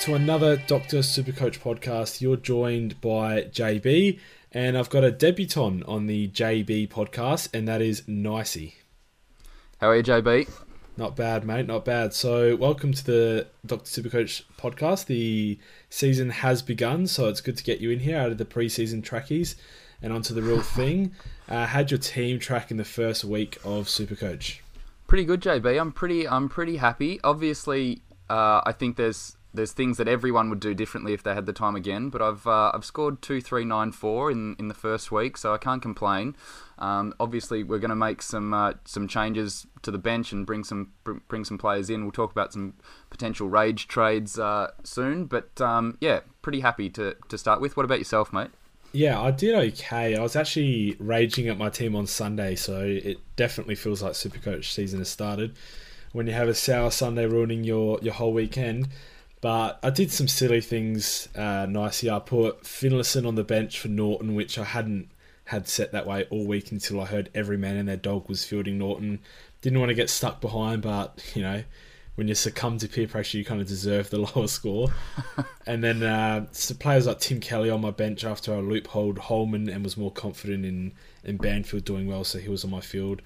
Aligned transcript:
To 0.00 0.14
another 0.14 0.56
Doctor 0.56 1.00
Supercoach 1.00 1.58
podcast. 1.58 2.22
You're 2.22 2.38
joined 2.38 2.98
by 3.02 3.42
JB, 3.42 4.18
and 4.50 4.78
I've 4.78 4.88
got 4.88 5.04
a 5.04 5.10
debutant 5.10 5.84
on 5.84 6.06
the 6.06 6.28
JB 6.28 6.88
podcast, 6.88 7.50
and 7.52 7.68
that 7.68 7.82
is 7.82 8.08
Nicey. 8.08 8.76
How 9.78 9.90
are 9.90 9.96
you, 9.96 10.02
JB? 10.02 10.48
Not 10.96 11.16
bad, 11.16 11.44
mate. 11.44 11.66
Not 11.66 11.84
bad. 11.84 12.14
So, 12.14 12.56
welcome 12.56 12.94
to 12.94 13.04
the 13.04 13.46
Doctor 13.66 14.00
Supercoach 14.00 14.44
podcast. 14.58 15.04
The 15.04 15.58
season 15.90 16.30
has 16.30 16.62
begun, 16.62 17.06
so 17.06 17.28
it's 17.28 17.42
good 17.42 17.58
to 17.58 17.62
get 17.62 17.80
you 17.80 17.90
in 17.90 17.98
here 17.98 18.16
out 18.16 18.30
of 18.32 18.38
the 18.38 18.46
preseason 18.46 19.04
trackies 19.04 19.56
and 20.00 20.14
onto 20.14 20.32
the 20.32 20.42
real 20.42 20.62
thing. 20.62 21.12
Uh, 21.46 21.66
how'd 21.66 21.90
your 21.90 21.98
team 21.98 22.38
track 22.38 22.70
in 22.70 22.78
the 22.78 22.84
first 22.84 23.22
week 23.22 23.58
of 23.64 23.86
Supercoach? 23.86 24.60
Pretty 25.06 25.26
good, 25.26 25.42
JB. 25.42 25.78
I'm 25.78 25.92
pretty. 25.92 26.26
I'm 26.26 26.48
pretty 26.48 26.78
happy. 26.78 27.20
Obviously, 27.22 28.00
uh, 28.30 28.62
I 28.64 28.72
think 28.72 28.96
there's 28.96 29.36
there's 29.52 29.72
things 29.72 29.96
that 29.96 30.06
everyone 30.06 30.48
would 30.50 30.60
do 30.60 30.74
differently 30.74 31.12
if 31.12 31.22
they 31.22 31.34
had 31.34 31.46
the 31.46 31.52
time 31.52 31.74
again. 31.74 32.08
But 32.08 32.22
I've 32.22 32.46
uh, 32.46 32.70
I've 32.72 32.84
scored 32.84 33.22
two 33.22 33.40
three 33.40 33.64
nine 33.64 33.92
four 33.92 34.30
in 34.30 34.56
in 34.58 34.68
the 34.68 34.74
first 34.74 35.10
week, 35.10 35.36
so 35.36 35.52
I 35.52 35.58
can't 35.58 35.82
complain. 35.82 36.36
Um, 36.78 37.14
obviously, 37.20 37.62
we're 37.62 37.78
going 37.78 37.90
to 37.90 37.96
make 37.96 38.22
some 38.22 38.54
uh, 38.54 38.74
some 38.84 39.08
changes 39.08 39.66
to 39.82 39.90
the 39.90 39.98
bench 39.98 40.32
and 40.32 40.46
bring 40.46 40.64
some 40.64 40.92
bring 41.28 41.44
some 41.44 41.58
players 41.58 41.90
in. 41.90 42.02
We'll 42.02 42.12
talk 42.12 42.32
about 42.32 42.52
some 42.52 42.74
potential 43.10 43.48
rage 43.48 43.88
trades 43.88 44.38
uh, 44.38 44.70
soon. 44.84 45.26
But 45.26 45.60
um, 45.60 45.98
yeah, 46.00 46.20
pretty 46.42 46.60
happy 46.60 46.88
to 46.90 47.16
to 47.28 47.38
start 47.38 47.60
with. 47.60 47.76
What 47.76 47.84
about 47.84 47.98
yourself, 47.98 48.32
mate? 48.32 48.50
Yeah, 48.92 49.20
I 49.20 49.30
did 49.30 49.54
okay. 49.54 50.16
I 50.16 50.20
was 50.20 50.34
actually 50.34 50.96
raging 50.98 51.48
at 51.48 51.56
my 51.56 51.70
team 51.70 51.94
on 51.94 52.06
Sunday, 52.06 52.56
so 52.56 52.80
it 52.80 53.18
definitely 53.36 53.76
feels 53.76 54.02
like 54.02 54.12
Supercoach 54.12 54.64
season 54.64 54.98
has 54.98 55.08
started. 55.08 55.56
When 56.12 56.26
you 56.26 56.32
have 56.32 56.48
a 56.48 56.54
sour 56.54 56.90
Sunday 56.90 57.26
ruining 57.26 57.62
your, 57.62 58.00
your 58.02 58.14
whole 58.14 58.32
weekend, 58.32 58.88
but 59.40 59.78
I 59.82 59.90
did 59.90 60.10
some 60.12 60.28
silly 60.28 60.60
things 60.60 61.28
uh, 61.34 61.66
nicely. 61.68 62.10
I 62.10 62.18
put 62.18 62.64
Finlayson 62.64 63.26
on 63.26 63.36
the 63.36 63.44
bench 63.44 63.78
for 63.78 63.88
Naughton, 63.88 64.34
which 64.34 64.58
I 64.58 64.64
hadn't 64.64 65.10
had 65.46 65.66
set 65.66 65.92
that 65.92 66.06
way 66.06 66.26
all 66.30 66.46
week 66.46 66.70
until 66.70 67.00
I 67.00 67.06
heard 67.06 67.30
every 67.34 67.56
man 67.56 67.76
and 67.76 67.88
their 67.88 67.96
dog 67.96 68.28
was 68.28 68.44
fielding 68.44 68.78
Naughton. 68.78 69.20
Didn't 69.62 69.80
want 69.80 69.88
to 69.88 69.94
get 69.94 70.10
stuck 70.10 70.40
behind, 70.40 70.82
but 70.82 71.32
you 71.34 71.42
know, 71.42 71.64
when 72.16 72.28
you 72.28 72.34
succumb 72.34 72.76
to 72.78 72.88
peer 72.88 73.08
pressure, 73.08 73.38
you 73.38 73.44
kind 73.44 73.62
of 73.62 73.66
deserve 73.66 74.10
the 74.10 74.18
lower 74.34 74.46
score. 74.46 74.92
and 75.66 75.82
then 75.82 76.02
uh, 76.02 76.46
players 76.78 77.06
like 77.06 77.18
Tim 77.20 77.40
Kelly 77.40 77.70
on 77.70 77.80
my 77.80 77.90
bench 77.90 78.24
after 78.24 78.54
I 78.54 78.58
loopholed 78.58 79.18
Holman 79.18 79.70
and 79.70 79.82
was 79.82 79.96
more 79.96 80.12
confident 80.12 80.64
in 80.64 80.92
in 81.24 81.38
Banfield 81.38 81.84
doing 81.84 82.06
well, 82.06 82.24
so 82.24 82.38
he 82.38 82.48
was 82.48 82.64
on 82.64 82.70
my 82.70 82.80
field. 82.80 83.22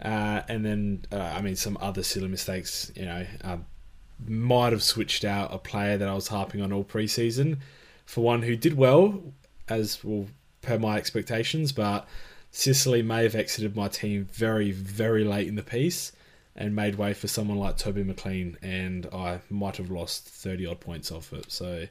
Uh, 0.00 0.42
and 0.48 0.64
then, 0.64 1.04
uh, 1.10 1.16
I 1.16 1.40
mean, 1.42 1.56
some 1.56 1.76
other 1.80 2.02
silly 2.02 2.28
mistakes. 2.28 2.92
You 2.94 3.06
know, 3.06 3.26
um, 3.42 3.66
might 4.26 4.72
have 4.72 4.82
switched 4.82 5.24
out 5.24 5.52
a 5.52 5.58
player 5.58 5.96
that 5.96 6.08
I 6.08 6.14
was 6.14 6.28
harping 6.28 6.60
on 6.60 6.72
all 6.72 6.84
preseason 6.84 7.58
for 8.04 8.22
one 8.22 8.42
who 8.42 8.56
did 8.56 8.76
well, 8.76 9.22
as 9.68 10.02
well 10.02 10.26
per 10.62 10.78
my 10.78 10.96
expectations, 10.96 11.72
but 11.72 12.06
Sicily 12.50 13.02
may 13.02 13.22
have 13.22 13.34
exited 13.34 13.76
my 13.76 13.88
team 13.88 14.24
very, 14.32 14.70
very 14.70 15.24
late 15.24 15.46
in 15.46 15.54
the 15.54 15.62
piece 15.62 16.12
and 16.56 16.74
made 16.74 16.96
way 16.96 17.14
for 17.14 17.28
someone 17.28 17.58
like 17.58 17.76
Toby 17.76 18.02
McLean, 18.02 18.56
and 18.62 19.06
I 19.12 19.40
might 19.48 19.76
have 19.76 19.90
lost 19.90 20.28
30 20.28 20.66
odd 20.66 20.80
points 20.80 21.12
off 21.12 21.32
it. 21.32 21.52
So 21.52 21.86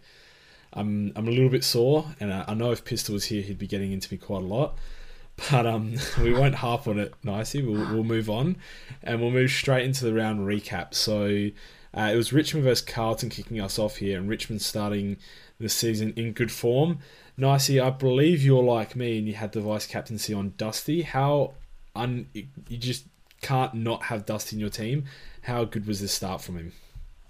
I'm, 0.73 1.13
I'm 1.15 1.27
a 1.27 1.31
little 1.31 1.49
bit 1.49 1.63
sore, 1.63 2.05
and 2.19 2.33
I, 2.33 2.45
I 2.49 2.53
know 2.53 2.71
if 2.71 2.83
Pistol 2.83 3.13
was 3.13 3.25
here, 3.25 3.41
he'd 3.41 3.57
be 3.57 3.67
getting 3.67 3.93
into 3.93 4.13
me 4.13 4.17
quite 4.17 4.43
a 4.43 4.45
lot. 4.45 4.77
But 5.51 5.67
um, 5.67 5.93
we 6.23 6.33
won't 6.33 6.55
harp 6.55 6.87
on 6.87 6.97
it 6.97 7.13
nicely. 7.23 7.61
We'll, 7.61 7.93
we'll 7.93 8.03
move 8.03 8.27
on, 8.27 8.57
and 9.03 9.21
we'll 9.21 9.29
move 9.29 9.51
straight 9.51 9.85
into 9.85 10.03
the 10.03 10.11
round 10.11 10.39
recap. 10.39 10.95
So 10.95 11.51
uh, 11.93 12.09
it 12.13 12.15
was 12.15 12.33
Richmond 12.33 12.65
versus 12.65 12.85
Carlton 12.85 13.29
kicking 13.29 13.59
us 13.59 13.79
off 13.79 13.97
here, 13.97 14.17
and 14.17 14.29
Richmond 14.29 14.61
starting 14.61 15.17
the 15.59 15.69
season 15.69 16.13
in 16.15 16.33
good 16.33 16.51
form. 16.51 16.99
Nicey, 17.37 17.79
I 17.79 17.89
believe 17.89 18.43
you're 18.43 18.63
like 18.63 18.95
me, 18.95 19.17
and 19.17 19.27
you 19.27 19.33
had 19.33 19.51
the 19.51 19.61
vice 19.61 19.85
captaincy 19.85 20.33
on 20.33 20.53
Dusty. 20.57 21.03
How 21.03 21.53
un 21.95 22.27
you 22.33 22.77
just 22.77 23.05
can't 23.41 23.73
not 23.73 24.03
have 24.03 24.25
Dusty 24.25 24.55
in 24.55 24.59
your 24.59 24.69
team. 24.69 25.05
How 25.43 25.63
good 25.63 25.85
was 25.85 26.01
this 26.01 26.13
start 26.13 26.41
from 26.41 26.57
him? 26.57 26.73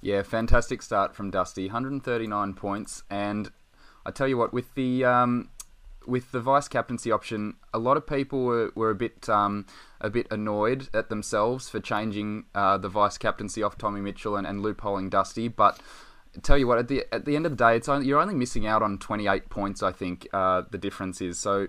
Yeah, 0.01 0.23
fantastic 0.23 0.81
start 0.81 1.15
from 1.15 1.31
Dusty. 1.31 1.65
139 1.65 2.53
points, 2.53 3.03
and 3.09 3.51
I 4.05 4.11
tell 4.11 4.27
you 4.27 4.37
what, 4.37 4.53
with 4.53 4.73
the 4.75 5.03
um, 5.03 5.49
with 6.07 6.31
the 6.31 6.39
vice 6.39 6.67
captaincy 6.67 7.11
option, 7.11 7.57
a 7.73 7.79
lot 7.79 7.97
of 7.97 8.07
people 8.07 8.45
were, 8.45 8.71
were 8.75 8.89
a 8.89 8.95
bit 8.95 9.27
um, 9.29 9.65
a 9.99 10.09
bit 10.09 10.27
annoyed 10.31 10.89
at 10.93 11.09
themselves 11.09 11.69
for 11.69 11.79
changing 11.79 12.45
uh, 12.55 12.77
the 12.77 12.89
vice 12.89 13.17
captaincy 13.17 13.61
off 13.61 13.77
Tommy 13.77 14.01
Mitchell 14.01 14.35
and, 14.35 14.47
and 14.47 14.63
loopholing 14.63 15.09
Dusty. 15.09 15.47
But 15.47 15.79
tell 16.41 16.57
you 16.57 16.67
what, 16.67 16.79
at 16.79 16.87
the 16.87 17.05
at 17.11 17.25
the 17.25 17.35
end 17.35 17.45
of 17.45 17.51
the 17.51 17.63
day, 17.63 17.75
it's 17.75 17.89
only, 17.89 18.07
you're 18.07 18.19
only 18.19 18.35
missing 18.35 18.65
out 18.65 18.81
on 18.81 18.97
28 18.97 19.49
points. 19.49 19.83
I 19.83 19.91
think 19.91 20.27
uh, 20.33 20.63
the 20.71 20.77
difference 20.77 21.21
is 21.21 21.37
so 21.37 21.67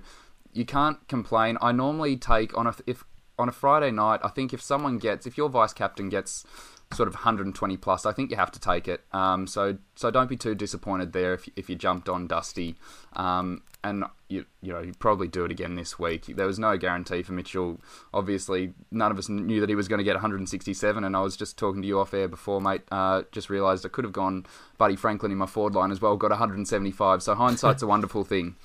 you 0.52 0.64
can't 0.64 1.06
complain. 1.08 1.58
I 1.60 1.72
normally 1.72 2.16
take 2.16 2.56
on 2.56 2.66
a 2.66 2.74
if 2.86 3.04
on 3.38 3.48
a 3.48 3.52
Friday 3.52 3.90
night. 3.90 4.20
I 4.22 4.28
think 4.28 4.52
if 4.52 4.62
someone 4.62 4.98
gets 4.98 5.26
if 5.26 5.36
your 5.36 5.48
vice 5.48 5.72
captain 5.72 6.08
gets 6.08 6.44
sort 6.92 7.06
of 7.06 7.14
120 7.14 7.76
plus, 7.76 8.06
I 8.06 8.12
think 8.12 8.30
you 8.30 8.36
have 8.36 8.50
to 8.52 8.60
take 8.60 8.88
it. 8.88 9.04
Um, 9.12 9.46
so 9.46 9.78
so 9.94 10.10
don't 10.10 10.28
be 10.28 10.36
too 10.36 10.54
disappointed 10.54 11.12
there 11.12 11.34
if, 11.34 11.48
if 11.56 11.68
you 11.68 11.76
jumped 11.76 12.08
on 12.08 12.26
Dusty. 12.26 12.76
Um, 13.14 13.62
and 13.88 14.04
you 14.28 14.44
you 14.60 14.72
know 14.72 14.80
you 14.80 14.92
probably 14.98 15.28
do 15.28 15.44
it 15.44 15.50
again 15.50 15.74
this 15.74 15.98
week. 15.98 16.26
There 16.26 16.46
was 16.46 16.58
no 16.58 16.76
guarantee 16.76 17.22
for 17.22 17.32
Mitchell. 17.32 17.80
Obviously, 18.12 18.74
none 18.90 19.10
of 19.10 19.18
us 19.18 19.28
knew 19.28 19.60
that 19.60 19.68
he 19.68 19.74
was 19.74 19.88
going 19.88 19.98
to 19.98 20.04
get 20.04 20.14
167. 20.14 21.04
And 21.04 21.16
I 21.16 21.20
was 21.20 21.36
just 21.36 21.58
talking 21.58 21.82
to 21.82 21.88
you 21.88 21.98
off 21.98 22.14
air 22.14 22.28
before, 22.28 22.60
mate. 22.60 22.82
Uh, 22.90 23.22
just 23.32 23.50
realised 23.50 23.84
I 23.84 23.88
could 23.88 24.04
have 24.04 24.12
gone 24.12 24.46
Buddy 24.76 24.96
Franklin 24.96 25.32
in 25.32 25.38
my 25.38 25.46
forward 25.46 25.74
line 25.74 25.90
as 25.90 26.00
well. 26.00 26.16
Got 26.16 26.30
175. 26.30 27.22
So 27.22 27.34
hindsight's 27.34 27.82
a 27.82 27.86
wonderful 27.88 28.24
thing. 28.24 28.56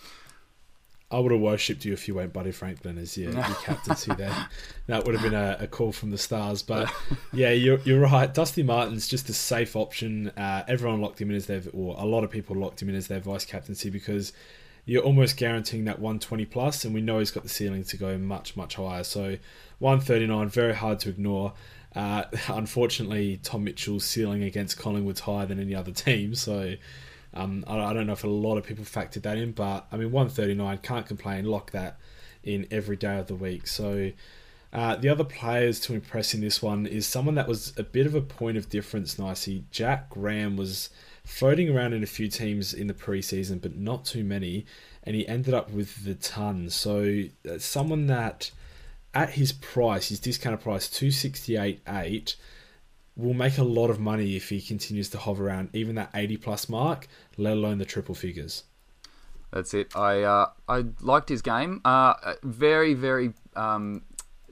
I 1.13 1.19
would 1.19 1.31
have 1.31 1.41
worshipped 1.41 1.85
you 1.85 1.93
if 1.93 2.07
you 2.07 2.15
went 2.15 2.33
Buddy 2.33 2.51
Franklin 2.51 2.97
as 2.97 3.15
your, 3.15 3.33
your 3.33 3.43
captaincy 3.63 4.15
there. 4.15 4.49
That 4.87 5.05
would 5.05 5.13
have 5.13 5.23
been 5.23 5.35
a, 5.35 5.57
a, 5.59 5.67
call 5.67 5.91
from 5.91 6.09
the 6.09 6.17
stars. 6.17 6.63
But 6.63 6.91
yeah, 7.33 7.51
you're, 7.51 7.79
you're 7.81 7.99
right. 7.99 8.33
Dusty 8.33 8.63
Martin's 8.63 9.07
just 9.07 9.29
a 9.29 9.33
safe 9.33 9.75
option. 9.75 10.29
Uh, 10.29 10.63
everyone 10.67 11.01
locked 11.01 11.21
him 11.21 11.29
in 11.29 11.35
as 11.35 11.45
their, 11.45 11.61
or 11.71 11.95
a 11.99 12.05
lot 12.05 12.23
of 12.23 12.31
people 12.31 12.55
locked 12.55 12.81
him 12.81 12.89
in 12.89 12.95
as 12.95 13.07
their 13.07 13.19
vice 13.19 13.45
captaincy 13.45 13.91
because 13.91 14.33
you're 14.85 15.03
almost 15.03 15.37
guaranteeing 15.37 15.85
that 15.85 15.99
120 15.99 16.45
plus, 16.45 16.83
and 16.83 16.93
we 16.93 17.01
know 17.01 17.19
he's 17.19 17.31
got 17.31 17.43
the 17.43 17.49
ceiling 17.49 17.83
to 17.85 17.97
go 17.97 18.17
much, 18.17 18.57
much 18.57 18.75
higher. 18.75 19.03
So 19.03 19.37
139, 19.79 20.49
very 20.49 20.75
hard 20.75 20.99
to 20.99 21.09
ignore. 21.09 21.53
Uh, 21.95 22.23
unfortunately, 22.47 23.39
Tom 23.43 23.63
Mitchell's 23.63 24.05
ceiling 24.05 24.43
against 24.43 24.77
Collingwood's 24.77 25.21
higher 25.21 25.45
than 25.45 25.59
any 25.59 25.73
other 25.73 25.91
team. 25.91 26.35
So 26.35 26.75
um, 27.33 27.63
I, 27.67 27.79
I, 27.79 27.93
don't 27.93 28.07
know 28.07 28.13
if 28.13 28.23
a 28.23 28.29
lot 28.29 28.57
of 28.57 28.65
people 28.65 28.83
factored 28.83 29.23
that 29.23 29.37
in, 29.37 29.51
but 29.51 29.87
I 29.91 29.97
mean, 29.97 30.11
139, 30.11 30.77
can't 30.79 31.05
complain. 31.05 31.45
Lock 31.45 31.71
that 31.71 31.97
in 32.43 32.67
every 32.69 32.95
day 32.95 33.17
of 33.17 33.27
the 33.27 33.35
week. 33.35 33.67
So 33.67 34.11
uh, 34.73 34.95
the 34.95 35.09
other 35.09 35.23
players 35.23 35.79
to 35.81 35.93
impress 35.93 36.33
in 36.33 36.41
this 36.41 36.61
one 36.61 36.85
is 36.85 37.07
someone 37.07 37.35
that 37.35 37.47
was 37.47 37.73
a 37.77 37.83
bit 37.83 38.05
of 38.05 38.15
a 38.15 38.21
point 38.21 38.57
of 38.57 38.69
difference, 38.69 39.17
nicely. 39.17 39.63
Jack 39.71 40.09
Graham 40.09 40.57
was 40.57 40.89
floating 41.23 41.69
around 41.69 41.93
in 41.93 42.03
a 42.03 42.07
few 42.07 42.27
teams 42.27 42.73
in 42.73 42.87
the 42.87 42.93
preseason, 42.93 43.61
but 43.61 43.75
not 43.75 44.05
too 44.05 44.23
many, 44.23 44.65
and 45.03 45.15
he 45.15 45.27
ended 45.27 45.53
up 45.53 45.71
with 45.71 46.03
the 46.05 46.15
ton. 46.15 46.69
So 46.69 47.23
uh, 47.49 47.57
someone 47.57 48.07
that 48.07 48.51
at 49.13 49.31
his 49.31 49.51
price, 49.51 50.09
his 50.09 50.19
discounted 50.19 50.61
price, 50.61 50.87
268.8 50.87 52.35
will 53.15 53.33
make 53.33 53.57
a 53.57 53.63
lot 53.63 53.89
of 53.89 53.99
money 53.99 54.35
if 54.35 54.49
he 54.49 54.59
continues 54.59 55.09
to 55.09 55.17
hover 55.17 55.47
around 55.47 55.69
even 55.73 55.95
that 55.95 56.09
80 56.13 56.37
plus 56.37 56.67
mark, 56.67 57.07
let 57.37 57.53
alone 57.53 57.77
the 57.77 57.85
triple 57.85 58.15
figures. 58.15 58.63
That's 59.51 59.75
it. 59.75 59.95
I 59.95 60.23
uh, 60.23 60.49
I 60.67 60.85
liked 60.99 61.29
his 61.29 61.43
game. 61.43 61.79
Uh, 61.85 62.33
very 62.41 62.95
very 62.95 63.33
um, 63.55 64.01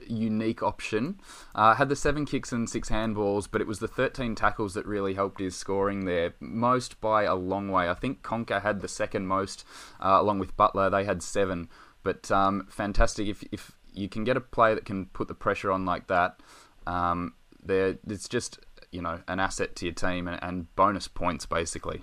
unique 0.08 0.62
option. 0.62 1.20
Uh, 1.54 1.74
had 1.74 1.88
the 1.88 1.96
seven 1.96 2.24
kicks 2.24 2.52
and 2.52 2.68
six 2.68 2.88
handballs, 2.88 3.48
but 3.50 3.60
it 3.60 3.66
was 3.66 3.78
the 3.78 3.88
13 3.88 4.34
tackles 4.34 4.74
that 4.74 4.86
really 4.86 5.14
helped 5.14 5.40
his 5.40 5.54
scoring 5.56 6.04
there, 6.04 6.34
most 6.40 7.00
by 7.00 7.24
a 7.24 7.34
long 7.34 7.70
way. 7.70 7.88
I 7.88 7.94
think 7.94 8.22
Conca 8.22 8.60
had 8.62 8.80
the 8.80 8.88
second 8.88 9.26
most, 9.26 9.64
uh, 10.00 10.18
along 10.20 10.38
with 10.38 10.56
Butler. 10.56 10.90
They 10.90 11.04
had 11.04 11.22
seven. 11.22 11.68
But 12.02 12.30
um, 12.30 12.66
fantastic 12.68 13.28
if, 13.28 13.44
if 13.52 13.72
you 13.94 14.08
can 14.08 14.24
get 14.24 14.36
a 14.36 14.40
player 14.40 14.74
that 14.74 14.84
can 14.84 15.06
put 15.06 15.28
the 15.28 15.34
pressure 15.34 15.70
on 15.70 15.84
like 15.84 16.06
that. 16.08 16.40
Um, 16.86 17.34
there, 17.62 17.98
it's 18.08 18.28
just 18.28 18.58
you 18.90 19.00
know 19.00 19.20
an 19.28 19.40
asset 19.40 19.76
to 19.76 19.86
your 19.86 19.94
team 19.94 20.28
and, 20.28 20.38
and 20.42 20.74
bonus 20.76 21.08
points 21.08 21.46
basically. 21.46 22.02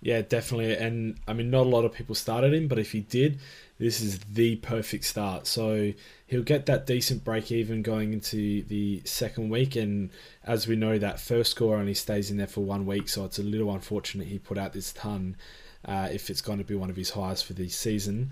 Yeah, 0.00 0.22
definitely. 0.22 0.76
And 0.76 1.18
I 1.26 1.32
mean, 1.32 1.50
not 1.50 1.62
a 1.62 1.68
lot 1.68 1.84
of 1.84 1.92
people 1.92 2.14
started 2.14 2.52
him, 2.52 2.68
but 2.68 2.78
if 2.78 2.92
he 2.92 3.00
did, 3.00 3.38
this 3.78 4.00
is 4.00 4.18
the 4.20 4.56
perfect 4.56 5.04
start. 5.04 5.46
So 5.46 5.92
he'll 6.26 6.42
get 6.42 6.66
that 6.66 6.86
decent 6.86 7.24
break 7.24 7.52
even 7.52 7.82
going 7.82 8.12
into 8.12 8.62
the 8.62 9.02
second 9.04 9.50
week. 9.50 9.76
And 9.76 10.10
as 10.44 10.66
we 10.66 10.76
know, 10.76 10.98
that 10.98 11.20
first 11.20 11.50
score 11.50 11.76
only 11.76 11.94
stays 11.94 12.30
in 12.30 12.38
there 12.38 12.46
for 12.46 12.62
one 12.62 12.86
week. 12.86 13.08
So 13.08 13.24
it's 13.24 13.38
a 13.38 13.42
little 13.42 13.72
unfortunate 13.72 14.28
he 14.28 14.38
put 14.38 14.56
out 14.56 14.72
this 14.72 14.92
ton 14.92 15.36
uh, 15.84 16.08
if 16.10 16.30
it's 16.30 16.40
going 16.40 16.58
to 16.58 16.64
be 16.64 16.74
one 16.74 16.90
of 16.90 16.96
his 16.96 17.10
highest 17.10 17.44
for 17.44 17.52
the 17.52 17.68
season. 17.68 18.30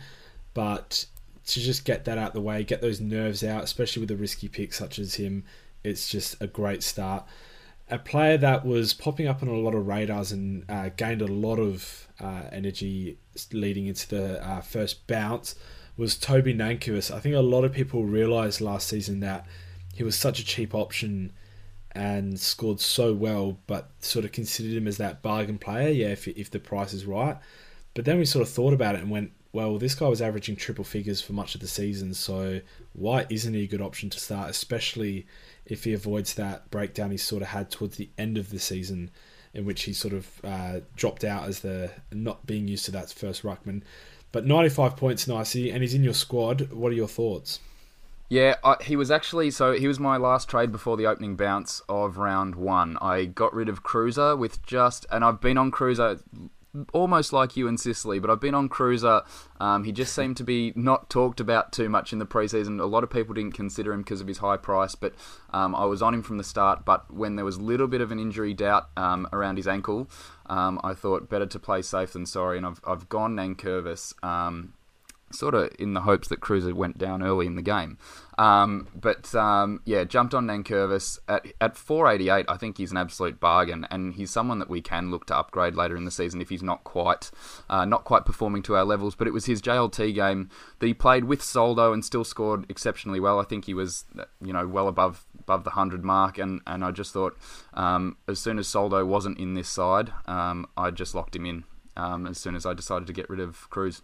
But 0.55 1.07
to 1.47 1.61
just 1.61 1.85
get 1.85 2.07
that 2.07 2.17
out 2.17 2.33
the 2.33 2.41
way, 2.41 2.65
get 2.65 2.81
those 2.81 3.01
nerves 3.01 3.45
out, 3.45 3.65
especially 3.65 4.01
with 4.01 4.11
a 4.11 4.17
risky 4.17 4.49
pick 4.49 4.73
such 4.73 4.99
as 4.99 5.17
him, 5.17 5.45
it's 5.83 6.09
just 6.09 6.41
a 6.41 6.47
great 6.47 6.83
start. 6.83 7.25
A 7.91 7.99
player 7.99 8.39
that 8.39 8.65
was 8.65 8.95
popping 8.95 9.27
up 9.27 9.43
on 9.43 9.49
a 9.49 9.57
lot 9.57 9.75
of 9.75 9.87
radars 9.87 10.33
and 10.33 10.65
uh, 10.71 10.89
gained 10.97 11.21
a 11.21 11.27
lot 11.27 11.59
of 11.59 12.09
uh, 12.21 12.43
energy 12.51 13.19
leading 13.53 13.87
into 13.87 14.09
the 14.09 14.47
uh, 14.47 14.61
first 14.61 15.07
bounce 15.07 15.55
was 15.97 16.17
Toby 16.17 16.55
Nankervis. 16.55 17.15
I 17.15 17.21
think 17.21 17.35
a 17.35 17.41
lot 17.41 17.65
of 17.65 17.73
people 17.73 18.05
realised 18.05 18.61
last 18.61 18.89
season 18.89 19.21
that 19.21 19.47
he 19.95 20.03
was 20.03 20.17
such 20.17 20.41
a 20.41 20.45
cheap 20.45 20.75
option 20.75 21.33
and 21.93 22.41
scored 22.41 22.81
so 22.81 23.13
well, 23.15 23.59
but 23.67 23.91
sort 24.01 24.25
of 24.25 24.33
considered 24.33 24.77
him 24.77 24.89
as 24.89 24.97
that 24.97 25.23
bargain 25.23 25.59
player. 25.59 25.91
Yeah, 25.91 26.09
if 26.09 26.27
if 26.27 26.51
the 26.51 26.59
price 26.59 26.93
is 26.93 27.07
right. 27.07 27.37
But 27.95 28.05
then 28.05 28.19
we 28.19 28.25
sort 28.25 28.43
of 28.43 28.53
thought 28.53 28.73
about 28.73 28.97
it 28.97 29.03
and 29.03 29.11
went, 29.11 29.31
well, 29.55 29.79
this 29.79 29.95
guy 29.95 30.09
was 30.09 30.21
averaging 30.21 30.57
triple 30.57 30.83
figures 30.83 31.21
for 31.21 31.33
much 31.33 31.55
of 31.55 31.61
the 31.61 31.69
season, 31.69 32.13
so 32.13 32.61
why 32.93 33.25
isn't 33.31 33.55
he 33.55 33.63
a 33.63 33.69
good 33.69 33.81
option 33.81 34.11
to 34.11 34.19
start, 34.19 34.51
especially 34.51 35.29
if 35.65 35.85
he 35.85 35.93
avoids 35.93 36.35
that 36.35 36.69
breakdown 36.73 37.13
he 37.13 37.17
sort 37.17 37.41
of 37.41 37.49
had 37.49 37.71
towards 37.71 37.97
the 37.97 38.11
end 38.19 38.37
of 38.37 38.51
the 38.51 38.59
season, 38.59 39.13
in 39.55 39.65
which 39.65 39.85
he 39.85 39.93
sort 39.93 40.13
of 40.13 40.29
uh, 40.43 40.81
dropped 40.97 41.23
out 41.23 41.49
as 41.49 41.61
the 41.61 41.89
not 42.11 42.45
being 42.45 42.67
used 42.67 42.85
to 42.87 42.91
that 42.91 43.13
first 43.13 43.45
ruckman. 43.45 43.83
But 44.33 44.45
95 44.45 44.97
points, 44.97 45.29
nicey, 45.29 45.71
and 45.71 45.83
he's 45.83 45.95
in 45.95 46.03
your 46.03 46.15
squad. 46.15 46.73
What 46.73 46.91
are 46.91 46.97
your 46.97 47.07
thoughts? 47.07 47.61
Yeah, 48.29 48.57
I, 48.65 48.75
he 48.83 48.97
was 48.97 49.13
actually 49.13 49.53
so 49.53 49.73
he 49.75 49.87
was 49.87 50.01
my 50.01 50.17
last 50.17 50.49
trade 50.49 50.73
before 50.73 50.97
the 50.97 51.07
opening 51.07 51.37
bounce 51.37 51.81
of 51.89 52.17
round 52.17 52.57
one. 52.57 52.99
I 53.01 53.27
got 53.27 53.55
rid 53.55 53.69
of 53.69 53.85
Kreuzer 53.85 54.37
with 54.37 54.67
just, 54.67 55.07
and 55.13 55.25
I've 55.25 55.41
been 55.41 55.59
on 55.59 55.71
Kreuzer 55.71 56.21
almost 56.93 57.33
like 57.33 57.57
you 57.57 57.69
in 57.69 57.79
Sicily, 57.79 58.19
but 58.19 58.31
I've 58.31 58.41
been 58.41 58.55
on 58.55 58.69
Kreuzer. 58.69 59.25
Um, 59.61 59.85
he 59.85 59.93
just 59.93 60.15
seemed 60.15 60.37
to 60.39 60.45
be 60.45 60.73
not 60.75 61.09
talked 61.09 61.41
about 61.41 61.73
too 61.73 61.89
much 61.89 62.13
in 62.13 62.19
the 62.19 62.27
preseason. 62.27 62.81
A 62.81 62.85
lot 62.85 63.05
of 63.05 63.11
people 63.11 63.35
didn't 63.35 63.55
consider 63.55 63.93
him 63.93 64.03
because 64.03 64.21
of 64.21 64.27
his 64.27 64.39
high 64.39 64.57
price, 64.57 64.95
but 64.95 65.15
um, 65.53 65.75
I 65.75 65.85
was 65.85 66.03
on 66.03 66.15
him 66.15 66.23
from 66.23 66.39
the 66.39 66.45
start. 66.45 66.85
But 66.85 67.13
when 67.13 67.37
there 67.37 67.45
was 67.45 67.57
a 67.57 67.63
little 67.63 67.87
bit 67.87 68.01
of 68.01 68.11
an 68.11 68.19
injury 68.19 68.55
doubt 68.55 68.89
um, 68.97 69.29
around 69.33 69.57
his 69.57 69.69
ankle, 69.69 70.09
um, 70.47 70.81
I 70.83 70.95
thought 70.95 71.29
better 71.29 71.47
to 71.47 71.59
play 71.59 71.83
safe 71.83 72.13
than 72.13 72.27
sorry, 72.27 72.59
and 72.59 72.67
I've, 72.67 72.81
I've 72.87 73.09
gone 73.09 73.37
Nankervis 73.37 74.15
um, 74.25 74.75
sort 75.35 75.55
of 75.55 75.71
in 75.79 75.95
the 75.95 76.03
hopes 76.03 76.29
that 76.29 76.41
Kreuzer 76.41 76.73
went 76.73 76.99
down 76.99 77.23
early 77.23 77.47
in 77.47 77.57
the 77.57 77.63
game. 77.63 77.99
Um, 78.37 78.89
but 78.95 79.35
um, 79.35 79.81
yeah, 79.85 80.05
jumped 80.05 80.35
on 80.35 80.47
Nankervis 80.47 81.19
at 81.29 81.47
at 81.61 81.77
488. 81.77 82.47
I 82.49 82.57
think 82.57 82.79
he's 82.79 82.91
an 82.91 82.97
absolute 82.97 83.39
bargain, 83.39 83.87
and 83.91 84.15
he's 84.15 84.31
someone 84.31 84.59
that 84.59 84.71
we 84.71 84.81
can 84.81 85.11
look 85.11 85.27
to 85.27 85.37
upgrade 85.37 85.75
later 85.75 85.97
in 85.97 86.05
the 86.05 86.11
season 86.11 86.41
if 86.41 86.49
he's 86.49 86.63
not 86.63 86.85
quite 86.85 87.31
uh, 87.71 87.85
not 87.85 88.05
quite 88.05 88.25
performing 88.25 88.63
to 88.65 88.77
our 88.77 88.85
levels. 88.85 89.15
But 89.15 89.29
it 89.29 89.33
was 89.33 89.47
his 89.47 89.63
JLT 89.63 90.15
game 90.15 90.51
that 90.79 90.87
he 90.87 90.95
played 90.95 91.25
with 91.25 91.43
Soldo 91.43 91.93
and 91.93 92.05
still 92.05 92.25
scored 92.25 92.67
exceptionally 92.69 93.21
well. 93.21 93.39
I 93.39 93.45
think 93.45 93.67
he 93.67 93.75
was 93.75 94.05
you 94.41 94.53
know 94.53 94.67
well 94.67 94.89
above 94.89 95.25
above 95.39 95.65
the 95.65 95.71
hundred 95.71 96.05
mark, 96.05 96.39
and, 96.39 96.61
and 96.67 96.85
I 96.85 96.91
just 96.91 97.13
thought 97.13 97.37
um, 97.75 98.17
as 98.27 98.39
soon 98.39 98.59
as 98.59 98.67
Soldo 98.67 99.05
wasn't 99.05 99.39
in 99.39 99.55
this 99.55 99.69
side, 99.69 100.11
um, 100.27 100.67
I 100.77 100.91
just 100.91 101.15
locked 101.15 101.37
him 101.37 101.47
in. 101.47 101.65
Um, 101.97 102.27
as 102.27 102.39
soon 102.39 102.57
as 102.57 102.67
I 102.67 102.75
decided 102.75 103.07
to 103.07 103.13
get 103.13 103.31
rid 103.31 103.39
of 103.39 103.71
Cruz. 103.71 104.03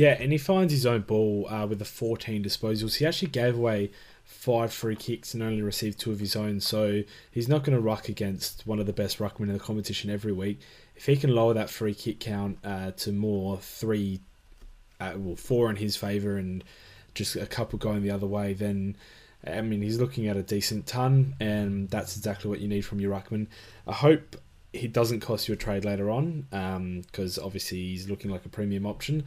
Yeah, 0.00 0.16
and 0.18 0.32
he 0.32 0.38
finds 0.38 0.72
his 0.72 0.86
own 0.86 1.02
ball 1.02 1.46
uh, 1.50 1.66
with 1.66 1.78
the 1.78 1.84
14 1.84 2.42
disposals. 2.42 2.94
He 2.94 3.04
actually 3.04 3.28
gave 3.28 3.54
away 3.54 3.90
five 4.24 4.72
free 4.72 4.96
kicks 4.96 5.34
and 5.34 5.42
only 5.42 5.60
received 5.60 6.00
two 6.00 6.10
of 6.10 6.20
his 6.20 6.34
own, 6.34 6.60
so 6.60 7.02
he's 7.30 7.48
not 7.48 7.64
going 7.64 7.76
to 7.76 7.82
ruck 7.82 8.08
against 8.08 8.66
one 8.66 8.78
of 8.78 8.86
the 8.86 8.94
best 8.94 9.18
ruckmen 9.18 9.48
in 9.48 9.52
the 9.52 9.58
competition 9.58 10.08
every 10.08 10.32
week. 10.32 10.58
If 10.96 11.04
he 11.04 11.18
can 11.18 11.34
lower 11.34 11.52
that 11.52 11.68
free 11.68 11.92
kick 11.92 12.18
count 12.18 12.56
uh, 12.64 12.92
to 12.92 13.12
more, 13.12 13.58
three, 13.58 14.20
uh, 15.00 15.12
well, 15.16 15.36
four 15.36 15.68
in 15.68 15.76
his 15.76 15.98
favour 15.98 16.38
and 16.38 16.64
just 17.12 17.36
a 17.36 17.44
couple 17.44 17.78
going 17.78 18.02
the 18.02 18.10
other 18.10 18.26
way, 18.26 18.54
then 18.54 18.96
I 19.46 19.60
mean 19.60 19.82
he's 19.82 20.00
looking 20.00 20.28
at 20.28 20.36
a 20.38 20.42
decent 20.42 20.86
ton, 20.86 21.34
and 21.40 21.90
that's 21.90 22.16
exactly 22.16 22.48
what 22.48 22.60
you 22.60 22.68
need 22.68 22.86
from 22.86 23.00
your 23.00 23.12
ruckman. 23.12 23.48
I 23.86 23.92
hope 23.92 24.36
he 24.72 24.88
doesn't 24.88 25.20
cost 25.20 25.46
you 25.46 25.52
a 25.52 25.58
trade 25.58 25.84
later 25.84 26.08
on, 26.08 26.46
because 27.02 27.36
um, 27.36 27.44
obviously 27.44 27.76
he's 27.82 28.08
looking 28.08 28.30
like 28.30 28.46
a 28.46 28.48
premium 28.48 28.86
option. 28.86 29.24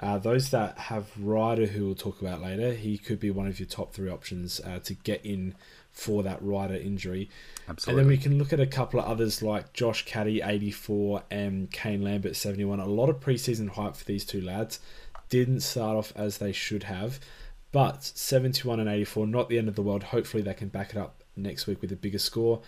Uh, 0.00 0.18
those 0.18 0.50
that 0.50 0.76
have 0.76 1.06
Ryder, 1.18 1.66
who 1.66 1.86
we'll 1.86 1.94
talk 1.94 2.20
about 2.20 2.42
later, 2.42 2.74
he 2.74 2.98
could 2.98 3.20
be 3.20 3.30
one 3.30 3.46
of 3.46 3.60
your 3.60 3.68
top 3.68 3.92
three 3.92 4.10
options 4.10 4.60
uh, 4.60 4.80
to 4.80 4.94
get 4.94 5.24
in 5.24 5.54
for 5.92 6.24
that 6.24 6.42
Ryder 6.42 6.74
injury. 6.74 7.30
Absolutely. 7.68 8.00
And 8.02 8.10
then 8.10 8.16
we 8.16 8.20
can 8.20 8.36
look 8.36 8.52
at 8.52 8.58
a 8.58 8.66
couple 8.66 8.98
of 8.98 9.06
others 9.06 9.40
like 9.40 9.72
Josh 9.72 10.04
Caddy, 10.04 10.42
84, 10.42 11.22
and 11.30 11.70
Kane 11.70 12.02
Lambert, 12.02 12.34
71. 12.34 12.80
A 12.80 12.86
lot 12.86 13.08
of 13.08 13.20
preseason 13.20 13.68
hype 13.70 13.94
for 13.94 14.04
these 14.04 14.24
two 14.24 14.40
lads. 14.40 14.80
Didn't 15.28 15.60
start 15.60 15.96
off 15.96 16.12
as 16.16 16.38
they 16.38 16.52
should 16.52 16.84
have, 16.84 17.20
but 17.70 18.02
71 18.02 18.80
and 18.80 18.88
84, 18.88 19.28
not 19.28 19.48
the 19.48 19.58
end 19.58 19.68
of 19.68 19.76
the 19.76 19.82
world. 19.82 20.02
Hopefully, 20.02 20.42
they 20.42 20.54
can 20.54 20.68
back 20.68 20.90
it 20.90 20.96
up 20.96 21.22
next 21.36 21.68
week 21.68 21.80
with 21.80 21.92
a 21.92 21.96
bigger 21.96 22.18
score. 22.18 22.62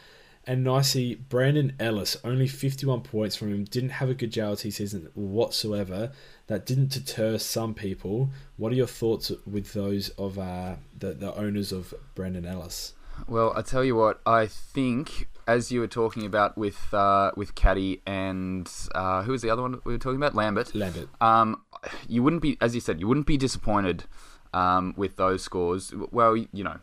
And 0.46 0.62
nicely, 0.62 1.16
Brandon 1.16 1.72
Ellis, 1.80 2.16
only 2.22 2.46
51 2.46 3.00
points 3.00 3.34
from 3.34 3.52
him, 3.52 3.64
didn't 3.64 3.90
have 3.90 4.08
a 4.08 4.14
good 4.14 4.30
JLT 4.30 4.72
season 4.72 5.08
whatsoever. 5.14 6.12
That 6.48 6.64
didn't 6.64 6.90
deter 6.90 7.38
some 7.38 7.74
people. 7.74 8.30
What 8.56 8.70
are 8.72 8.76
your 8.76 8.86
thoughts 8.86 9.32
with 9.44 9.72
those 9.72 10.10
of 10.10 10.38
uh, 10.38 10.76
the, 10.96 11.12
the 11.12 11.34
owners 11.34 11.72
of 11.72 11.92
Brandon 12.14 12.46
Ellis? 12.46 12.92
Well, 13.26 13.52
I 13.56 13.62
tell 13.62 13.84
you 13.84 13.96
what, 13.96 14.20
I 14.24 14.46
think 14.46 15.28
as 15.46 15.72
you 15.72 15.80
were 15.80 15.88
talking 15.88 16.26
about 16.26 16.56
with 16.56 16.92
uh, 16.92 17.32
with 17.36 17.54
Caddy 17.54 18.02
and 18.06 18.70
uh, 18.94 19.22
who 19.22 19.32
was 19.32 19.42
the 19.42 19.50
other 19.50 19.62
one 19.62 19.80
we 19.84 19.92
were 19.92 19.98
talking 19.98 20.16
about, 20.16 20.34
Lambert. 20.34 20.74
Lambert. 20.74 21.08
Um, 21.20 21.62
you 22.08 22.22
wouldn't 22.22 22.42
be, 22.42 22.56
as 22.60 22.74
you 22.74 22.80
said, 22.80 23.00
you 23.00 23.08
wouldn't 23.08 23.26
be 23.26 23.36
disappointed 23.36 24.04
um, 24.52 24.94
with 24.96 25.16
those 25.16 25.42
scores. 25.42 25.92
Well, 26.10 26.36
you 26.36 26.64
know, 26.64 26.78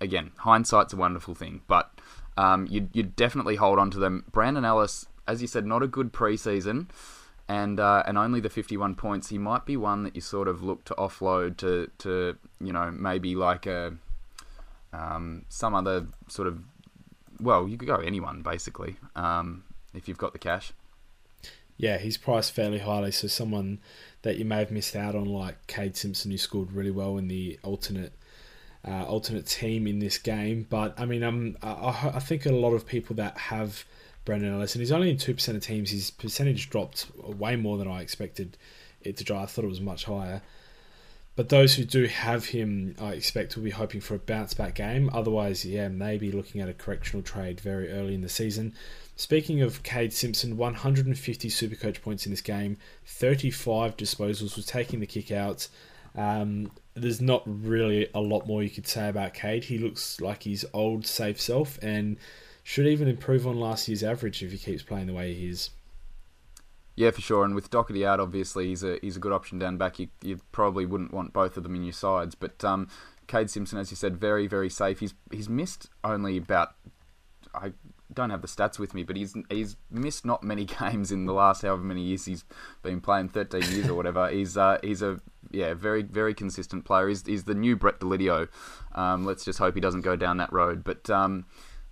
again, 0.00 0.32
hindsight's 0.38 0.92
a 0.92 0.96
wonderful 0.96 1.34
thing, 1.34 1.62
but 1.66 1.90
um, 2.36 2.66
you'd, 2.70 2.90
you'd 2.92 3.16
definitely 3.16 3.56
hold 3.56 3.78
on 3.78 3.90
to 3.90 3.98
them. 3.98 4.24
Brandon 4.30 4.64
Ellis, 4.64 5.06
as 5.26 5.42
you 5.42 5.48
said, 5.48 5.66
not 5.66 5.82
a 5.82 5.86
good 5.86 6.12
preseason, 6.12 6.88
and 7.48 7.80
uh, 7.80 8.02
and 8.06 8.18
only 8.18 8.40
the 8.40 8.50
51 8.50 8.94
points. 8.94 9.28
He 9.30 9.38
might 9.38 9.64
be 9.64 9.76
one 9.76 10.02
that 10.04 10.14
you 10.14 10.20
sort 10.20 10.48
of 10.48 10.62
look 10.62 10.84
to 10.84 10.94
offload 10.94 11.56
to, 11.58 11.90
to 11.98 12.36
you 12.60 12.72
know, 12.72 12.90
maybe 12.90 13.34
like 13.34 13.66
a 13.66 13.94
um, 14.92 15.44
some 15.48 15.74
other 15.74 16.06
sort 16.28 16.48
of, 16.48 16.60
well, 17.40 17.68
you 17.68 17.76
could 17.76 17.88
go 17.88 17.96
anyone 17.96 18.42
basically 18.42 18.96
um, 19.16 19.64
if 19.94 20.08
you've 20.08 20.18
got 20.18 20.32
the 20.32 20.38
cash. 20.38 20.72
Yeah, 21.76 21.98
he's 21.98 22.16
priced 22.16 22.52
fairly 22.52 22.80
highly, 22.80 23.12
so 23.12 23.28
someone 23.28 23.78
that 24.22 24.36
you 24.36 24.44
may 24.44 24.58
have 24.58 24.72
missed 24.72 24.96
out 24.96 25.14
on, 25.14 25.26
like 25.26 25.64
Kade 25.68 25.96
Simpson, 25.96 26.32
who 26.32 26.38
scored 26.38 26.72
really 26.72 26.90
well 26.90 27.16
in 27.16 27.28
the 27.28 27.58
alternate 27.62 28.12
uh, 28.86 29.04
alternate 29.04 29.46
team 29.46 29.86
in 29.86 30.00
this 30.00 30.18
game. 30.18 30.66
But 30.68 30.98
I 30.98 31.04
mean, 31.04 31.22
um, 31.22 31.56
I, 31.62 32.10
I 32.14 32.18
think 32.18 32.46
a 32.46 32.52
lot 32.52 32.72
of 32.72 32.84
people 32.84 33.14
that 33.16 33.38
have 33.38 33.84
Brandon 34.28 34.52
Ellis, 34.52 34.74
and 34.74 34.80
he's 34.80 34.92
only 34.92 35.08
in 35.08 35.16
two 35.16 35.32
percent 35.32 35.56
of 35.56 35.64
teams. 35.64 35.90
His 35.90 36.10
percentage 36.10 36.68
dropped 36.68 37.06
way 37.16 37.56
more 37.56 37.78
than 37.78 37.88
I 37.88 38.02
expected 38.02 38.58
it 39.00 39.16
to 39.16 39.24
drop. 39.24 39.42
I 39.42 39.46
thought 39.46 39.64
it 39.64 39.68
was 39.68 39.80
much 39.80 40.04
higher. 40.04 40.42
But 41.34 41.48
those 41.48 41.76
who 41.76 41.84
do 41.84 42.04
have 42.04 42.46
him, 42.46 42.94
I 43.00 43.12
expect 43.12 43.56
will 43.56 43.62
be 43.62 43.70
hoping 43.70 44.02
for 44.02 44.14
a 44.14 44.18
bounce 44.18 44.52
back 44.52 44.74
game. 44.74 45.08
Otherwise, 45.14 45.64
yeah, 45.64 45.88
maybe 45.88 46.30
looking 46.30 46.60
at 46.60 46.68
a 46.68 46.74
correctional 46.74 47.22
trade 47.22 47.58
very 47.58 47.90
early 47.90 48.12
in 48.12 48.20
the 48.20 48.28
season. 48.28 48.74
Speaking 49.16 49.62
of 49.62 49.82
Kade 49.82 50.12
Simpson, 50.12 50.58
150 50.58 51.48
Supercoach 51.48 52.02
points 52.02 52.26
in 52.26 52.30
this 52.30 52.42
game, 52.42 52.76
35 53.06 53.96
disposals, 53.96 54.56
was 54.56 54.66
taking 54.66 55.00
the 55.00 55.06
kick 55.06 55.32
outs. 55.32 55.70
Um, 56.14 56.70
there's 56.92 57.22
not 57.22 57.44
really 57.46 58.10
a 58.12 58.20
lot 58.20 58.46
more 58.46 58.62
you 58.62 58.68
could 58.68 58.86
say 58.86 59.08
about 59.08 59.32
Kade. 59.32 59.64
He 59.64 59.78
looks 59.78 60.20
like 60.20 60.42
his 60.42 60.66
old 60.74 61.06
safe 61.06 61.40
self 61.40 61.78
and 61.80 62.18
should 62.68 62.86
even 62.86 63.08
improve 63.08 63.46
on 63.46 63.58
last 63.58 63.88
year's 63.88 64.02
average 64.02 64.42
if 64.42 64.52
he 64.52 64.58
keeps 64.58 64.82
playing 64.82 65.06
the 65.06 65.14
way 65.14 65.32
he 65.32 65.48
is. 65.48 65.70
Yeah, 66.96 67.10
for 67.12 67.22
sure. 67.22 67.42
And 67.42 67.54
with 67.54 67.70
Docherty 67.70 68.06
out, 68.06 68.20
obviously 68.20 68.66
he's 68.66 68.84
a 68.84 68.98
he's 69.00 69.16
a 69.16 69.20
good 69.20 69.32
option 69.32 69.58
down 69.58 69.78
back. 69.78 69.98
You, 69.98 70.08
you 70.20 70.38
probably 70.52 70.84
wouldn't 70.84 71.14
want 71.14 71.32
both 71.32 71.56
of 71.56 71.62
them 71.62 71.74
in 71.74 71.82
your 71.82 71.94
sides, 71.94 72.34
but 72.34 72.62
um, 72.62 72.88
Kade 73.26 73.48
Simpson, 73.48 73.78
as 73.78 73.90
you 73.90 73.96
said, 73.96 74.18
very 74.18 74.46
very 74.46 74.68
safe. 74.68 75.00
He's 75.00 75.14
he's 75.32 75.48
missed 75.48 75.88
only 76.04 76.36
about 76.36 76.74
I 77.54 77.72
don't 78.12 78.28
have 78.28 78.42
the 78.42 78.48
stats 78.48 78.78
with 78.78 78.92
me, 78.92 79.02
but 79.02 79.16
he's 79.16 79.34
he's 79.48 79.76
missed 79.90 80.26
not 80.26 80.42
many 80.42 80.64
games 80.80 81.10
in 81.10 81.24
the 81.24 81.32
last 81.32 81.62
however 81.62 81.82
many 81.82 82.02
years 82.02 82.26
he's 82.26 82.44
been 82.82 83.00
playing, 83.00 83.30
thirteen 83.30 83.62
years 83.62 83.88
or 83.88 83.94
whatever. 83.94 84.28
He's 84.30 84.58
uh, 84.58 84.76
he's 84.82 85.00
a 85.00 85.20
yeah 85.50 85.72
very 85.72 86.02
very 86.02 86.34
consistent 86.34 86.84
player. 86.84 87.08
He's, 87.08 87.24
he's 87.24 87.44
the 87.44 87.54
new 87.54 87.76
Brett 87.76 87.98
Deledio. 87.98 88.48
Um, 88.94 89.24
let's 89.24 89.42
just 89.42 89.58
hope 89.58 89.74
he 89.74 89.80
doesn't 89.80 90.02
go 90.02 90.16
down 90.16 90.36
that 90.36 90.52
road. 90.52 90.84
But 90.84 91.08
um, 91.08 91.46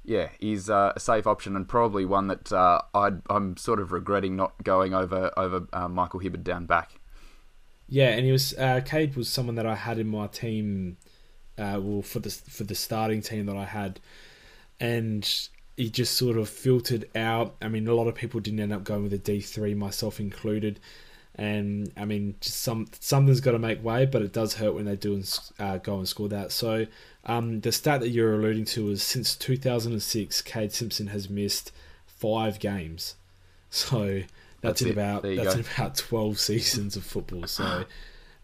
yeah, 0.06 0.28
he's 0.38 0.70
uh, 0.70 0.92
a 0.94 1.00
safe 1.00 1.26
option 1.26 1.56
and 1.56 1.68
probably 1.68 2.04
one 2.04 2.28
that 2.28 2.52
uh, 2.52 2.80
i 2.94 3.10
am 3.28 3.56
sort 3.56 3.80
of 3.80 3.90
regretting 3.90 4.36
not 4.36 4.62
going 4.62 4.94
over 4.94 5.32
over 5.36 5.66
uh, 5.72 5.88
Michael 5.88 6.20
Hibberd 6.20 6.44
down 6.44 6.64
back. 6.64 7.00
Yeah, 7.88 8.10
and 8.10 8.24
he 8.24 8.32
was 8.32 8.54
uh, 8.54 8.80
Kade 8.84 9.16
was 9.16 9.28
someone 9.28 9.56
that 9.56 9.66
I 9.66 9.74
had 9.74 9.98
in 9.98 10.08
my 10.08 10.28
team. 10.28 10.96
Uh, 11.58 11.80
well, 11.82 12.02
for 12.02 12.20
the 12.20 12.30
for 12.30 12.64
the 12.64 12.74
starting 12.74 13.20
team 13.20 13.46
that 13.46 13.56
I 13.56 13.64
had, 13.64 13.98
and 14.78 15.28
he 15.76 15.90
just 15.90 16.16
sort 16.16 16.38
of 16.38 16.48
filtered 16.48 17.08
out. 17.16 17.56
I 17.60 17.68
mean, 17.68 17.88
a 17.88 17.94
lot 17.94 18.06
of 18.06 18.14
people 18.14 18.40
didn't 18.40 18.60
end 18.60 18.72
up 18.72 18.84
going 18.84 19.02
with 19.02 19.12
a 19.12 19.18
D3, 19.18 19.76
myself 19.76 20.20
included. 20.20 20.80
And 21.34 21.92
I 21.96 22.06
mean, 22.06 22.36
just 22.40 22.62
some 22.62 22.86
something's 23.00 23.40
got 23.40 23.52
to 23.52 23.58
make 23.58 23.84
way, 23.84 24.06
but 24.06 24.22
it 24.22 24.32
does 24.32 24.54
hurt 24.54 24.74
when 24.74 24.86
they 24.86 24.96
do 24.96 25.14
and, 25.14 25.40
uh, 25.58 25.78
go 25.78 25.98
and 25.98 26.08
score 26.08 26.28
that. 26.28 26.50
So 26.50 26.86
um, 27.26 27.60
the 27.60 27.72
stat 27.72 28.00
that 28.00 28.10
you're 28.10 28.34
alluding 28.34 28.64
to 28.66 28.88
is 28.90 29.02
since 29.02 29.34
2006, 29.36 30.42
Kade 30.42 30.72
Simpson 30.72 31.08
has 31.08 31.28
missed 31.28 31.72
five 32.06 32.60
games. 32.60 33.16
So 33.68 34.22
that's, 34.60 34.80
that's 34.80 34.82
in 34.82 34.90
about 34.90 35.22
that's 35.22 35.54
go. 35.54 35.60
in 35.60 35.66
about 35.74 35.96
12 35.96 36.38
seasons 36.38 36.96
of 36.96 37.04
football. 37.04 37.46
So 37.46 37.84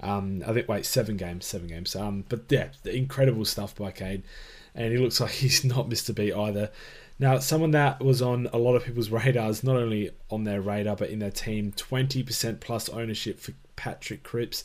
um, 0.00 0.42
I 0.46 0.52
think 0.52 0.68
wait 0.68 0.84
seven 0.84 1.16
games, 1.16 1.46
seven 1.46 1.68
games. 1.68 1.94
Um, 1.94 2.24
but 2.28 2.42
yeah, 2.48 2.68
incredible 2.84 3.44
stuff 3.44 3.76
by 3.76 3.92
Kade, 3.92 4.22
and 4.74 4.92
he 4.92 4.98
looks 4.98 5.20
like 5.22 5.30
he's 5.30 5.64
not 5.64 5.88
missed 5.88 6.08
a 6.08 6.12
beat 6.12 6.34
either. 6.34 6.70
Now, 7.18 7.38
someone 7.38 7.70
that 7.70 8.02
was 8.02 8.20
on 8.20 8.48
a 8.52 8.58
lot 8.58 8.74
of 8.74 8.84
people's 8.84 9.10
radars, 9.10 9.62
not 9.62 9.76
only 9.76 10.10
on 10.28 10.42
their 10.42 10.60
radar 10.60 10.96
but 10.96 11.10
in 11.10 11.20
their 11.20 11.30
team, 11.30 11.72
20% 11.72 12.58
plus 12.58 12.88
ownership 12.88 13.38
for 13.38 13.52
Patrick 13.76 14.24
Cripps. 14.24 14.64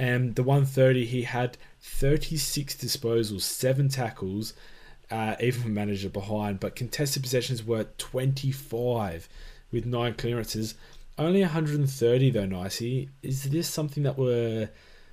And 0.00 0.34
the 0.34 0.42
130, 0.42 1.04
he 1.04 1.24
had 1.24 1.58
36 1.82 2.74
disposals, 2.76 3.42
seven 3.42 3.90
tackles, 3.90 4.54
uh, 5.10 5.36
even 5.40 5.74
manager 5.74 6.08
behind, 6.08 6.58
but 6.58 6.74
contested 6.74 7.22
possessions 7.22 7.62
were 7.62 7.84
25 7.98 9.28
with 9.70 9.84
nine 9.84 10.14
clearances. 10.14 10.74
Only 11.18 11.42
130 11.42 12.30
though, 12.30 12.46
Nicey. 12.46 13.10
Is 13.22 13.50
this 13.50 13.68
something 13.68 14.02
that 14.04 14.16
we're, 14.16 14.70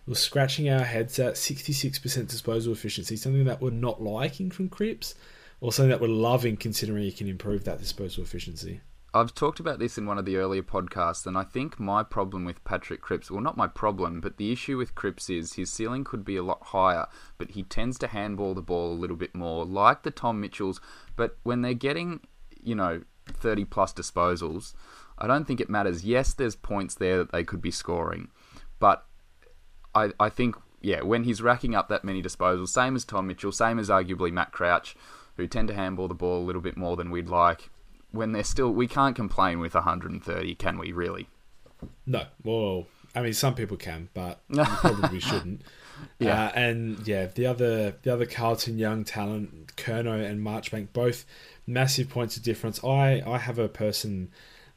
we're 0.08 0.16
scratching 0.16 0.70
our 0.70 0.86
heads 0.86 1.20
at? 1.20 1.34
66% 1.34 2.30
disposal 2.30 2.72
efficiency, 2.72 3.18
something 3.18 3.44
that 3.44 3.62
we're 3.62 3.72
not 3.72 4.02
liking 4.02 4.50
from 4.52 4.70
Cripps? 4.70 5.16
or 5.60 5.74
something 5.74 5.90
that 5.90 6.00
we're 6.00 6.08
loving 6.08 6.56
considering 6.56 7.04
you 7.04 7.12
can 7.12 7.28
improve 7.28 7.64
that 7.64 7.80
disposal 7.80 8.24
efficiency. 8.24 8.80
I've 9.14 9.34
talked 9.34 9.60
about 9.60 9.80
this 9.80 9.98
in 9.98 10.06
one 10.06 10.18
of 10.18 10.26
the 10.26 10.36
earlier 10.36 10.62
podcasts, 10.62 11.26
and 11.26 11.38
I 11.38 11.44
think 11.44 11.80
my 11.80 12.04
problem 12.04 12.44
with 12.44 12.64
Patrick 12.66 13.02
Cripps, 13.02 13.32
well, 13.32 13.42
not 13.42 13.56
my 13.56 13.68
problem, 13.68 14.20
but 14.20 14.38
the 14.38 14.52
issue 14.52 14.78
with 14.78 14.96
Cripps 14.96 15.30
is 15.30 15.54
his 15.54 15.72
ceiling 15.72 16.04
could 16.04 16.26
be 16.26 16.36
a 16.36 16.44
lot 16.44 16.62
higher, 16.62 17.08
but 17.38 17.52
he 17.52 17.64
tends 17.64 17.98
to 18.00 18.08
handball 18.08 18.54
the 18.54 18.62
ball 18.62 18.92
a 18.92 19.00
little 19.00 19.16
bit 19.16 19.34
more, 19.34 19.66
like 19.66 20.04
the 20.04 20.12
Tom 20.12 20.42
Mitchells. 20.42 20.82
But 21.16 21.38
when 21.44 21.62
they're 21.62 21.74
getting, 21.74 22.20
you 22.62 22.76
know, 22.76 23.04
30 23.28 23.66
plus 23.66 23.94
disposals, 23.94 24.74
I 25.18 25.26
don't 25.26 25.48
think 25.48 25.62
it 25.62 25.70
matters. 25.70 26.04
Yes, 26.04 26.34
there's 26.34 26.56
points 26.56 26.96
there 26.96 27.18
that 27.18 27.32
they 27.32 27.46
could 27.46 27.62
be 27.62 27.72
scoring, 27.72 28.28
but 28.78 29.06
I, 29.96 30.12
I 30.20 30.30
think, 30.30 30.56
yeah, 30.82 31.02
when 31.02 31.24
he's 31.24 31.42
racking 31.42 31.76
up 31.76 31.88
that 31.88 32.04
many 32.04 32.22
disposals, 32.22 32.70
same 32.70 32.96
as 32.96 33.06
Tom 33.06 33.28
Mitchell, 33.28 33.54
same 33.54 33.80
as 33.80 33.90
arguably 33.90 34.34
Matt 34.34 34.52
Crouch, 34.52 34.98
who 35.38 35.48
tend 35.48 35.70
to 35.70 35.74
handball 35.74 36.10
the 36.10 36.14
ball 36.14 36.44
a 36.44 36.46
little 36.46 36.62
bit 36.62 36.76
more 36.76 36.98
than 36.98 37.10
we'd 37.10 37.30
like. 37.30 37.70
When 38.18 38.32
they're 38.32 38.44
still, 38.44 38.72
we 38.72 38.88
can't 38.88 39.16
complain 39.16 39.60
with 39.60 39.74
130, 39.74 40.56
can 40.56 40.78
we? 40.78 40.92
Really? 40.92 41.30
No. 42.06 42.26
Well, 42.44 42.88
I 43.16 43.22
mean, 43.22 43.34
some 43.34 43.56
people 43.56 43.78
can, 43.78 44.10
but 44.14 44.40
probably 44.54 45.20
shouldn't. 45.20 45.62
Yeah, 46.20 46.46
uh, 46.46 46.52
and 46.54 47.08
yeah, 47.08 47.26
the 47.26 47.48
other 47.48 47.96
the 48.04 48.14
other 48.14 48.28
Carlton 48.28 48.78
young 48.78 49.04
talent, 49.04 49.76
Curnow 49.78 50.24
and 50.24 50.40
Marchbank, 50.40 50.90
both 50.94 51.26
massive 51.66 52.08
points 52.08 52.38
of 52.38 52.44
difference. 52.44 52.84
I 52.84 53.24
I 53.26 53.40
have 53.40 53.58
a 53.58 53.68
person 53.68 54.30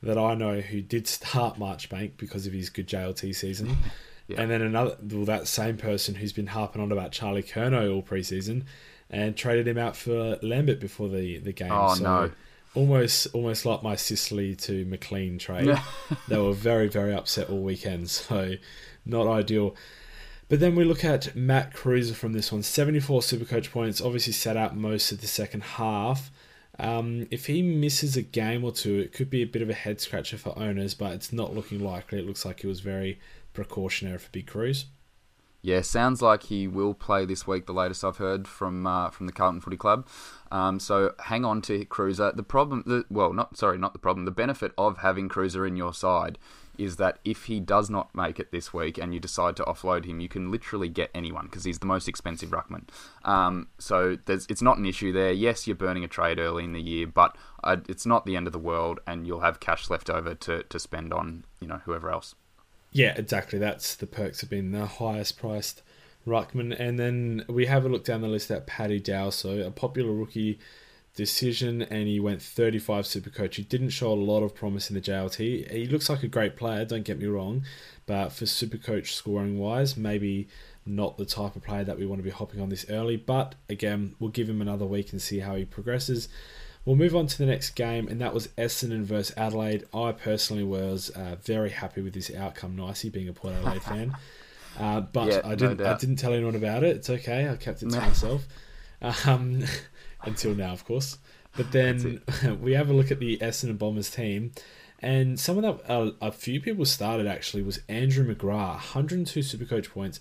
that 0.02 0.16
I 0.16 0.34
know 0.34 0.60
who 0.60 0.80
did 0.80 1.06
start 1.06 1.58
Marchbank 1.58 2.12
because 2.16 2.46
of 2.46 2.54
his 2.54 2.70
good 2.70 2.88
JLT 2.88 3.34
season. 3.34 3.76
Yeah. 4.28 4.42
And 4.42 4.50
then 4.52 4.62
another, 4.62 4.96
well, 5.02 5.24
that 5.24 5.48
same 5.48 5.76
person 5.76 6.14
who's 6.14 6.32
been 6.32 6.46
harping 6.46 6.80
on 6.80 6.92
about 6.92 7.10
Charlie 7.10 7.42
Curnow 7.42 7.92
all 7.92 8.00
preseason, 8.00 8.62
and 9.10 9.36
traded 9.36 9.66
him 9.66 9.76
out 9.76 9.96
for 9.96 10.38
Lambert 10.40 10.78
before 10.78 11.08
the, 11.08 11.38
the 11.38 11.52
game. 11.52 11.72
Oh 11.72 11.94
so 11.94 12.04
no! 12.04 12.30
Almost 12.74 13.28
almost 13.34 13.66
like 13.66 13.82
my 13.82 13.96
Sicily 13.96 14.54
to 14.56 14.84
McLean 14.84 15.38
trade. 15.38 15.76
they 16.28 16.38
were 16.38 16.52
very 16.52 16.88
very 16.88 17.12
upset 17.12 17.50
all 17.50 17.60
weekend, 17.60 18.10
so 18.10 18.54
not 19.04 19.26
ideal. 19.26 19.74
But 20.48 20.58
then 20.58 20.74
we 20.74 20.84
look 20.84 21.04
at 21.04 21.36
Matt 21.36 21.74
Kreuzer 21.74 22.14
from 22.14 22.32
this 22.32 22.50
one. 22.50 22.64
74 22.64 23.20
Supercoach 23.20 23.70
points, 23.70 24.00
obviously 24.00 24.32
sat 24.32 24.56
out 24.56 24.76
most 24.76 25.12
of 25.12 25.20
the 25.20 25.28
second 25.28 25.62
half. 25.62 26.32
Um, 26.76 27.28
if 27.30 27.46
he 27.46 27.62
misses 27.62 28.16
a 28.16 28.22
game 28.22 28.64
or 28.64 28.72
two, 28.72 28.98
it 28.98 29.12
could 29.12 29.30
be 29.30 29.42
a 29.42 29.46
bit 29.46 29.62
of 29.62 29.70
a 29.70 29.74
head 29.74 30.00
scratcher 30.00 30.38
for 30.38 30.58
owners, 30.58 30.94
but 30.94 31.12
it's 31.12 31.32
not 31.32 31.54
looking 31.54 31.78
likely. 31.78 32.18
It 32.18 32.26
looks 32.26 32.44
like 32.44 32.64
it 32.64 32.66
was 32.66 32.80
very 32.80 33.20
precautionary 33.52 34.18
for 34.18 34.30
Big 34.30 34.48
Cruz. 34.48 34.86
Yeah, 35.62 35.82
sounds 35.82 36.22
like 36.22 36.44
he 36.44 36.66
will 36.66 36.94
play 36.94 37.26
this 37.26 37.46
week. 37.46 37.66
The 37.66 37.74
latest 37.74 38.02
I've 38.02 38.16
heard 38.16 38.48
from 38.48 38.86
uh, 38.86 39.10
from 39.10 39.26
the 39.26 39.32
Carlton 39.32 39.60
Footy 39.60 39.76
Club. 39.76 40.06
Um, 40.50 40.80
so 40.80 41.14
hang 41.18 41.44
on 41.44 41.60
to 41.62 41.84
Kreuzer. 41.84 42.34
The 42.34 42.42
problem, 42.42 42.82
the, 42.86 43.04
well, 43.10 43.32
not 43.32 43.56
sorry, 43.56 43.78
not 43.78 43.92
the 43.92 43.98
problem. 43.98 44.24
The 44.24 44.30
benefit 44.30 44.72
of 44.78 44.98
having 44.98 45.28
Kreuzer 45.28 45.68
in 45.68 45.76
your 45.76 45.92
side 45.92 46.38
is 46.78 46.96
that 46.96 47.18
if 47.26 47.44
he 47.44 47.60
does 47.60 47.90
not 47.90 48.14
make 48.14 48.40
it 48.40 48.50
this 48.52 48.72
week 48.72 48.96
and 48.96 49.12
you 49.12 49.20
decide 49.20 49.54
to 49.56 49.62
offload 49.64 50.06
him, 50.06 50.18
you 50.18 50.28
can 50.28 50.50
literally 50.50 50.88
get 50.88 51.10
anyone 51.14 51.44
because 51.44 51.64
he's 51.64 51.78
the 51.78 51.86
most 51.86 52.08
expensive 52.08 52.50
ruckman. 52.50 52.88
Um, 53.22 53.68
so 53.78 54.16
it's 54.26 54.62
not 54.62 54.78
an 54.78 54.86
issue 54.86 55.12
there. 55.12 55.30
Yes, 55.30 55.66
you're 55.66 55.76
burning 55.76 56.04
a 56.04 56.08
trade 56.08 56.38
early 56.38 56.64
in 56.64 56.72
the 56.72 56.80
year, 56.80 57.06
but 57.06 57.36
uh, 57.62 57.76
it's 57.86 58.06
not 58.06 58.24
the 58.24 58.34
end 58.34 58.46
of 58.46 58.54
the 58.54 58.58
world, 58.58 58.98
and 59.06 59.26
you'll 59.26 59.40
have 59.40 59.60
cash 59.60 59.90
left 59.90 60.08
over 60.08 60.34
to, 60.34 60.62
to 60.62 60.78
spend 60.78 61.12
on 61.12 61.44
you 61.60 61.68
know 61.68 61.82
whoever 61.84 62.10
else. 62.10 62.34
Yeah, 62.92 63.14
exactly. 63.16 63.58
That's 63.58 63.94
the 63.94 64.06
perks 64.06 64.42
of 64.42 64.50
being 64.50 64.72
the 64.72 64.86
highest 64.86 65.38
priced 65.38 65.82
ruckman. 66.26 66.78
And 66.78 66.98
then 66.98 67.44
we 67.48 67.66
have 67.66 67.84
a 67.84 67.88
look 67.88 68.04
down 68.04 68.20
the 68.20 68.28
list 68.28 68.50
at 68.50 68.66
Paddy 68.66 69.00
Dow, 69.00 69.30
so 69.30 69.60
a 69.60 69.70
popular 69.70 70.12
rookie 70.12 70.58
decision, 71.14 71.82
and 71.82 72.06
he 72.06 72.20
went 72.20 72.42
35 72.42 73.06
super 73.06 73.30
coach. 73.30 73.56
He 73.56 73.62
didn't 73.62 73.90
show 73.90 74.12
a 74.12 74.14
lot 74.14 74.42
of 74.42 74.54
promise 74.54 74.90
in 74.90 74.94
the 74.94 75.02
JLT. 75.02 75.70
He 75.70 75.86
looks 75.86 76.08
like 76.08 76.22
a 76.22 76.28
great 76.28 76.56
player, 76.56 76.84
don't 76.84 77.04
get 77.04 77.18
me 77.18 77.26
wrong, 77.26 77.64
but 78.06 78.30
for 78.30 78.46
super 78.46 78.78
coach 78.78 79.14
scoring 79.14 79.58
wise, 79.58 79.96
maybe 79.96 80.48
not 80.86 81.18
the 81.18 81.24
type 81.24 81.56
of 81.56 81.62
player 81.62 81.84
that 81.84 81.98
we 81.98 82.06
want 82.06 82.20
to 82.20 82.24
be 82.24 82.30
hopping 82.30 82.60
on 82.60 82.68
this 82.68 82.86
early. 82.88 83.16
But 83.16 83.54
again, 83.68 84.14
we'll 84.18 84.30
give 84.30 84.48
him 84.48 84.62
another 84.62 84.86
week 84.86 85.12
and 85.12 85.20
see 85.20 85.40
how 85.40 85.56
he 85.56 85.64
progresses. 85.64 86.28
We'll 86.84 86.96
move 86.96 87.14
on 87.14 87.26
to 87.26 87.38
the 87.38 87.46
next 87.46 87.70
game, 87.70 88.08
and 88.08 88.20
that 88.20 88.32
was 88.32 88.48
Essendon 88.58 89.02
versus 89.02 89.36
Adelaide. 89.36 89.84
I 89.92 90.12
personally 90.12 90.64
was 90.64 91.10
uh, 91.10 91.36
very 91.42 91.70
happy 91.70 92.00
with 92.00 92.14
this 92.14 92.34
outcome, 92.34 92.74
Nicey, 92.74 93.10
being 93.10 93.28
a 93.28 93.32
Port 93.32 93.54
Adelaide 93.54 93.82
fan. 93.82 94.16
Uh, 94.78 95.00
but 95.00 95.28
yeah, 95.28 95.40
I 95.44 95.56
didn't. 95.56 95.80
No 95.80 95.90
I 95.90 95.96
didn't 95.96 96.16
tell 96.16 96.32
anyone 96.32 96.54
about 96.54 96.84
it. 96.84 96.96
It's 96.96 97.10
okay. 97.10 97.48
I 97.48 97.56
kept 97.56 97.82
it 97.82 97.90
to 97.90 98.00
myself 98.00 98.46
um, 99.26 99.64
until 100.22 100.54
now, 100.54 100.72
of 100.72 100.84
course. 100.84 101.18
But 101.56 101.72
then 101.72 102.22
we 102.62 102.72
have 102.72 102.88
a 102.88 102.92
look 102.92 103.10
at 103.10 103.18
the 103.18 103.38
Essendon 103.38 103.78
Bombers 103.78 104.10
team, 104.10 104.52
and 105.00 105.38
someone 105.38 105.64
that 105.64 105.90
uh, 105.90 106.12
a 106.20 106.30
few 106.30 106.60
people 106.60 106.84
started 106.84 107.26
actually 107.26 107.62
was 107.62 107.80
Andrew 107.88 108.24
McGrath, 108.24 108.94
102 108.94 109.40
Supercoach 109.40 109.90
points. 109.90 110.20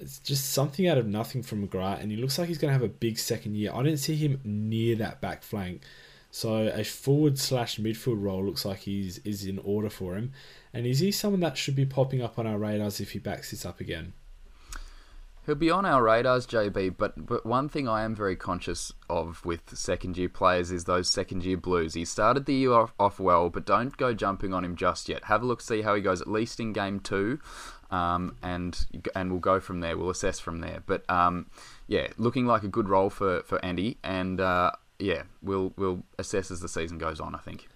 It's 0.00 0.18
just 0.18 0.52
something 0.52 0.88
out 0.88 0.98
of 0.98 1.06
nothing 1.06 1.42
from 1.42 1.66
McGrath, 1.66 2.00
and 2.00 2.10
he 2.10 2.16
looks 2.16 2.38
like 2.38 2.48
he's 2.48 2.58
going 2.58 2.70
to 2.70 2.72
have 2.72 2.82
a 2.82 2.88
big 2.88 3.18
second 3.18 3.54
year. 3.54 3.70
I 3.74 3.82
didn't 3.82 3.98
see 3.98 4.16
him 4.16 4.40
near 4.44 4.96
that 4.96 5.20
back 5.20 5.42
flank, 5.42 5.82
so 6.30 6.72
a 6.74 6.84
forward 6.84 7.38
slash 7.38 7.78
midfield 7.78 8.22
role 8.22 8.44
looks 8.44 8.64
like 8.64 8.80
he's 8.80 9.18
is 9.18 9.44
in 9.44 9.58
order 9.58 9.90
for 9.90 10.16
him. 10.16 10.32
And 10.72 10.86
is 10.86 11.00
he 11.00 11.10
someone 11.10 11.40
that 11.40 11.58
should 11.58 11.76
be 11.76 11.84
popping 11.84 12.22
up 12.22 12.38
on 12.38 12.46
our 12.46 12.58
radars 12.58 13.00
if 13.00 13.12
he 13.12 13.18
backs 13.18 13.50
this 13.50 13.66
up 13.66 13.80
again? 13.80 14.14
He'll 15.46 15.54
be 15.54 15.70
on 15.70 15.84
our 15.84 16.02
radars, 16.02 16.46
JB. 16.46 16.96
But 16.96 17.26
but 17.26 17.44
one 17.44 17.68
thing 17.68 17.88
I 17.88 18.02
am 18.04 18.14
very 18.14 18.36
conscious 18.36 18.92
of 19.08 19.44
with 19.44 19.76
second 19.76 20.16
year 20.16 20.28
players 20.28 20.70
is 20.70 20.84
those 20.84 21.08
second 21.08 21.44
year 21.44 21.56
blues. 21.56 21.94
He 21.94 22.04
started 22.04 22.46
the 22.46 22.54
year 22.54 22.72
off, 22.72 22.94
off 23.00 23.18
well, 23.18 23.50
but 23.50 23.66
don't 23.66 23.96
go 23.96 24.14
jumping 24.14 24.54
on 24.54 24.64
him 24.64 24.76
just 24.76 25.08
yet. 25.08 25.24
Have 25.24 25.42
a 25.42 25.46
look, 25.46 25.60
see 25.60 25.82
how 25.82 25.94
he 25.94 26.02
goes 26.02 26.20
at 26.20 26.28
least 26.28 26.60
in 26.60 26.72
game 26.72 27.00
two 27.00 27.40
um, 27.90 28.36
and 28.42 28.86
and 29.14 29.30
we'll 29.30 29.40
go 29.40 29.60
from 29.60 29.80
there. 29.80 29.96
We'll 29.96 30.10
assess 30.10 30.38
from 30.38 30.60
there. 30.60 30.82
But 30.86 31.08
um, 31.10 31.46
yeah, 31.86 32.08
looking 32.16 32.46
like 32.46 32.62
a 32.62 32.68
good 32.68 32.88
role 32.88 33.10
for 33.10 33.42
for 33.42 33.64
Andy, 33.64 33.98
and 34.02 34.40
uh, 34.40 34.72
yeah, 34.98 35.22
we'll 35.42 35.72
we'll 35.76 36.02
assess 36.18 36.50
as 36.50 36.60
the 36.60 36.68
season 36.68 36.98
goes 36.98 37.20
on. 37.20 37.34
I 37.34 37.38
think. 37.38 37.68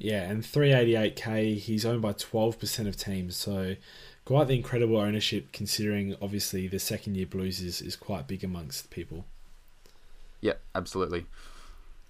Yeah, 0.00 0.22
and 0.22 0.42
388k, 0.42 1.58
he's 1.58 1.84
owned 1.84 2.00
by 2.00 2.14
12% 2.14 2.88
of 2.88 2.96
teams, 2.96 3.36
so 3.36 3.76
quite 4.24 4.48
the 4.48 4.54
incredible 4.54 4.96
ownership 4.96 5.52
considering 5.52 6.16
obviously 6.22 6.66
the 6.66 6.78
second 6.78 7.16
year 7.16 7.26
blues 7.26 7.60
is, 7.60 7.82
is 7.82 7.96
quite 7.96 8.26
big 8.26 8.42
amongst 8.42 8.88
people. 8.88 9.26
Yeah, 10.40 10.54
absolutely. 10.74 11.26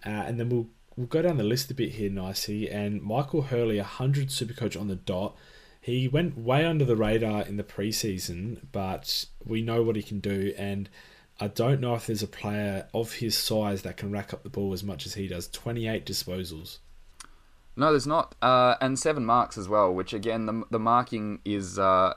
Uh, 0.07 0.11
and 0.11 0.39
then 0.39 0.51
we'll 0.51 0.69
we'll 0.97 1.09
go 1.09 1.23
down 1.23 1.37
the 1.37 1.43
list 1.43 1.71
a 1.71 1.75
bit 1.75 1.93
here 1.93 2.11
nicely. 2.11 2.71
And 2.71 3.03
Michael 3.03 3.43
Hurley, 3.43 3.79
100 3.79 4.29
Supercoach 4.29 4.81
on 4.81 4.87
the 4.87 4.97
dot. 4.97 5.37
He 5.81 6.09
went 6.09 6.37
way 6.37 6.65
under 6.67 6.85
the 6.85 6.97
radar 6.97 7.43
in 7.43 7.57
the 7.57 7.65
preseason, 7.65 8.59
but 8.71 9.25
we 9.45 9.63
know 9.63 9.83
what 9.83 9.97
he 9.97 10.03
can 10.03 10.21
do. 10.21 10.53
And 10.59 10.91
I 11.41 11.49
don't 11.49 11.81
know 11.81 11.95
if 11.95 12.07
there's 12.07 12.23
a 12.23 12.29
player 12.29 12.87
of 12.93 13.15
his 13.15 13.37
size 13.37 13.83
that 13.83 13.97
can 13.97 14.13
rack 14.13 14.35
up 14.35 14.43
the 14.43 14.51
ball 14.51 14.75
as 14.75 14.85
much 14.85 15.07
as 15.07 15.15
he 15.15 15.27
does 15.27 15.49
28 15.49 16.05
disposals. 16.05 16.79
No, 17.77 17.91
there's 17.91 18.07
not. 18.07 18.35
Uh, 18.43 18.75
and 18.83 18.99
seven 18.99 19.25
marks 19.25 19.57
as 19.57 19.69
well, 19.69 19.93
which 19.95 20.13
again, 20.13 20.47
the, 20.47 20.65
the 20.71 20.79
marking 20.79 21.41
is. 21.45 21.79
Uh, 21.79 22.15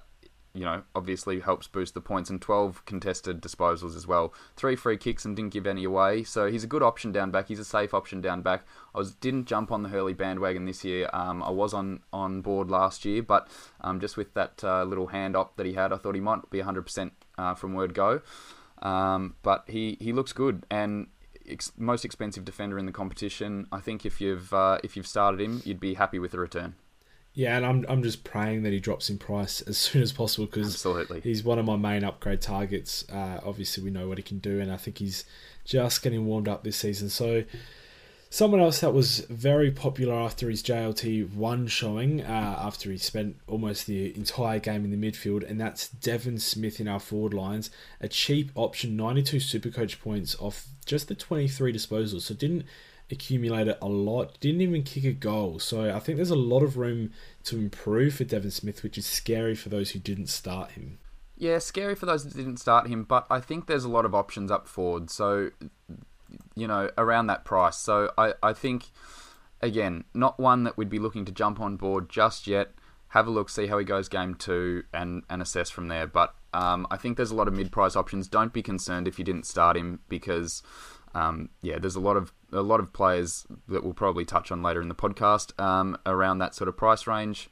you 0.53 0.65
know, 0.65 0.83
obviously 0.93 1.39
helps 1.39 1.67
boost 1.67 1.95
the 1.95 2.01
points, 2.01 2.29
and 2.29 2.41
12 2.41 2.85
contested 2.85 3.41
disposals 3.41 3.95
as 3.95 4.05
well. 4.05 4.33
Three 4.55 4.75
free 4.75 4.97
kicks 4.97 5.25
and 5.25 5.35
didn't 5.35 5.53
give 5.53 5.65
any 5.65 5.83
away, 5.83 6.23
so 6.23 6.49
he's 6.49 6.63
a 6.63 6.67
good 6.67 6.83
option 6.83 7.11
down 7.11 7.31
back. 7.31 7.47
He's 7.47 7.59
a 7.59 7.65
safe 7.65 7.93
option 7.93 8.21
down 8.21 8.43
back. 8.43 8.63
I 8.93 8.99
was 8.99 9.15
didn't 9.15 9.45
jump 9.45 9.71
on 9.71 9.81
the 9.81 9.89
Hurley 9.89 10.13
bandwagon 10.13 10.65
this 10.65 10.83
year. 10.83 11.09
Um, 11.11 11.41
I 11.41 11.49
was 11.49 11.73
on 11.73 12.01
on 12.11 12.41
board 12.41 12.69
last 12.69 13.03
year, 13.03 13.23
but 13.23 13.47
um, 13.81 13.99
just 13.99 14.15
with 14.15 14.33
that 14.35 14.63
uh, 14.63 14.83
little 14.83 15.07
hand 15.07 15.35
up 15.35 15.55
that 15.57 15.65
he 15.65 15.73
had, 15.73 15.91
I 15.91 15.97
thought 15.97 16.13
he 16.15 16.21
might 16.21 16.49
be 16.51 16.59
100% 16.59 17.11
uh, 17.37 17.55
from 17.55 17.73
word 17.73 17.93
go. 17.93 18.21
Um, 18.83 19.35
but 19.41 19.63
he, 19.67 19.97
he 19.99 20.11
looks 20.11 20.33
good 20.33 20.65
and 20.69 21.07
ex- 21.47 21.71
most 21.77 22.05
expensive 22.05 22.45
defender 22.45 22.77
in 22.77 22.85
the 22.85 22.91
competition. 22.91 23.67
I 23.71 23.79
think 23.79 24.05
if 24.05 24.21
you've 24.21 24.53
uh, 24.53 24.77
if 24.83 24.95
you've 24.95 25.07
started 25.07 25.41
him, 25.41 25.61
you'd 25.65 25.79
be 25.79 25.95
happy 25.95 26.19
with 26.19 26.31
the 26.31 26.39
return. 26.39 26.75
Yeah, 27.35 27.57
and 27.57 27.65
I'm 27.65 27.85
I'm 27.89 28.03
just 28.03 28.23
praying 28.23 28.63
that 28.63 28.73
he 28.73 28.79
drops 28.79 29.09
in 29.09 29.17
price 29.17 29.61
as 29.61 29.77
soon 29.77 30.01
as 30.01 30.11
possible 30.11 30.45
because 30.45 30.67
absolutely 30.67 31.21
he's 31.21 31.43
one 31.43 31.59
of 31.59 31.65
my 31.65 31.75
main 31.75 32.03
upgrade 32.03 32.41
targets. 32.41 33.05
Uh, 33.09 33.39
obviously, 33.43 33.83
we 33.83 33.89
know 33.89 34.07
what 34.07 34.17
he 34.17 34.23
can 34.23 34.39
do, 34.39 34.59
and 34.59 34.71
I 34.71 34.77
think 34.77 34.99
he's 34.99 35.25
just 35.65 36.01
getting 36.03 36.25
warmed 36.25 36.47
up 36.47 36.63
this 36.63 36.77
season. 36.77 37.09
So, 37.09 37.43
someone 38.29 38.59
else 38.59 38.81
that 38.81 38.93
was 38.93 39.19
very 39.21 39.71
popular 39.71 40.13
after 40.13 40.49
his 40.49 40.61
JLT 40.61 41.33
one 41.33 41.65
showing, 41.67 42.21
uh, 42.21 42.59
after 42.59 42.91
he 42.91 42.97
spent 42.97 43.37
almost 43.47 43.87
the 43.87 44.15
entire 44.15 44.59
game 44.59 44.85
in 44.85 44.91
the 44.91 45.11
midfield, 45.11 45.49
and 45.49 45.59
that's 45.59 45.89
Devon 45.89 46.37
Smith 46.37 46.79
in 46.79 46.87
our 46.87 46.99
forward 46.99 47.33
lines, 47.33 47.71
a 47.99 48.07
cheap 48.07 48.51
option, 48.53 48.95
92 48.95 49.39
super 49.39 49.69
coach 49.69 49.99
points 50.01 50.35
off 50.39 50.67
just 50.85 51.07
the 51.07 51.15
23 51.15 51.73
disposals. 51.73 52.21
So 52.21 52.35
didn't 52.35 52.65
accumulated 53.13 53.77
a 53.81 53.87
lot, 53.87 54.37
didn't 54.41 54.61
even 54.61 54.83
kick 54.83 55.05
a 55.05 55.13
goal. 55.13 55.59
So 55.59 55.95
I 55.95 55.99
think 55.99 56.17
there's 56.17 56.29
a 56.29 56.35
lot 56.35 56.63
of 56.63 56.77
room 56.77 57.11
to 57.45 57.57
improve 57.57 58.15
for 58.15 58.25
Devon 58.25 58.51
Smith, 58.51 58.83
which 58.83 58.97
is 58.97 59.05
scary 59.05 59.55
for 59.55 59.69
those 59.69 59.91
who 59.91 59.99
didn't 59.99 60.27
start 60.27 60.71
him. 60.71 60.99
Yeah, 61.37 61.59
scary 61.59 61.95
for 61.95 62.05
those 62.05 62.23
that 62.23 62.35
didn't 62.35 62.57
start 62.57 62.87
him, 62.87 63.03
but 63.03 63.25
I 63.29 63.39
think 63.39 63.67
there's 63.67 63.85
a 63.85 63.89
lot 63.89 64.05
of 64.05 64.13
options 64.13 64.51
up 64.51 64.67
forward. 64.67 65.09
So, 65.09 65.51
you 66.55 66.67
know, 66.67 66.89
around 66.97 67.27
that 67.27 67.45
price. 67.45 67.77
So 67.77 68.11
I, 68.17 68.33
I 68.43 68.53
think, 68.53 68.85
again, 69.61 70.03
not 70.13 70.39
one 70.39 70.63
that 70.63 70.77
we'd 70.77 70.89
be 70.89 70.99
looking 70.99 71.25
to 71.25 71.31
jump 71.31 71.59
on 71.59 71.75
board 71.75 72.09
just 72.09 72.47
yet. 72.47 72.71
Have 73.09 73.27
a 73.27 73.31
look, 73.31 73.49
see 73.49 73.67
how 73.67 73.77
he 73.77 73.85
goes 73.85 74.09
game 74.09 74.35
two, 74.35 74.83
and, 74.93 75.23
and 75.29 75.41
assess 75.41 75.69
from 75.69 75.87
there. 75.87 76.07
But 76.07 76.33
um, 76.53 76.87
I 76.89 76.97
think 76.97 77.17
there's 77.17 77.31
a 77.31 77.35
lot 77.35 77.47
of 77.47 77.53
mid 77.53 77.71
price 77.71 77.95
options. 77.95 78.27
Don't 78.27 78.53
be 78.53 78.63
concerned 78.63 79.07
if 79.07 79.19
you 79.19 79.25
didn't 79.25 79.45
start 79.45 79.77
him 79.77 79.99
because 80.09 80.63
um, 81.15 81.49
yeah, 81.61 81.77
there's 81.79 81.95
a 81.95 81.99
lot 81.99 82.17
of 82.17 82.33
a 82.51 82.61
lot 82.61 82.79
of 82.79 82.93
players 82.93 83.45
that 83.67 83.83
we'll 83.83 83.93
probably 83.93 84.25
touch 84.25 84.51
on 84.51 84.61
later 84.61 84.81
in 84.81 84.87
the 84.87 84.95
podcast 84.95 85.59
um, 85.59 85.97
around 86.05 86.39
that 86.39 86.55
sort 86.55 86.67
of 86.67 86.77
price 86.77 87.07
range, 87.07 87.49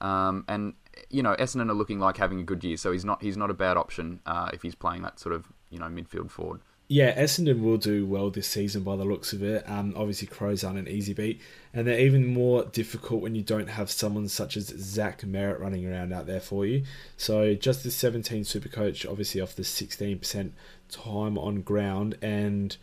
um, 0.00 0.44
and 0.48 0.74
you 1.10 1.22
know 1.22 1.34
Essendon 1.36 1.70
are 1.70 1.74
looking 1.74 2.00
like 2.00 2.16
having 2.16 2.40
a 2.40 2.44
good 2.44 2.64
year, 2.64 2.76
so 2.76 2.92
he's 2.92 3.04
not 3.04 3.22
he's 3.22 3.36
not 3.36 3.50
a 3.50 3.54
bad 3.54 3.76
option 3.76 4.20
uh, 4.26 4.50
if 4.52 4.62
he's 4.62 4.74
playing 4.74 5.02
that 5.02 5.18
sort 5.18 5.34
of 5.34 5.52
you 5.70 5.78
know 5.78 5.86
midfield 5.86 6.30
forward. 6.30 6.60
Yeah, 6.86 7.18
Essendon 7.18 7.62
will 7.62 7.78
do 7.78 8.04
well 8.04 8.28
this 8.28 8.46
season 8.46 8.82
by 8.82 8.96
the 8.96 9.06
looks 9.06 9.32
of 9.32 9.42
it. 9.42 9.64
Um, 9.66 9.94
obviously, 9.96 10.28
Crows 10.28 10.62
aren't 10.62 10.78
an 10.78 10.86
easy 10.86 11.14
beat, 11.14 11.40
and 11.72 11.86
they're 11.86 11.98
even 11.98 12.26
more 12.26 12.64
difficult 12.64 13.22
when 13.22 13.34
you 13.34 13.42
don't 13.42 13.68
have 13.68 13.90
someone 13.90 14.28
such 14.28 14.58
as 14.58 14.66
Zach 14.66 15.22
Merrett 15.22 15.60
running 15.60 15.86
around 15.86 16.12
out 16.12 16.26
there 16.26 16.40
for 16.40 16.66
you. 16.66 16.84
So, 17.16 17.54
just 17.54 17.84
the 17.84 17.90
17 17.90 18.44
super 18.44 18.68
coach, 18.68 19.06
obviously 19.06 19.40
off 19.40 19.56
the 19.56 19.62
16% 19.62 20.50
time 20.90 21.38
on 21.38 21.62
ground, 21.62 22.18
and 22.20 22.76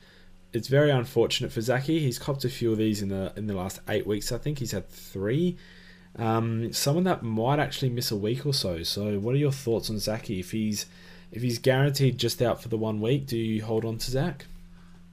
it's 0.53 0.67
very 0.67 0.91
unfortunate 0.91 1.51
for 1.51 1.61
Zaki. 1.61 1.99
He's 1.99 2.19
copped 2.19 2.43
a 2.45 2.49
few 2.49 2.71
of 2.71 2.77
these 2.77 3.01
in 3.01 3.09
the 3.09 3.33
in 3.35 3.47
the 3.47 3.53
last 3.53 3.79
eight 3.87 4.05
weeks. 4.05 4.31
I 4.31 4.37
think 4.37 4.59
he's 4.59 4.71
had 4.71 4.89
three. 4.89 5.57
Um, 6.17 6.73
someone 6.73 7.05
that 7.05 7.23
might 7.23 7.59
actually 7.59 7.89
miss 7.89 8.11
a 8.11 8.17
week 8.17 8.45
or 8.45 8.53
so. 8.53 8.83
So, 8.83 9.17
what 9.19 9.33
are 9.33 9.39
your 9.39 9.51
thoughts 9.51 9.89
on 9.89 9.99
Zaki? 9.99 10.39
If 10.39 10.51
he's 10.51 10.85
if 11.31 11.41
he's 11.41 11.59
guaranteed 11.59 12.17
just 12.17 12.41
out 12.41 12.61
for 12.61 12.67
the 12.67 12.77
one 12.77 12.99
week, 12.99 13.27
do 13.27 13.37
you 13.37 13.63
hold 13.63 13.85
on 13.85 13.97
to 13.99 14.11
Zach? 14.11 14.45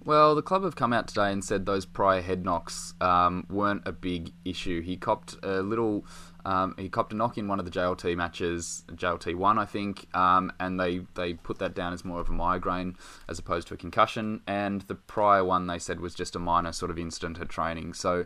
Well, 0.05 0.35
the 0.35 0.43
club 0.43 0.65
have 0.65 0.75
come 0.75 0.93
out 0.93 1.09
today 1.09 1.33
and 1.33 1.45
said 1.45 1.67
those 1.67 1.85
prior 1.85 2.23
head 2.23 2.45
knocks 2.45 2.95
um, 3.01 3.47
weren't 3.51 3.83
a 3.85 3.93
big 3.93 4.33
issue. 4.45 4.81
He 4.81 4.97
copped 4.97 5.37
a 5.43 5.61
little 5.61 6.07
um, 6.45 6.75
he 6.79 6.89
copped 6.89 7.13
a 7.13 7.17
knock 7.17 7.37
in 7.37 7.49
one 7.49 7.59
of 7.59 7.65
the 7.65 7.71
JLT 7.71 8.17
matches, 8.17 8.85
JLT 8.93 9.35
one, 9.35 9.59
I 9.59 9.65
think, 9.65 10.07
um, 10.15 10.53
and 10.61 10.79
they, 10.79 11.01
they 11.15 11.35
put 11.35 11.59
that 11.59 11.75
down 11.75 11.93
as 11.93 12.05
more 12.05 12.21
of 12.21 12.29
a 12.29 12.33
migraine 12.33 12.97
as 13.29 13.39
opposed 13.39 13.69
to 13.69 13.75
a 13.75 13.77
concussion. 13.77 14.41
And 14.47 14.83
the 14.83 14.95
prior 14.95 15.45
one 15.45 15.67
they 15.67 15.79
said 15.79 16.01
was 16.01 16.15
just 16.15 16.37
a 16.37 16.39
minor 16.39 16.73
sort 16.73 16.91
of 16.91 16.99
incident 16.99 17.39
at 17.41 17.49
training. 17.49 17.95
So 17.95 18.25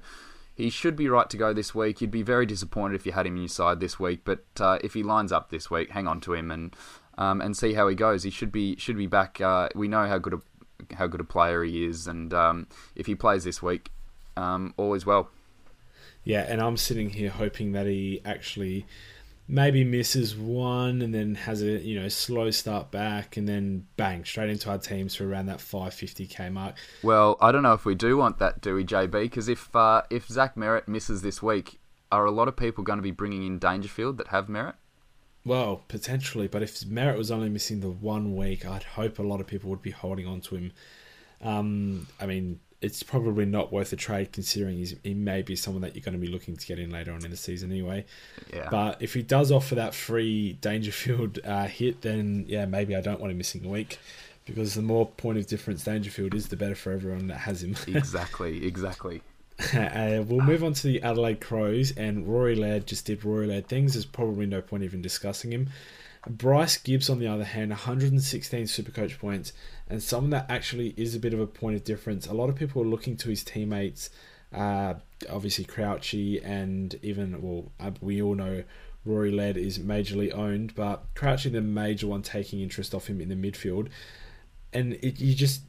he 0.54 0.70
should 0.70 0.96
be 0.96 1.08
right 1.08 1.28
to 1.30 1.36
go 1.36 1.52
this 1.52 1.74
week. 1.74 2.00
You'd 2.00 2.10
be 2.10 2.22
very 2.22 2.46
disappointed 2.46 2.94
if 2.94 3.06
you 3.06 3.12
had 3.12 3.26
him 3.26 3.36
in 3.36 3.42
your 3.42 3.48
side 3.48 3.80
this 3.80 3.98
week, 3.98 4.20
but 4.24 4.44
uh, 4.60 4.78
if 4.84 4.94
he 4.94 5.02
lines 5.02 5.32
up 5.32 5.50
this 5.50 5.70
week, 5.70 5.90
hang 5.90 6.06
on 6.06 6.20
to 6.22 6.34
him 6.34 6.50
and 6.50 6.76
um, 7.18 7.40
and 7.42 7.56
see 7.56 7.74
how 7.74 7.88
he 7.88 7.94
goes. 7.94 8.22
He 8.22 8.30
should 8.30 8.52
be 8.52 8.76
should 8.76 8.96
be 8.96 9.06
back. 9.06 9.40
Uh, 9.40 9.68
we 9.74 9.88
know 9.88 10.06
how 10.06 10.18
good 10.18 10.34
a 10.34 10.94
how 10.94 11.06
good 11.06 11.20
a 11.20 11.24
player 11.24 11.62
he 11.62 11.84
is, 11.84 12.06
and 12.06 12.32
um, 12.34 12.66
if 12.94 13.06
he 13.06 13.14
plays 13.14 13.44
this 13.44 13.62
week, 13.62 13.90
um, 14.36 14.74
all 14.76 14.94
is 14.94 15.06
well. 15.06 15.30
Yeah, 16.24 16.46
and 16.48 16.60
I'm 16.60 16.76
sitting 16.76 17.10
here 17.10 17.30
hoping 17.30 17.72
that 17.72 17.86
he 17.86 18.20
actually 18.24 18.86
maybe 19.48 19.84
misses 19.84 20.36
one 20.36 21.02
and 21.02 21.12
then 21.12 21.34
has 21.34 21.62
a 21.62 21.78
you 21.80 22.00
know 22.00 22.08
slow 22.08 22.50
start 22.50 22.90
back 22.90 23.36
and 23.36 23.48
then 23.48 23.86
bang 23.96 24.24
straight 24.24 24.48
into 24.48 24.70
our 24.70 24.78
teams 24.78 25.14
for 25.14 25.28
around 25.28 25.46
that 25.46 25.58
550k 25.58 26.52
mark. 26.52 26.76
Well, 27.02 27.36
I 27.40 27.52
don't 27.52 27.62
know 27.62 27.74
if 27.74 27.84
we 27.84 27.94
do 27.94 28.16
want 28.16 28.38
that, 28.38 28.60
do 28.60 28.74
we, 28.74 28.84
JB? 28.84 29.10
Because 29.10 29.48
if 29.48 29.74
uh, 29.74 30.02
if 30.10 30.26
Zach 30.28 30.54
Merrett 30.54 30.88
misses 30.88 31.22
this 31.22 31.42
week, 31.42 31.80
are 32.10 32.24
a 32.24 32.30
lot 32.30 32.48
of 32.48 32.56
people 32.56 32.84
going 32.84 32.98
to 32.98 33.02
be 33.02 33.10
bringing 33.10 33.46
in 33.46 33.58
Dangerfield 33.58 34.18
that 34.18 34.28
have 34.28 34.46
Merrett? 34.46 34.74
Well, 35.44 35.82
potentially, 35.88 36.46
but 36.46 36.62
if 36.62 36.80
Merrett 36.80 37.18
was 37.18 37.32
only 37.32 37.48
missing 37.48 37.80
the 37.80 37.90
one 37.90 38.36
week, 38.36 38.64
I'd 38.64 38.84
hope 38.84 39.18
a 39.18 39.22
lot 39.22 39.40
of 39.40 39.48
people 39.48 39.70
would 39.70 39.82
be 39.82 39.90
holding 39.90 40.26
on 40.26 40.40
to 40.42 40.54
him. 40.54 40.72
Um, 41.40 42.06
I 42.20 42.26
mean, 42.26 42.60
it's 42.82 43.02
probably 43.02 43.46
not 43.46 43.72
worth 43.72 43.92
a 43.92 43.96
trade 43.96 44.32
considering 44.32 44.76
he's, 44.76 44.94
he 45.04 45.14
may 45.14 45.40
be 45.40 45.54
someone 45.54 45.82
that 45.82 45.94
you're 45.94 46.02
going 46.02 46.14
to 46.14 46.20
be 46.20 46.26
looking 46.26 46.56
to 46.56 46.66
get 46.66 46.78
in 46.78 46.90
later 46.90 47.12
on 47.12 47.24
in 47.24 47.30
the 47.30 47.36
season 47.36 47.70
anyway. 47.70 48.04
Yeah. 48.52 48.68
But 48.70 49.00
if 49.00 49.14
he 49.14 49.22
does 49.22 49.52
offer 49.52 49.76
that 49.76 49.94
free 49.94 50.54
Dangerfield 50.60 51.38
uh, 51.44 51.66
hit, 51.66 52.02
then 52.02 52.44
yeah, 52.48 52.66
maybe 52.66 52.96
I 52.96 53.00
don't 53.00 53.20
want 53.20 53.30
him 53.30 53.38
missing 53.38 53.64
a 53.64 53.68
week 53.68 53.98
because 54.44 54.74
the 54.74 54.82
more 54.82 55.06
point 55.06 55.38
of 55.38 55.46
difference 55.46 55.84
Dangerfield 55.84 56.34
is, 56.34 56.48
the 56.48 56.56
better 56.56 56.74
for 56.74 56.92
everyone 56.92 57.28
that 57.28 57.38
has 57.38 57.62
him. 57.62 57.76
exactly, 57.96 58.66
exactly. 58.66 59.22
uh, 59.74 60.24
we'll 60.26 60.44
move 60.44 60.64
on 60.64 60.72
to 60.72 60.86
the 60.88 61.02
Adelaide 61.02 61.40
Crows, 61.40 61.92
and 61.96 62.26
Rory 62.26 62.56
Laird 62.56 62.86
just 62.86 63.06
did 63.06 63.24
Rory 63.24 63.46
Laird 63.46 63.68
things. 63.68 63.92
There's 63.94 64.04
probably 64.04 64.46
no 64.46 64.60
point 64.60 64.82
even 64.82 65.02
discussing 65.02 65.52
him. 65.52 65.68
Bryce 66.28 66.76
Gibbs, 66.76 67.10
on 67.10 67.18
the 67.18 67.26
other 67.26 67.44
hand, 67.44 67.70
116 67.70 68.64
Supercoach 68.64 69.18
points, 69.18 69.52
and 69.88 70.02
someone 70.02 70.30
that 70.30 70.46
actually 70.48 70.94
is 70.96 71.14
a 71.14 71.18
bit 71.18 71.34
of 71.34 71.40
a 71.40 71.46
point 71.46 71.76
of 71.76 71.84
difference. 71.84 72.26
A 72.26 72.32
lot 72.32 72.48
of 72.48 72.54
people 72.54 72.82
are 72.82 72.86
looking 72.86 73.16
to 73.18 73.28
his 73.28 73.42
teammates, 73.42 74.08
uh, 74.54 74.94
obviously 75.28 75.64
Crouchy, 75.64 76.40
and 76.42 76.94
even, 77.02 77.42
well, 77.42 77.72
uh, 77.80 77.90
we 78.00 78.22
all 78.22 78.36
know 78.36 78.62
Rory 79.04 79.32
Laird 79.32 79.56
is 79.56 79.80
majorly 79.80 80.32
owned, 80.32 80.74
but 80.76 81.04
Crouchy, 81.14 81.50
the 81.50 81.60
major 81.60 82.06
one 82.06 82.22
taking 82.22 82.60
interest 82.60 82.94
off 82.94 83.08
him 83.08 83.20
in 83.20 83.28
the 83.28 83.34
midfield. 83.34 83.88
And 84.72 84.94
it, 84.94 85.20
you 85.20 85.34
just 85.34 85.62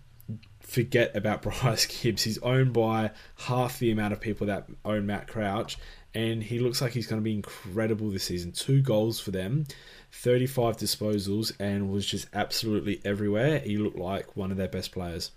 forget 0.60 1.16
about 1.16 1.42
Bryce 1.44 1.86
Gibbs. 1.86 2.24
He's 2.24 2.38
owned 2.40 2.74
by 2.74 3.12
half 3.38 3.80
the 3.80 3.92
amount 3.92 4.14
of 4.14 4.22
people 4.22 4.48
that 4.48 4.68
own 4.86 5.08
Matt 5.08 5.28
Crouch, 5.28 5.78
and 6.14 6.44
he 6.44 6.60
looks 6.60 6.80
like 6.80 6.92
he's 6.92 7.08
going 7.08 7.22
to 7.22 7.24
be 7.24 7.34
incredible 7.34 8.10
this 8.12 8.26
season. 8.26 8.52
Two 8.52 8.82
goals 8.82 9.20
for 9.20 9.32
them, 9.32 9.66
35 10.14 10.78
disposals, 10.78 11.52
and 11.60 11.92
was 11.92 12.06
just 12.06 12.28
absolutely 12.34 13.02
everywhere. 13.04 13.60
He 13.60 13.78
looked 13.78 13.98
like 13.98 14.38
one 14.38 14.52
of 14.52 14.58
their 14.58 14.68
best 14.68 14.92
players. 14.92 15.32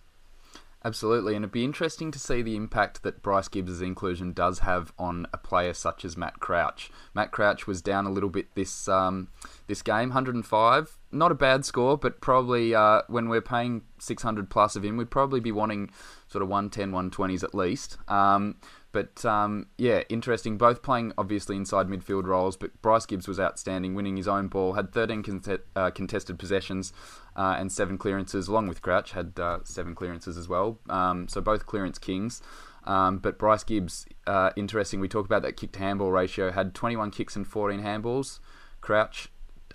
Absolutely, 0.85 1.35
and 1.35 1.45
it'd 1.45 1.51
be 1.51 1.65
interesting 1.65 2.12
to 2.12 2.19
see 2.19 2.43
the 2.43 2.55
impact 2.55 3.03
that 3.03 3.21
Bryce 3.21 3.49
Gibbs' 3.49 3.81
inclusion 3.81 4.33
does 4.33 4.61
have 4.61 4.93
on 4.97 5.27
a 5.33 5.39
player 5.39 5.75
such 5.75 6.05
as 6.05 6.17
Matt 6.17 6.39
Crouch. 6.39 6.93
Matt 7.12 7.33
Crouch 7.33 7.67
was 7.67 7.83
down 7.83 8.07
a 8.07 8.12
little 8.12 8.29
bit 8.29 8.55
this 8.55 8.87
um, 8.87 9.27
this 9.67 9.83
game, 9.83 10.11
105. 10.11 10.97
Not 11.11 11.33
a 11.33 11.35
bad 11.35 11.65
score, 11.65 11.99
but 11.99 12.21
probably 12.21 12.73
uh, 12.73 13.03
when 13.09 13.29
we're 13.29 13.41
paying 13.41 13.83
600 13.99 14.49
plus 14.49 14.77
of 14.77 14.85
him, 14.85 14.97
we'd 14.97 15.11
probably 15.11 15.41
be 15.41 15.51
wanting 15.51 15.91
sort 16.29 16.43
of 16.43 16.49
110, 16.49 16.93
120s 16.93 17.43
at 17.43 17.53
least. 17.53 17.97
Um, 18.09 18.57
but 18.97 19.27
um, 19.27 19.67
yeah, 19.77 20.05
interesting. 20.09 20.57
Both 20.57 20.81
playing 20.83 21.13
obviously 21.19 21.55
inside 21.55 21.87
midfield 21.87 22.25
roles, 22.25 22.57
but 22.57 22.81
Bryce 22.81 23.05
Gibbs 23.05 23.29
was 23.29 23.39
outstanding, 23.39 23.95
winning 23.95 24.17
his 24.17 24.27
own 24.27 24.49
ball, 24.49 24.73
had 24.73 24.91
13 24.91 25.23
cont- 25.23 25.61
uh, 25.77 25.91
contested 25.91 26.39
possessions 26.39 26.95
uh, 27.37 27.57
and 27.59 27.71
seven 27.71 27.99
clearances, 27.99 28.49
along 28.49 28.69
with 28.69 28.81
Crouch, 28.81 29.13
had 29.13 29.39
uh, 29.39 29.59
seven 29.65 29.95
clearances 29.95 30.39
as 30.39 30.49
well. 30.49 30.79
Um, 30.89 31.29
so 31.29 31.43
both 31.43 31.67
clearance 31.67 31.99
kings. 31.99 32.41
Um, 32.85 33.19
but 33.19 33.39
Bryce 33.39 33.65
Gibbs, 33.65 34.07
uh, 34.27 34.53
interesting. 34.57 34.99
We 34.99 35.09
talk 35.09 35.27
about 35.27 35.43
that 35.43 35.59
kick 35.59 35.73
to 35.73 35.79
handball 35.79 36.11
ratio. 36.11 36.51
Had 36.51 36.73
21 36.73 37.11
kicks 37.11 37.37
and 37.37 37.47
14 37.47 37.83
handballs. 37.83 38.41
Crouch 38.81 39.29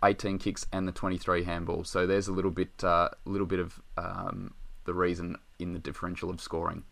18 0.04 0.40
kicks 0.40 0.66
and 0.74 0.88
the 0.88 0.92
23 0.92 1.46
handballs. 1.46 1.86
So 1.86 2.08
there's 2.08 2.28
a 2.28 2.32
little 2.34 2.50
bit, 2.50 2.84
uh, 2.84 3.10
little 3.26 3.46
bit 3.46 3.60
of 3.60 3.80
um, 4.00 4.56
the 4.86 4.96
reason 4.96 5.36
in 5.60 5.74
the 5.74 5.80
differential 5.80 6.32
of 6.32 6.42
scoring. 6.42 6.86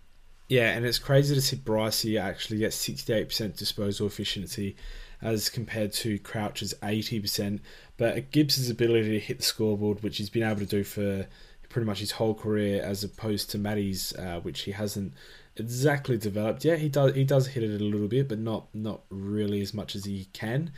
Yeah, 0.50 0.72
and 0.72 0.84
it's 0.84 0.98
crazy 0.98 1.36
to 1.36 1.42
see 1.42 1.56
Bryce 1.56 2.06
actually 2.18 2.58
get 2.58 2.72
68% 2.72 3.56
disposal 3.56 4.08
efficiency 4.08 4.76
as 5.22 5.48
compared 5.48 5.94
to 5.94 6.18
Crouch's 6.20 6.74
80%. 6.82 7.60
But 7.98 8.32
Gibbs' 8.32 8.70
ability 8.70 9.12
to 9.12 9.20
hit 9.20 9.38
the 9.38 9.44
scoreboard, 9.44 10.02
which 10.02 10.18
he's 10.18 10.32
been 10.32 10.44
able 10.44 10.62
to 10.62 10.66
do 10.66 10.84
for 10.84 11.28
pretty 11.70 11.86
much 11.86 12.00
his 12.00 12.12
whole 12.12 12.34
career, 12.34 12.82
as 12.84 13.04
opposed 13.04 13.52
to 13.52 13.60
Matty's, 13.60 14.12
uh, 14.16 14.40
which 14.42 14.62
he 14.62 14.72
hasn't 14.72 15.14
exactly 15.56 16.18
developed 16.18 16.66
yet. 16.66 16.80
He 16.80 16.90
does 16.90 17.14
he 17.14 17.24
does 17.24 17.48
hit 17.48 17.64
it 17.64 17.80
a 17.80 17.84
little 17.84 18.08
bit, 18.08 18.28
but 18.28 18.40
not 18.40 18.74
not 18.74 19.02
really 19.10 19.62
as 19.62 19.74
much 19.74 19.96
as 19.96 20.06
he 20.06 20.26
can. 20.34 20.72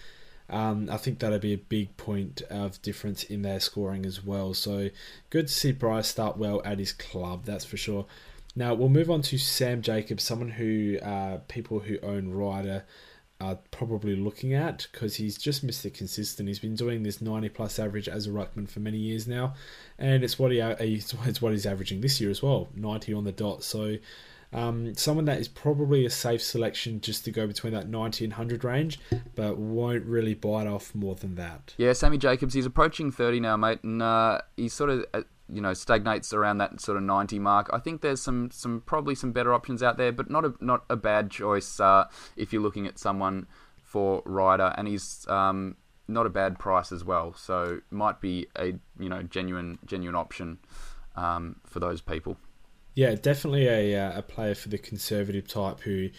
Um, 0.50 0.90
I 0.92 0.98
think 0.98 1.20
that'll 1.20 1.40
be 1.40 1.54
a 1.54 1.58
big 1.58 1.96
point 1.96 2.42
of 2.50 2.82
difference 2.82 3.24
in 3.24 3.42
their 3.42 3.62
scoring 3.62 4.06
as 4.06 4.22
well. 4.22 4.54
So 4.54 4.90
good 5.30 5.48
to 5.48 5.54
see 5.54 5.72
Bryce 5.72 6.10
start 6.10 6.38
well 6.38 6.62
at 6.66 6.78
his 6.78 6.92
club, 6.92 7.46
that's 7.46 7.64
for 7.64 7.78
sure. 7.78 8.06
Now 8.56 8.74
we'll 8.74 8.90
move 8.90 9.10
on 9.10 9.22
to 9.24 9.38
Sam 9.38 9.82
Jacobs, 9.82 10.24
someone 10.24 10.50
who 10.50 10.98
uh, 11.02 11.38
people 11.48 11.80
who 11.80 11.98
own 12.04 12.30
Ryder 12.30 12.84
are 13.40 13.58
probably 13.72 14.16
looking 14.16 14.54
at 14.54 14.88
because 14.92 15.16
he's 15.16 15.38
just 15.38 15.66
Mr. 15.66 15.92
Consistent. 15.94 16.48
He's 16.48 16.60
been 16.60 16.76
doing 16.76 17.04
this 17.04 17.22
90 17.22 17.50
plus 17.50 17.80
average 17.80 18.08
as 18.08 18.28
a 18.28 18.30
ruckman 18.30 18.70
for 18.70 18.80
many 18.80 18.98
years 18.98 19.28
now, 19.28 19.56
and 19.98 20.24
it's 20.24 20.38
what 20.38 20.52
he 20.52 20.60
it's 20.60 21.42
what 21.42 21.52
he's 21.52 21.66
averaging 21.66 22.02
this 22.02 22.22
year 22.22 22.30
as 22.30 22.42
well, 22.42 22.70
90 22.76 23.14
on 23.14 23.24
the 23.24 23.32
dot. 23.32 23.64
So 23.64 23.98
um, 24.54 24.94
someone 24.96 25.26
that 25.26 25.40
is 25.40 25.48
probably 25.48 26.06
a 26.06 26.10
safe 26.10 26.42
selection 26.42 27.00
just 27.02 27.24
to 27.26 27.32
go 27.32 27.48
between 27.48 27.74
that 27.74 27.88
90 27.88 28.26
and 28.26 28.34
100 28.34 28.64
range, 28.64 29.00
but 29.36 29.58
won't 29.58 30.06
really 30.06 30.34
bite 30.34 30.68
off 30.68 30.94
more 30.94 31.16
than 31.16 31.36
that. 31.36 31.74
Yeah, 31.78 31.94
Sammy 31.94 32.18
Jacobs, 32.18 32.54
he's 32.54 32.66
approaching 32.66 33.12
30 33.12 33.40
now, 33.40 33.58
mate, 33.58 33.80
and 33.84 34.02
uh, 34.02 34.42
he's 34.58 34.74
sort 34.74 34.90
of. 34.90 35.06
You 35.52 35.62
know, 35.62 35.74
stagnates 35.74 36.34
around 36.34 36.60
that 36.60 36.80
sort 36.80 36.98
of 36.98 37.04
90 37.04 37.40
mark. 37.40 37.70
I 37.74 37.80
think 37.80 38.02
there's 38.02 38.22
some, 38.22 38.52
some 38.52 38.82
probably 38.86 39.16
some 39.16 39.32
better 39.32 39.54
options 39.54 39.84
out 39.84 39.98
there, 39.98 40.12
but 40.12 40.30
not 40.30 40.46
a 40.46 40.54
not 40.62 40.86
a 40.90 40.96
bad 40.96 41.30
choice 41.30 41.80
uh, 41.80 42.06
if 42.38 42.54
you're 42.54 42.62
looking 42.62 42.88
at 42.88 42.98
someone 42.98 43.48
for 43.84 44.24
Ryder, 44.26 44.74
and 44.78 44.88
he's 44.88 45.28
um, 45.28 45.76
not 46.08 46.26
a 46.26 46.30
bad 46.30 46.60
price 46.60 46.92
as 46.92 47.04
well. 47.04 47.34
So 47.34 47.82
might 47.90 48.22
be 48.22 48.48
a 48.56 48.74
you 49.00 49.10
know 49.10 49.24
genuine 49.24 49.80
genuine 49.86 50.16
option 50.16 50.60
um, 51.16 51.58
for 51.66 51.80
those 51.80 52.02
people. 52.02 52.38
Yeah, 52.94 53.16
definitely 53.16 53.68
a 53.68 53.96
uh, 54.00 54.20
a 54.20 54.22
player 54.22 54.56
for 54.56 54.70
the 54.70 54.78
conservative 54.78 55.48
type 55.48 55.82
who 55.82 56.10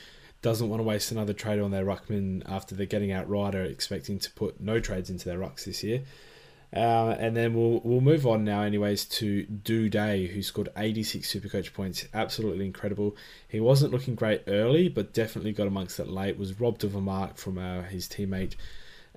doesn't 0.40 0.68
want 0.68 0.80
to 0.80 0.84
waste 0.84 1.12
another 1.12 1.32
trade 1.32 1.60
on 1.60 1.70
their 1.70 1.84
ruckman 1.84 2.42
after 2.50 2.74
they're 2.74 2.86
getting 2.86 3.12
out 3.12 3.28
Ryder, 3.28 3.62
expecting 3.62 4.18
to 4.18 4.30
put 4.32 4.60
no 4.60 4.80
trades 4.80 5.08
into 5.08 5.28
their 5.28 5.38
rucks 5.38 5.64
this 5.64 5.84
year. 5.84 6.02
Uh, 6.74 7.14
and 7.18 7.36
then 7.36 7.52
we'll 7.52 7.80
we'll 7.84 8.00
move 8.00 8.26
on 8.26 8.44
now, 8.44 8.62
anyways, 8.62 9.04
to 9.04 9.42
Day, 9.42 10.26
who 10.26 10.42
scored 10.42 10.70
86 10.74 11.30
Supercoach 11.30 11.74
points. 11.74 12.06
Absolutely 12.14 12.64
incredible. 12.64 13.14
He 13.46 13.60
wasn't 13.60 13.92
looking 13.92 14.14
great 14.14 14.42
early, 14.46 14.88
but 14.88 15.12
definitely 15.12 15.52
got 15.52 15.66
amongst 15.66 16.00
it 16.00 16.08
late. 16.08 16.38
Was 16.38 16.58
robbed 16.58 16.82
of 16.84 16.94
a 16.94 17.00
mark 17.00 17.36
from 17.36 17.58
uh, 17.58 17.82
his 17.82 18.08
teammate. 18.08 18.54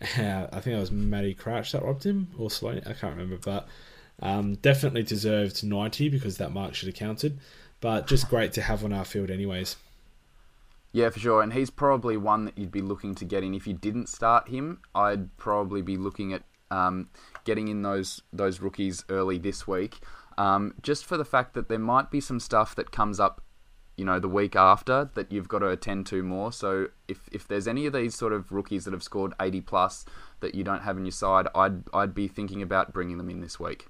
Uh, 0.02 0.48
I 0.52 0.60
think 0.60 0.76
it 0.76 0.80
was 0.80 0.92
Matty 0.92 1.34
Crouch 1.34 1.72
that 1.72 1.84
robbed 1.84 2.04
him, 2.04 2.28
or 2.38 2.52
Sloan. 2.52 2.82
I 2.86 2.94
can't 2.94 3.16
remember, 3.16 3.38
but 3.38 3.70
um, 4.22 4.56
definitely 4.56 5.04
deserved 5.04 5.64
90 5.64 6.10
because 6.10 6.38
that 6.38 6.52
mark 6.52 6.76
should 6.76 6.88
have 6.88 6.96
counted, 6.96 7.40
but 7.80 8.08
just 8.08 8.30
great 8.30 8.52
to 8.54 8.62
have 8.62 8.84
on 8.84 8.92
our 8.92 9.06
field, 9.06 9.30
anyways. 9.30 9.78
Yeah, 10.92 11.10
for 11.10 11.20
sure. 11.20 11.42
And 11.42 11.52
he's 11.52 11.70
probably 11.70 12.16
one 12.16 12.46
that 12.46 12.58
you'd 12.58 12.72
be 12.72 12.82
looking 12.82 13.16
to 13.16 13.26
get 13.26 13.44
in. 13.44 13.54
If 13.54 13.68
you 13.68 13.74
didn't 13.74 14.08
start 14.08 14.48
him, 14.48 14.80
I'd 14.94 15.36
probably 15.38 15.82
be 15.82 15.98
looking 15.98 16.32
at 16.32 16.44
um, 16.72 17.10
getting 17.46 17.70
in 17.70 17.82
those 17.82 18.22
those 18.34 18.60
rookies 18.60 19.06
early 19.10 19.38
this 19.38 19.66
week. 19.66 20.00
Um, 20.38 20.74
just 20.82 21.06
for 21.06 21.16
the 21.16 21.24
fact 21.24 21.54
that 21.54 21.70
there 21.70 21.80
might 21.80 22.12
be 22.12 22.20
some 22.20 22.42
stuff 22.42 22.76
that 22.76 22.92
comes 22.92 23.22
up, 23.22 23.42
you 23.96 24.04
know, 24.04 24.20
the 24.20 24.28
week 24.28 24.56
after 24.56 25.10
that 25.14 25.32
you've 25.32 25.48
got 25.48 25.60
to 25.60 25.70
attend 25.70 26.06
to 26.08 26.22
more. 26.24 26.52
So 26.52 26.88
if 27.08 27.30
if 27.32 27.48
there's 27.48 27.68
any 27.68 27.86
of 27.86 27.94
these 27.94 28.16
sort 28.16 28.34
of 28.34 28.52
rookies 28.52 28.84
that 28.84 28.94
have 28.94 29.04
scored 29.04 29.34
80 29.40 29.62
plus 29.62 30.06
that 30.42 30.54
you 30.54 30.64
don't 30.64 30.82
have 30.82 30.98
in 30.98 31.06
your 31.06 31.14
side, 31.14 31.48
I'd 31.56 31.84
I'd 31.94 32.14
be 32.14 32.28
thinking 32.28 32.62
about 32.62 32.92
bringing 32.92 33.18
them 33.18 33.30
in 33.30 33.40
this 33.40 33.60
week. 33.60 33.88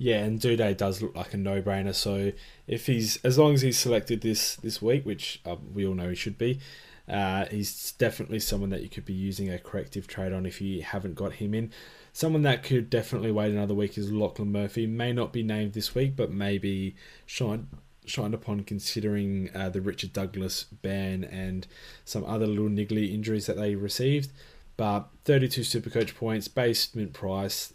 Yeah, 0.00 0.22
and 0.22 0.40
Doedee 0.40 0.76
does 0.76 1.02
look 1.02 1.16
like 1.16 1.34
a 1.34 1.36
no-brainer. 1.36 1.94
So 1.94 2.30
if 2.68 2.86
he's 2.86 3.16
as 3.24 3.36
long 3.36 3.54
as 3.54 3.62
he's 3.62 3.78
selected 3.78 4.20
this 4.20 4.56
this 4.56 4.80
week, 4.82 5.04
which 5.04 5.40
uh, 5.44 5.56
we 5.74 5.86
all 5.86 5.94
know 5.94 6.08
he 6.08 6.14
should 6.14 6.38
be, 6.38 6.60
uh, 7.08 7.46
he's 7.46 7.92
definitely 7.92 8.38
someone 8.38 8.70
that 8.70 8.82
you 8.82 8.88
could 8.88 9.04
be 9.04 9.12
using 9.12 9.50
a 9.50 9.58
corrective 9.58 10.06
trade 10.06 10.32
on 10.32 10.46
if 10.46 10.60
you 10.60 10.82
haven't 10.82 11.14
got 11.14 11.34
him 11.34 11.54
in. 11.54 11.72
Someone 12.18 12.42
that 12.42 12.64
could 12.64 12.90
definitely 12.90 13.30
wait 13.30 13.52
another 13.52 13.74
week 13.74 13.96
is 13.96 14.10
Lachlan 14.10 14.50
Murphy. 14.50 14.88
May 14.88 15.12
not 15.12 15.32
be 15.32 15.44
named 15.44 15.74
this 15.74 15.94
week, 15.94 16.16
but 16.16 16.32
maybe 16.32 16.96
shined 17.26 17.68
shined 18.06 18.34
upon 18.34 18.64
considering 18.64 19.50
uh, 19.54 19.68
the 19.68 19.80
Richard 19.80 20.12
Douglas 20.12 20.64
ban 20.64 21.22
and 21.22 21.68
some 22.04 22.24
other 22.24 22.48
little 22.48 22.68
niggly 22.68 23.14
injuries 23.14 23.46
that 23.46 23.56
they 23.56 23.76
received. 23.76 24.32
But 24.76 25.10
32 25.26 25.60
Supercoach 25.60 26.16
points, 26.16 26.48
basement 26.48 27.12
price 27.12 27.72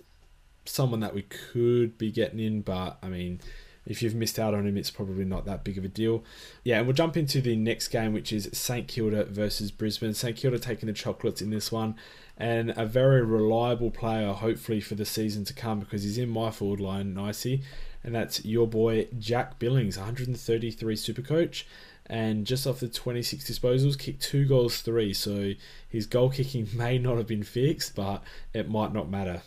someone 0.66 1.00
that 1.00 1.16
we 1.16 1.22
could 1.22 1.98
be 1.98 2.12
getting 2.12 2.40
in, 2.40 2.64
but 2.64 2.98
I 3.02 3.08
mean, 3.08 3.40
if 3.86 4.02
you've 4.02 4.16
missed 4.16 4.40
out 4.40 4.54
on 4.54 4.66
him, 4.66 4.78
it's 4.78 4.92
probably 4.92 5.26
not 5.26 5.46
that 5.46 5.64
big 5.64 5.78
of 5.78 5.84
a 5.84 5.90
deal. 5.90 6.24
Yeah, 6.64 6.78
and 6.78 6.88
we'll 6.88 6.96
jump 6.96 7.18
into 7.18 7.42
the 7.42 7.56
next 7.56 7.90
game, 7.90 8.14
which 8.14 8.32
is 8.32 8.50
St 8.54 8.88
Kilda 8.88 9.26
versus 9.26 9.72
Brisbane. 9.72 10.14
St 10.14 10.36
Kilda 10.36 10.60
taking 10.60 10.88
the 10.88 10.94
chocolates 10.94 11.42
in 11.42 11.50
this 11.50 11.72
one, 11.72 11.96
and 12.38 12.74
a 12.78 12.86
very 12.86 13.22
reliable 13.22 13.92
player, 13.92 14.32
hopefully 14.32 14.80
for 14.80 14.96
the 14.96 15.06
season 15.06 15.44
to 15.46 15.54
come, 15.54 15.80
because 15.80 16.04
he's 16.04 16.18
in 16.18 16.30
my 16.30 16.50
forward 16.50 16.80
line 16.80 17.14
nicely, 17.14 17.62
and 18.04 18.16
that's 18.16 18.44
your 18.46 18.68
boy 18.68 19.08
Jack 19.20 19.60
Billings, 19.60 19.98
133 19.98 20.96
super 20.96 21.22
coach. 21.22 21.68
And 22.06 22.46
just 22.46 22.68
off 22.68 22.82
the 22.82 22.90
26 22.90 23.50
disposals, 23.50 23.98
kicked 23.98 24.22
two 24.22 24.46
goals, 24.46 24.82
three. 24.82 25.14
So 25.14 25.54
his 25.88 26.06
goal 26.06 26.30
kicking 26.30 26.68
may 26.76 26.98
not 26.98 27.18
have 27.18 27.28
been 27.28 27.44
fixed, 27.44 27.96
but 27.96 28.24
it 28.54 28.70
might 28.70 28.94
not 28.94 29.10
matter. 29.10 29.42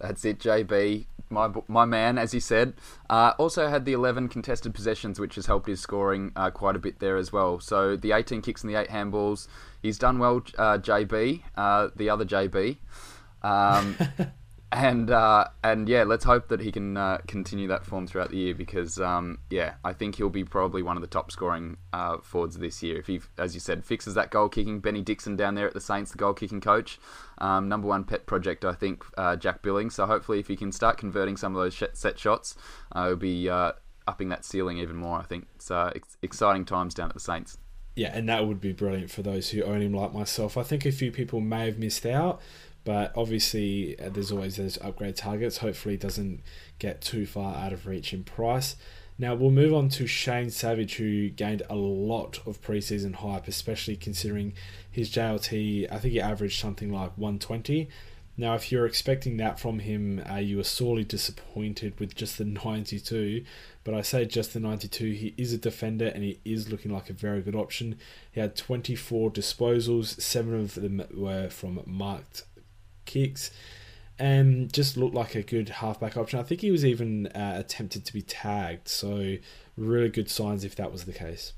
That's 0.00 0.24
it, 0.24 0.40
JB. 0.40 1.06
My 1.30 1.50
my 1.68 1.84
man, 1.84 2.18
as 2.18 2.32
he 2.32 2.40
said. 2.40 2.74
Uh, 3.10 3.32
also 3.38 3.68
had 3.68 3.84
the 3.84 3.92
11 3.92 4.28
contested 4.28 4.74
possessions, 4.74 5.18
which 5.18 5.34
has 5.36 5.46
helped 5.46 5.66
his 5.66 5.80
scoring 5.80 6.32
uh, 6.36 6.50
quite 6.50 6.76
a 6.76 6.78
bit 6.78 7.00
there 7.00 7.16
as 7.16 7.32
well. 7.32 7.60
So 7.60 7.96
the 7.96 8.12
18 8.12 8.42
kicks 8.42 8.62
and 8.62 8.72
the 8.72 8.80
8 8.80 8.88
handballs. 8.88 9.48
He's 9.82 9.98
done 9.98 10.18
well, 10.18 10.42
uh, 10.56 10.78
JB, 10.78 11.42
uh, 11.56 11.88
the 11.96 12.10
other 12.10 12.24
JB. 12.24 12.78
Um, 13.42 13.96
and 14.72 15.10
uh, 15.10 15.46
and 15.62 15.88
yeah, 15.88 16.02
let's 16.02 16.24
hope 16.24 16.48
that 16.48 16.60
he 16.60 16.72
can 16.72 16.96
uh, 16.96 17.18
continue 17.26 17.68
that 17.68 17.84
form 17.84 18.06
throughout 18.06 18.30
the 18.30 18.36
year 18.36 18.54
because 18.54 18.98
um, 18.98 19.38
yeah, 19.50 19.74
I 19.84 19.92
think 19.92 20.16
he'll 20.16 20.30
be 20.30 20.44
probably 20.44 20.82
one 20.82 20.96
of 20.96 21.00
the 21.00 21.08
top 21.08 21.30
scoring 21.30 21.76
uh, 21.92 22.18
forwards 22.18 22.58
this 22.58 22.82
year 22.82 22.98
if 22.98 23.06
he, 23.06 23.20
as 23.38 23.54
you 23.54 23.60
said, 23.60 23.84
fixes 23.84 24.14
that 24.14 24.30
goal 24.30 24.48
kicking. 24.48 24.80
Benny 24.80 25.00
Dixon 25.00 25.36
down 25.36 25.54
there 25.54 25.66
at 25.66 25.74
the 25.74 25.80
Saints, 25.80 26.10
the 26.10 26.18
goal 26.18 26.34
kicking 26.34 26.60
coach, 26.60 26.98
um, 27.38 27.68
number 27.68 27.86
one 27.86 28.04
pet 28.04 28.26
project 28.26 28.64
I 28.64 28.72
think 28.72 29.04
uh, 29.16 29.36
Jack 29.36 29.62
Billings. 29.62 29.94
So 29.94 30.06
hopefully, 30.06 30.40
if 30.40 30.48
he 30.48 30.56
can 30.56 30.72
start 30.72 30.98
converting 30.98 31.36
some 31.36 31.54
of 31.54 31.62
those 31.62 31.80
set 31.92 32.18
shots, 32.18 32.56
uh, 32.96 33.04
it'll 33.04 33.16
be 33.16 33.48
uh, 33.48 33.72
upping 34.08 34.28
that 34.30 34.44
ceiling 34.44 34.78
even 34.78 34.96
more. 34.96 35.18
I 35.18 35.24
think 35.24 35.46
it's 35.54 35.70
ex- 35.70 36.16
exciting 36.22 36.64
times 36.64 36.94
down 36.94 37.08
at 37.08 37.14
the 37.14 37.20
Saints. 37.20 37.58
Yeah, 37.96 38.10
and 38.12 38.28
that 38.28 38.46
would 38.46 38.60
be 38.60 38.72
brilliant 38.72 39.10
for 39.10 39.22
those 39.22 39.50
who 39.50 39.62
own 39.62 39.80
him 39.80 39.92
like 39.94 40.12
myself. 40.12 40.56
I 40.56 40.64
think 40.64 40.84
a 40.84 40.90
few 40.90 41.12
people 41.12 41.40
may 41.40 41.66
have 41.66 41.78
missed 41.78 42.04
out. 42.04 42.40
But 42.84 43.12
obviously, 43.16 43.98
uh, 43.98 44.10
there's 44.10 44.30
always 44.30 44.56
those 44.56 44.78
upgrade 44.82 45.16
targets. 45.16 45.58
Hopefully, 45.58 45.94
it 45.94 46.00
doesn't 46.00 46.42
get 46.78 47.00
too 47.00 47.26
far 47.26 47.56
out 47.56 47.72
of 47.72 47.86
reach 47.86 48.12
in 48.12 48.24
price. 48.24 48.76
Now 49.16 49.36
we'll 49.36 49.52
move 49.52 49.72
on 49.72 49.90
to 49.90 50.08
Shane 50.08 50.50
Savage, 50.50 50.96
who 50.96 51.28
gained 51.28 51.62
a 51.70 51.76
lot 51.76 52.40
of 52.46 52.60
preseason 52.60 53.14
hype, 53.14 53.46
especially 53.46 53.96
considering 53.96 54.54
his 54.90 55.08
JLT. 55.08 55.86
I 55.90 55.98
think 55.98 56.12
he 56.12 56.20
averaged 56.20 56.60
something 56.60 56.92
like 56.92 57.16
120. 57.16 57.88
Now, 58.36 58.56
if 58.56 58.72
you're 58.72 58.86
expecting 58.86 59.36
that 59.36 59.60
from 59.60 59.78
him, 59.78 60.20
uh, 60.28 60.38
you 60.38 60.58
are 60.58 60.64
sorely 60.64 61.04
disappointed 61.04 62.00
with 62.00 62.16
just 62.16 62.38
the 62.38 62.44
92. 62.64 63.44
But 63.84 63.94
I 63.94 64.02
say 64.02 64.24
just 64.24 64.52
the 64.52 64.58
92. 64.58 65.12
He 65.12 65.34
is 65.36 65.52
a 65.52 65.58
defender 65.58 66.06
and 66.06 66.24
he 66.24 66.40
is 66.44 66.68
looking 66.68 66.92
like 66.92 67.08
a 67.08 67.12
very 67.12 67.40
good 67.40 67.54
option. 67.54 67.96
He 68.32 68.40
had 68.40 68.56
24 68.56 69.30
disposals, 69.30 70.20
seven 70.20 70.60
of 70.60 70.74
them 70.74 71.04
were 71.14 71.48
from 71.50 71.80
marked 71.86 72.42
kicks, 73.04 73.50
and 74.18 74.72
just 74.72 74.96
looked 74.96 75.14
like 75.14 75.34
a 75.34 75.42
good 75.42 75.68
halfback 75.68 76.16
option. 76.16 76.38
I 76.38 76.42
think 76.42 76.60
he 76.60 76.70
was 76.70 76.84
even 76.84 77.26
uh, 77.28 77.56
attempted 77.58 78.04
to 78.04 78.12
be 78.12 78.22
tagged, 78.22 78.88
so 78.88 79.36
really 79.76 80.08
good 80.08 80.30
signs 80.30 80.64
if 80.64 80.74
that 80.76 80.92
was 80.92 81.04
the 81.04 81.12
case. 81.12 81.52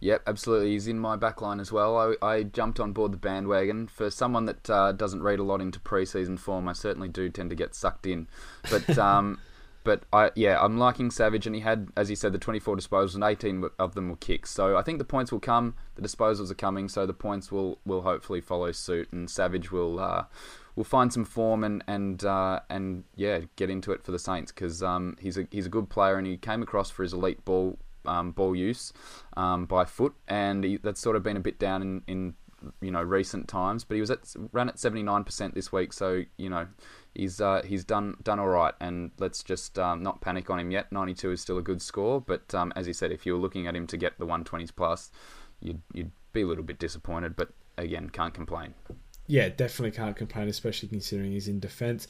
Yep, 0.00 0.22
absolutely. 0.28 0.70
He's 0.70 0.86
in 0.86 0.98
my 0.98 1.16
backline 1.16 1.60
as 1.60 1.72
well. 1.72 1.96
I, 2.22 2.26
I 2.26 2.42
jumped 2.44 2.78
on 2.78 2.92
board 2.92 3.12
the 3.12 3.16
bandwagon. 3.16 3.88
For 3.88 4.10
someone 4.10 4.44
that 4.44 4.70
uh, 4.70 4.92
doesn't 4.92 5.22
read 5.22 5.40
a 5.40 5.42
lot 5.42 5.60
into 5.60 5.80
preseason 5.80 6.38
form, 6.38 6.68
I 6.68 6.72
certainly 6.72 7.08
do 7.08 7.28
tend 7.28 7.50
to 7.50 7.56
get 7.56 7.74
sucked 7.74 8.06
in. 8.06 8.28
But 8.70 8.96
um, 8.96 9.40
but 9.88 10.02
I 10.12 10.30
yeah, 10.34 10.62
I'm 10.62 10.76
liking 10.76 11.10
Savage, 11.10 11.46
and 11.46 11.56
he 11.56 11.62
had, 11.62 11.88
as 11.96 12.10
he 12.10 12.14
said, 12.14 12.34
the 12.34 12.38
24 12.38 12.76
disposals, 12.76 13.14
and 13.14 13.24
18 13.24 13.70
of 13.78 13.94
them 13.94 14.10
were 14.10 14.16
kicks. 14.16 14.50
So 14.50 14.76
I 14.76 14.82
think 14.82 14.98
the 14.98 15.04
points 15.04 15.32
will 15.32 15.40
come. 15.40 15.76
The 15.94 16.02
disposals 16.02 16.50
are 16.50 16.54
coming, 16.54 16.90
so 16.90 17.06
the 17.06 17.14
points 17.14 17.50
will 17.50 17.78
will 17.86 18.02
hopefully 18.02 18.42
follow 18.42 18.70
suit, 18.72 19.10
and 19.12 19.30
Savage 19.30 19.72
will 19.72 19.98
uh, 19.98 20.24
will 20.76 20.84
find 20.84 21.10
some 21.10 21.24
form 21.24 21.64
and 21.64 21.82
and 21.88 22.22
uh, 22.22 22.60
and 22.68 23.04
yeah, 23.16 23.40
get 23.56 23.70
into 23.70 23.92
it 23.92 24.04
for 24.04 24.12
the 24.12 24.18
Saints 24.18 24.52
because 24.52 24.82
um, 24.82 25.16
he's 25.22 25.38
a 25.38 25.48
he's 25.50 25.64
a 25.64 25.70
good 25.70 25.88
player, 25.88 26.18
and 26.18 26.26
he 26.26 26.36
came 26.36 26.60
across 26.60 26.90
for 26.90 27.02
his 27.02 27.14
elite 27.14 27.42
ball 27.46 27.78
um, 28.04 28.32
ball 28.32 28.54
use 28.54 28.92
um, 29.38 29.64
by 29.64 29.86
foot, 29.86 30.12
and 30.28 30.64
he, 30.64 30.76
that's 30.76 31.00
sort 31.00 31.16
of 31.16 31.22
been 31.22 31.38
a 31.38 31.40
bit 31.40 31.58
down 31.58 31.80
in, 31.80 32.02
in 32.06 32.34
you 32.82 32.90
know 32.90 33.02
recent 33.02 33.48
times, 33.48 33.84
but 33.84 33.94
he 33.94 34.02
was 34.02 34.10
at 34.10 34.34
ran 34.52 34.68
at 34.68 34.78
seventy 34.78 35.02
nine 35.02 35.24
percent 35.24 35.54
this 35.54 35.72
week, 35.72 35.94
so 35.94 36.24
you 36.36 36.50
know 36.50 36.66
he's 37.18 37.40
uh, 37.40 37.62
he's 37.64 37.84
done 37.84 38.16
done 38.22 38.38
all 38.38 38.48
right. 38.48 38.74
And 38.80 39.10
let's 39.18 39.42
just 39.42 39.78
um, 39.78 40.02
not 40.02 40.22
panic 40.22 40.48
on 40.48 40.58
him 40.58 40.70
yet. 40.70 40.90
Ninety 40.90 41.14
two 41.14 41.30
is 41.32 41.40
still 41.42 41.58
a 41.58 41.62
good 41.62 41.82
score, 41.82 42.20
but 42.20 42.54
um, 42.54 42.72
as 42.76 42.86
you 42.86 42.94
said, 42.94 43.12
if 43.12 43.26
you 43.26 43.34
were 43.34 43.38
looking 43.38 43.66
at 43.66 43.76
him 43.76 43.86
to 43.88 43.96
get 43.96 44.18
the 44.18 44.26
one 44.26 44.44
twenties 44.44 44.70
plus, 44.70 45.10
you'd 45.60 45.82
you'd 45.92 46.12
be 46.32 46.42
a 46.42 46.46
little 46.46 46.64
bit 46.64 46.78
disappointed. 46.78 47.36
But 47.36 47.50
again, 47.76 48.08
can't 48.08 48.32
complain 48.32 48.74
yeah, 49.28 49.50
definitely 49.50 49.90
can't 49.90 50.16
complain, 50.16 50.48
especially 50.48 50.88
considering 50.88 51.32
he's 51.32 51.48
in 51.48 51.60
defence. 51.60 52.08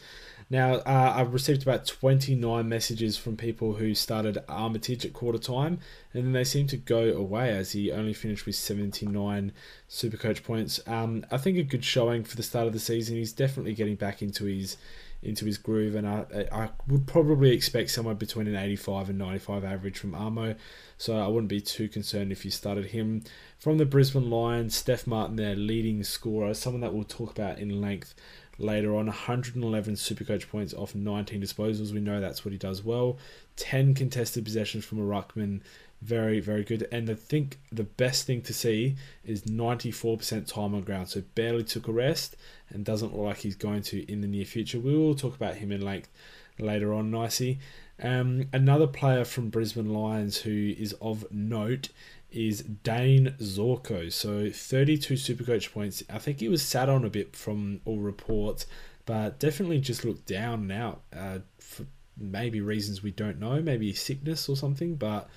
Now, 0.48 0.74
uh, 0.76 1.14
I've 1.16 1.34
received 1.34 1.62
about 1.62 1.84
29 1.84 2.66
messages 2.66 3.18
from 3.18 3.36
people 3.36 3.74
who 3.74 3.92
started 3.92 4.38
Armitage 4.48 5.04
at 5.04 5.12
quarter 5.12 5.38
time, 5.38 5.80
and 6.14 6.24
then 6.24 6.32
they 6.32 6.44
seem 6.44 6.68
to 6.68 6.76
go 6.76 7.12
away 7.12 7.50
as 7.50 7.72
he 7.72 7.90
only 7.90 8.14
finished 8.14 8.46
with 8.46 8.54
79 8.54 9.52
Supercoach 9.90 10.44
points. 10.44 10.80
Um, 10.86 11.26
I 11.30 11.38
think 11.38 11.58
a 11.58 11.64
good 11.64 11.84
showing 11.84 12.22
for 12.22 12.36
the 12.36 12.42
start 12.44 12.68
of 12.68 12.72
the 12.72 12.78
season. 12.78 13.16
He's 13.16 13.32
definitely 13.32 13.74
getting 13.74 13.96
back 13.96 14.22
into 14.22 14.44
his 14.44 14.76
into 15.22 15.44
his 15.44 15.58
groove, 15.58 15.94
and 15.94 16.06
I, 16.06 16.48
I 16.52 16.68
would 16.86 17.06
probably 17.06 17.50
expect 17.50 17.90
somewhere 17.90 18.14
between 18.14 18.46
an 18.46 18.56
85 18.56 19.10
and 19.10 19.18
95 19.18 19.64
average 19.64 19.98
from 19.98 20.12
Armo, 20.12 20.56
so 20.96 21.18
I 21.18 21.26
wouldn't 21.26 21.48
be 21.48 21.60
too 21.60 21.88
concerned 21.88 22.30
if 22.30 22.44
you 22.44 22.50
started 22.50 22.86
him. 22.86 23.24
From 23.58 23.78
the 23.78 23.84
Brisbane 23.84 24.30
Lions, 24.30 24.76
Steph 24.76 25.06
Martin, 25.06 25.36
their 25.36 25.56
leading 25.56 26.04
scorer, 26.04 26.54
someone 26.54 26.82
that 26.82 26.94
we'll 26.94 27.04
talk 27.04 27.32
about 27.32 27.58
in 27.58 27.80
length 27.80 28.14
later 28.58 28.94
on, 28.94 29.06
111 29.06 29.94
Supercoach 29.94 30.48
points 30.48 30.74
off 30.74 30.94
19 30.94 31.40
disposals. 31.40 31.92
We 31.92 32.00
know 32.00 32.20
that's 32.20 32.44
what 32.44 32.52
he 32.52 32.58
does 32.58 32.84
well. 32.84 33.18
10 33.56 33.94
contested 33.94 34.44
possessions 34.44 34.84
from 34.84 34.98
a 34.98 35.02
ruckman 35.02 35.60
very, 36.00 36.40
very 36.40 36.64
good. 36.64 36.86
And 36.92 37.10
I 37.10 37.14
think 37.14 37.58
the 37.72 37.84
best 37.84 38.26
thing 38.26 38.42
to 38.42 38.54
see 38.54 38.96
is 39.24 39.42
94% 39.42 40.46
time 40.46 40.74
on 40.74 40.82
ground. 40.82 41.08
So 41.08 41.22
barely 41.34 41.64
took 41.64 41.88
a 41.88 41.92
rest 41.92 42.36
and 42.70 42.84
doesn't 42.84 43.14
look 43.14 43.26
like 43.26 43.38
he's 43.38 43.56
going 43.56 43.82
to 43.82 44.10
in 44.10 44.20
the 44.20 44.28
near 44.28 44.44
future. 44.44 44.78
We 44.78 44.96
will 44.96 45.14
talk 45.14 45.34
about 45.34 45.56
him 45.56 45.72
in 45.72 45.80
length 45.80 46.10
later 46.58 46.92
on, 46.94 47.10
nicely. 47.10 47.58
Um, 48.00 48.48
another 48.52 48.86
player 48.86 49.24
from 49.24 49.50
Brisbane 49.50 49.92
Lions 49.92 50.38
who 50.38 50.74
is 50.78 50.94
of 51.00 51.26
note 51.32 51.88
is 52.30 52.62
Dane 52.62 53.34
Zorko. 53.40 54.12
So 54.12 54.50
32 54.50 55.14
Supercoach 55.14 55.72
points. 55.72 56.02
I 56.08 56.18
think 56.18 56.40
he 56.40 56.48
was 56.48 56.62
sat 56.62 56.88
on 56.88 57.04
a 57.04 57.10
bit 57.10 57.34
from 57.34 57.80
all 57.84 57.98
reports, 57.98 58.66
but 59.06 59.40
definitely 59.40 59.80
just 59.80 60.04
looked 60.04 60.26
down 60.26 60.60
and 60.60 60.72
out 60.72 61.00
uh, 61.16 61.38
for 61.58 61.86
maybe 62.16 62.60
reasons 62.60 63.02
we 63.02 63.10
don't 63.10 63.40
know, 63.40 63.62
maybe 63.62 63.92
sickness 63.92 64.48
or 64.48 64.56
something, 64.56 64.96
but 64.96 65.28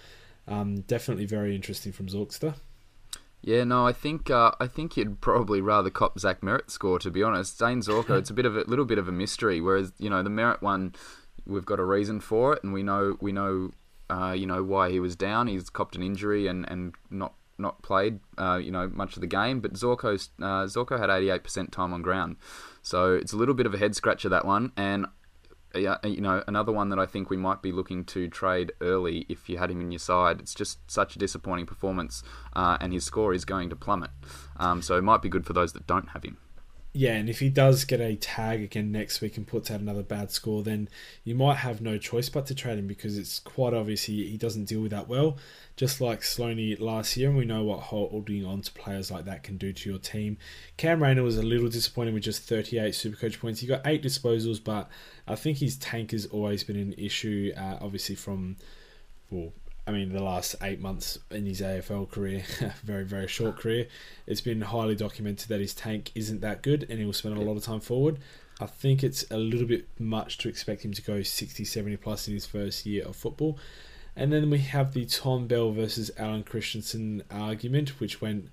um, 0.52 0.82
definitely 0.82 1.26
very 1.26 1.56
interesting 1.56 1.92
from 1.92 2.08
Zorkster. 2.08 2.56
Yeah, 3.42 3.64
no, 3.64 3.88
I 3.88 3.94
think 3.94 4.30
uh, 4.30 4.52
I 4.60 4.68
think 4.68 4.98
you'd 4.98 5.20
probably 5.20 5.62
rather 5.62 5.90
cop 5.90 6.20
Zach 6.20 6.42
Merrett's 6.42 6.74
score 6.74 7.00
to 7.00 7.10
be 7.10 7.24
honest. 7.24 7.58
Dane 7.58 7.82
Zorko, 7.82 8.20
it's 8.20 8.30
a 8.30 8.34
bit 8.34 8.46
of 8.46 8.56
a 8.56 8.62
little 8.62 8.86
bit 8.86 9.00
of 9.00 9.08
a 9.08 9.12
mystery. 9.12 9.62
Whereas 9.62 9.94
you 9.98 10.10
know 10.10 10.22
the 10.22 10.30
Merrett 10.30 10.62
one, 10.62 10.94
we've 11.48 11.66
got 11.66 11.80
a 11.80 11.84
reason 11.84 12.20
for 12.20 12.54
it, 12.54 12.64
and 12.64 12.72
we 12.72 12.84
know 12.84 13.18
we 13.20 13.32
know 13.32 13.72
uh, 14.12 14.34
you 14.34 14.46
know 14.46 14.64
why 14.64 14.92
he 14.92 15.00
was 15.00 15.16
down. 15.16 15.48
He's 15.48 15.70
copped 15.70 15.96
an 15.96 16.04
injury 16.04 16.46
and, 16.48 16.70
and 16.70 16.94
not 17.10 17.34
not 17.58 17.82
played 17.82 18.20
uh, 18.38 18.60
you 18.62 18.72
know 18.72 18.92
much 18.94 19.16
of 19.16 19.22
the 19.22 19.28
game. 19.28 19.60
But 19.60 19.74
Zorko's 19.74 20.30
uh, 20.40 20.66
Zorko 20.66 21.00
had 21.00 21.10
88% 21.10 21.72
time 21.72 21.94
on 21.94 22.04
ground, 22.04 22.36
so 22.84 23.14
it's 23.16 23.34
a 23.34 23.38
little 23.38 23.56
bit 23.56 23.66
of 23.66 23.74
a 23.74 23.78
head 23.80 23.96
scratcher 23.96 24.30
that 24.30 24.46
one. 24.46 24.72
And 24.78 25.08
yeah, 25.76 25.98
you 26.04 26.22
know, 26.22 26.44
another 26.48 26.72
one 26.72 26.90
that 26.90 27.00
I 27.00 27.06
think 27.06 27.30
we 27.30 27.38
might 27.38 27.62
be 27.62 27.72
looking 27.72 28.04
to 28.06 28.28
trade 28.28 28.72
early 28.82 29.26
if 29.30 29.50
you 29.50 29.58
had 29.58 29.72
him 29.72 29.82
in 29.82 29.92
your 29.92 30.00
side. 30.00 30.40
It's 30.40 30.54
just 30.54 30.80
such 30.90 31.16
a 31.16 31.20
disappointing 31.20 31.66
performance, 31.66 32.24
uh, 32.54 32.78
and 32.80 32.94
his 32.94 33.06
score 33.06 33.34
is 33.34 33.46
going 33.46 33.70
to 33.70 33.76
plummet. 33.76 34.12
Um, 34.58 34.82
so 34.82 34.98
it 34.98 35.04
might 35.04 35.22
be 35.22 35.30
good 35.30 35.46
for 35.46 35.54
those 35.54 35.74
that 35.74 35.88
don't 35.88 36.10
have 36.10 36.24
him. 36.24 36.38
Yeah, 36.94 37.14
and 37.14 37.30
if 37.30 37.40
he 37.40 37.48
does 37.48 37.86
get 37.86 38.02
a 38.02 38.18
tag 38.18 38.62
again 38.62 38.92
next 38.92 39.22
week 39.22 39.38
and 39.38 39.48
puts 39.48 39.72
out 39.72 39.80
another 39.80 40.04
bad 40.04 40.30
score, 40.30 40.62
then 40.62 40.90
you 41.24 41.36
might 41.36 41.56
have 41.56 41.80
no 41.80 41.98
choice 41.98 42.28
but 42.28 42.46
to 42.48 42.56
trade 42.56 42.80
him 42.80 42.88
because 42.88 43.18
it's 43.18 43.40
quite 43.40 43.74
obvious 43.74 44.04
he, 44.04 44.28
he 44.28 44.36
doesn't 44.36 44.66
deal 44.66 44.82
with 44.82 44.92
that 44.92 45.08
well. 45.08 45.38
Just 45.78 46.02
like 46.02 46.20
Sloaney 46.20 46.78
last 46.82 47.16
year, 47.16 47.30
and 47.30 47.38
we 47.38 47.46
know 47.46 47.64
what 47.64 47.80
holding 47.80 48.46
on 48.46 48.62
to 48.62 48.74
players 48.74 49.10
like 49.10 49.24
that 49.24 49.42
can 49.42 49.56
do 49.58 49.72
to 49.72 49.90
your 49.90 50.00
team. 50.00 50.38
Cam 50.76 51.02
Rayner 51.02 51.24
was 51.24 51.38
a 51.38 51.44
little 51.44 51.70
disappointing 51.70 52.14
with 52.14 52.24
just 52.24 52.44
38 52.44 52.94
Supercoach 52.94 53.40
points. 53.40 53.62
He 53.62 53.68
got 53.68 53.88
eight 53.88 54.04
disposals, 54.04 54.62
but 54.62 54.90
I 55.26 55.36
think 55.36 55.60
his 55.60 55.78
tank 55.78 56.12
has 56.12 56.26
always 56.26 56.66
been 56.66 56.76
an 56.76 56.94
issue, 56.98 57.54
uh, 57.56 57.78
obviously 57.80 58.16
from 58.16 58.58
well, 59.30 59.54
I 59.92 59.94
mean, 59.94 60.14
the 60.14 60.24
last 60.24 60.56
eight 60.62 60.80
months 60.80 61.20
in 61.32 61.46
his 61.46 61.60
AFL 61.60 62.10
career, 62.10 62.44
very, 62.84 63.04
very 63.04 63.28
short 63.28 63.58
career, 63.58 63.88
it's 64.26 64.40
been 64.40 64.62
highly 64.62 64.96
documented 64.96 65.50
that 65.50 65.60
his 65.60 65.74
tank 65.74 66.12
isn't 66.16 66.40
that 66.40 66.62
good 66.62 66.86
and 66.90 66.98
he 66.98 67.04
will 67.04 67.12
spend 67.12 67.38
a 67.38 67.42
lot 67.42 67.58
of 67.58 67.64
time 67.66 67.82
forward. 67.82 68.18
I 68.62 68.68
think 68.68 69.04
it's 69.04 69.30
a 69.30 69.38
little 69.38 69.68
bit 69.68 69.90
much 70.00 70.38
to 70.40 70.50
expect 70.50 70.86
him 70.86 70.94
to 70.94 71.02
go 71.02 71.22
60, 71.22 71.66
70 71.66 71.98
plus 71.98 72.30
in 72.30 72.34
his 72.34 72.46
first 72.46 72.86
year 72.86 73.04
of 73.04 73.18
football. 73.18 73.60
And 74.16 74.32
then 74.32 74.50
we 74.50 74.60
have 74.60 74.94
the 74.94 75.06
Tom 75.06 75.48
Bell 75.48 75.72
versus 75.72 76.10
Allen 76.18 76.44
Christensen 76.44 77.24
argument, 77.30 78.00
which 78.00 78.22
went, 78.22 78.48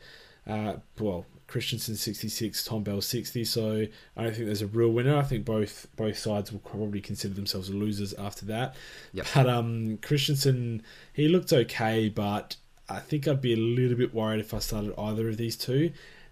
uh, 0.44 0.78
well, 0.98 1.24
Christensen 1.48 1.96
66, 1.96 2.62
Tom 2.64 2.84
Bell 2.84 3.00
60. 3.00 3.44
So 3.44 3.86
I 4.16 4.22
don't 4.22 4.34
think 4.34 4.46
there's 4.46 4.62
a 4.62 4.66
real 4.66 4.90
winner. 4.90 5.16
I 5.16 5.22
think 5.22 5.44
both 5.44 5.88
both 5.96 6.16
sides 6.16 6.52
will 6.52 6.60
probably 6.60 7.00
consider 7.00 7.34
themselves 7.34 7.70
losers 7.70 8.12
after 8.14 8.46
that. 8.46 8.76
Yep. 9.14 9.26
But 9.34 9.48
um, 9.48 9.98
Christensen, 10.02 10.82
he 11.12 11.26
looked 11.26 11.52
okay, 11.52 12.08
but 12.10 12.56
I 12.88 13.00
think 13.00 13.26
I'd 13.26 13.40
be 13.40 13.54
a 13.54 13.56
little 13.56 13.96
bit 13.96 14.14
worried 14.14 14.40
if 14.40 14.54
I 14.54 14.58
started 14.58 14.94
either 14.98 15.28
of 15.28 15.38
these 15.38 15.56
two. 15.56 15.90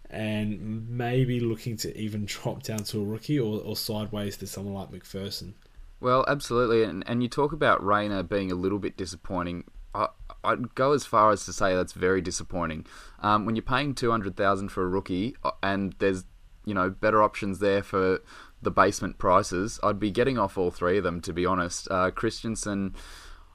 And 0.09 0.89
maybe 0.89 1.41
looking 1.41 1.77
to 1.79 1.99
even 1.99 2.25
drop 2.27 2.63
down 2.63 2.85
to 2.85 3.01
a 3.01 3.05
rookie 3.05 3.41
or, 3.41 3.61
or 3.61 3.75
sideways 3.75 4.37
to 4.37 4.47
someone 4.47 4.75
like 4.75 4.91
McPherson. 4.91 5.55
Well, 5.99 6.27
absolutely, 6.29 6.85
and 6.85 7.03
and 7.07 7.23
you 7.23 7.29
talk 7.29 7.53
about 7.53 7.83
Rayner 7.83 8.23
being 8.23 8.53
a 8.53 8.55
little 8.55 8.79
bit 8.79 8.99
disappointing. 8.99 9.65
I, 9.95 10.09
I'd 10.47 10.75
go 10.75 10.93
as 10.93 11.05
far 11.05 11.31
as 11.33 11.45
to 11.47 11.53
say 11.53 11.75
that's 11.75 11.93
very 11.93 12.21
disappointing. 12.21 12.87
Um, 13.21 13.45
when 13.45 13.57
you're 13.57 13.63
paying 13.63 13.95
two 13.95 14.11
hundred 14.11 14.37
thousand 14.37 14.69
for 14.69 14.85
a 14.85 14.89
rookie, 14.89 15.37
uh, 15.43 15.51
and 15.63 15.95
there's 15.99 16.25
you 16.65 16.75
know 16.75 16.91
better 16.91 17.23
options 17.23 17.59
there 17.59 17.83
for 17.83 18.21
the 18.63 18.71
basement 18.71 19.19
prices, 19.19 19.79
I'd 19.83 20.01
be 20.01 20.11
getting 20.11 20.39
off 20.39 20.57
all 20.57 20.71
three 20.71 20.99
of 20.99 21.05
them. 21.05 21.21
To 21.23 21.33
be 21.33 21.45
honest, 21.45 21.89
uh, 21.91 22.11
Christensen, 22.11 22.95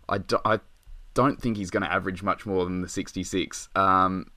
I, 0.08 0.20
do, 0.20 0.38
I 0.46 0.60
don't 1.14 1.42
think 1.42 1.58
he's 1.58 1.72
going 1.72 1.84
to 1.84 1.92
average 1.92 2.22
much 2.22 2.46
more 2.46 2.66
than 2.66 2.82
the 2.82 2.90
sixty 2.90 3.24
six. 3.24 3.70
Um, 3.76 4.28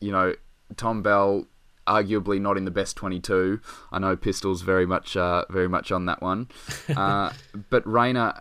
you 0.00 0.12
know, 0.12 0.34
Tom 0.76 1.02
Bell 1.02 1.46
arguably 1.86 2.40
not 2.40 2.56
in 2.56 2.64
the 2.64 2.70
best 2.70 2.96
22. 2.96 3.60
I 3.90 3.98
know 3.98 4.16
Pistols 4.16 4.62
very 4.62 4.86
much 4.86 5.16
uh, 5.16 5.44
very 5.50 5.68
much 5.68 5.90
on 5.92 6.06
that 6.06 6.22
one. 6.22 6.48
Uh, 6.96 7.32
but 7.70 7.86
Rayner, 7.86 8.34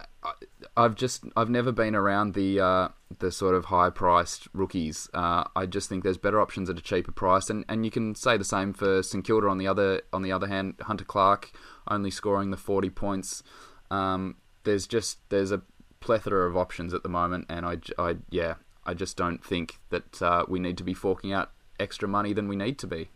I've 0.79 0.95
just 0.95 1.25
I've 1.35 1.49
never 1.49 1.73
been 1.73 1.93
around 1.93 2.35
the 2.35 2.61
uh, 2.61 2.87
the 3.19 3.33
sort 3.33 3.53
of 3.53 3.65
high 3.65 3.89
priced 3.89 4.47
rookies. 4.53 5.09
Uh, 5.13 5.43
I 5.53 5.65
just 5.65 5.89
think 5.89 6.05
there's 6.05 6.17
better 6.17 6.39
options 6.39 6.69
at 6.69 6.79
a 6.79 6.81
cheaper 6.81 7.11
price, 7.11 7.49
and, 7.49 7.65
and 7.67 7.83
you 7.83 7.91
can 7.91 8.15
say 8.15 8.37
the 8.37 8.45
same 8.45 8.71
for 8.71 9.03
St 9.03 9.25
Kilda 9.25 9.47
on 9.47 9.57
the 9.57 9.67
other 9.67 10.01
on 10.13 10.21
the 10.21 10.31
other 10.31 10.47
hand. 10.47 10.75
Hunter 10.81 11.03
Clark 11.03 11.51
only 11.89 12.09
scoring 12.09 12.51
the 12.51 12.57
40 12.57 12.89
points. 12.91 13.43
Um, 13.91 14.37
there's 14.63 14.87
just 14.87 15.17
there's 15.29 15.51
a 15.51 15.63
plethora 15.99 16.47
of 16.47 16.55
options 16.55 16.93
at 16.93 17.03
the 17.03 17.09
moment, 17.09 17.47
and 17.49 17.65
I, 17.65 17.79
I 17.97 18.15
yeah 18.29 18.53
I 18.85 18.93
just 18.93 19.17
don't 19.17 19.43
think 19.43 19.81
that 19.89 20.21
uh, 20.21 20.45
we 20.47 20.59
need 20.59 20.77
to 20.77 20.85
be 20.85 20.93
forking 20.93 21.33
out 21.33 21.51
extra 21.77 22.07
money 22.07 22.31
than 22.31 22.47
we 22.47 22.55
need 22.55 22.79
to 22.79 22.87
be. 22.87 23.09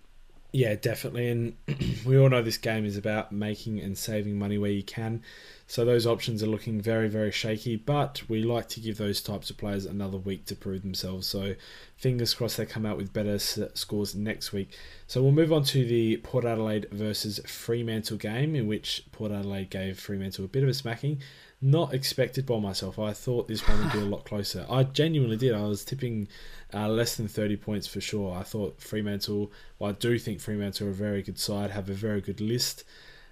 Yeah, 0.55 0.75
definitely. 0.75 1.29
And 1.29 1.55
we 2.05 2.15
all 2.15 2.29
know 2.29 2.43
this 2.43 2.59
game 2.59 2.85
is 2.85 2.95
about 2.95 3.31
making 3.31 3.79
and 3.79 3.97
saving 3.97 4.37
money 4.37 4.59
where 4.59 4.69
you 4.69 4.83
can. 4.83 5.23
So 5.65 5.83
those 5.83 6.05
options 6.05 6.43
are 6.43 6.47
looking 6.47 6.79
very, 6.79 7.09
very 7.09 7.31
shaky. 7.31 7.75
But 7.75 8.21
we 8.29 8.43
like 8.43 8.69
to 8.69 8.79
give 8.79 8.99
those 8.99 9.19
types 9.19 9.49
of 9.49 9.57
players 9.57 9.85
another 9.85 10.19
week 10.19 10.45
to 10.45 10.55
prove 10.55 10.83
themselves. 10.83 11.25
So 11.25 11.55
fingers 11.97 12.35
crossed 12.35 12.57
they 12.57 12.67
come 12.67 12.85
out 12.85 12.97
with 12.97 13.11
better 13.11 13.39
scores 13.39 14.13
next 14.13 14.53
week. 14.53 14.77
So 15.07 15.23
we'll 15.23 15.31
move 15.31 15.51
on 15.51 15.63
to 15.65 15.85
the 15.85 16.17
Port 16.17 16.45
Adelaide 16.45 16.85
versus 16.91 17.39
Fremantle 17.47 18.17
game, 18.17 18.55
in 18.55 18.67
which 18.67 19.05
Port 19.11 19.31
Adelaide 19.31 19.71
gave 19.71 19.99
Fremantle 19.99 20.45
a 20.45 20.49
bit 20.49 20.61
of 20.61 20.69
a 20.69 20.73
smacking 20.75 21.19
not 21.63 21.93
expected 21.93 22.45
by 22.45 22.59
myself. 22.59 22.99
I 22.99 23.13
thought 23.13 23.47
this 23.47 23.65
one 23.65 23.79
would 23.79 23.93
be 23.93 23.99
a 23.99 24.05
lot 24.05 24.25
closer. 24.25 24.65
I 24.69 24.83
genuinely 24.83 25.37
did. 25.37 25.53
I 25.53 25.63
was 25.63 25.85
tipping 25.85 26.27
uh, 26.73 26.89
less 26.89 27.15
than 27.15 27.29
30 27.29 27.55
points 27.55 27.87
for 27.87 28.01
sure. 28.01 28.35
I 28.35 28.43
thought 28.43 28.81
Fremantle, 28.81 29.49
well, 29.79 29.91
I 29.91 29.93
do 29.93 30.19
think 30.19 30.41
Fremantle 30.41 30.87
are 30.87 30.91
a 30.91 30.93
very 30.93 31.23
good 31.23 31.39
side, 31.39 31.71
have 31.71 31.89
a 31.89 31.93
very 31.93 32.19
good 32.19 32.41
list. 32.41 32.83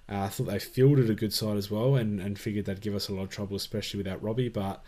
Uh, 0.09 0.21
I 0.21 0.27
thought 0.29 0.45
they 0.45 0.59
fielded 0.59 1.09
a 1.09 1.13
good 1.13 1.33
side 1.33 1.57
as 1.57 1.69
well 1.69 1.95
and, 1.95 2.21
and 2.21 2.39
figured 2.39 2.65
they'd 2.65 2.79
give 2.79 2.95
us 2.95 3.09
a 3.09 3.13
lot 3.13 3.23
of 3.23 3.29
trouble, 3.29 3.57
especially 3.57 3.97
without 3.97 4.23
Robbie. 4.23 4.49
But, 4.49 4.81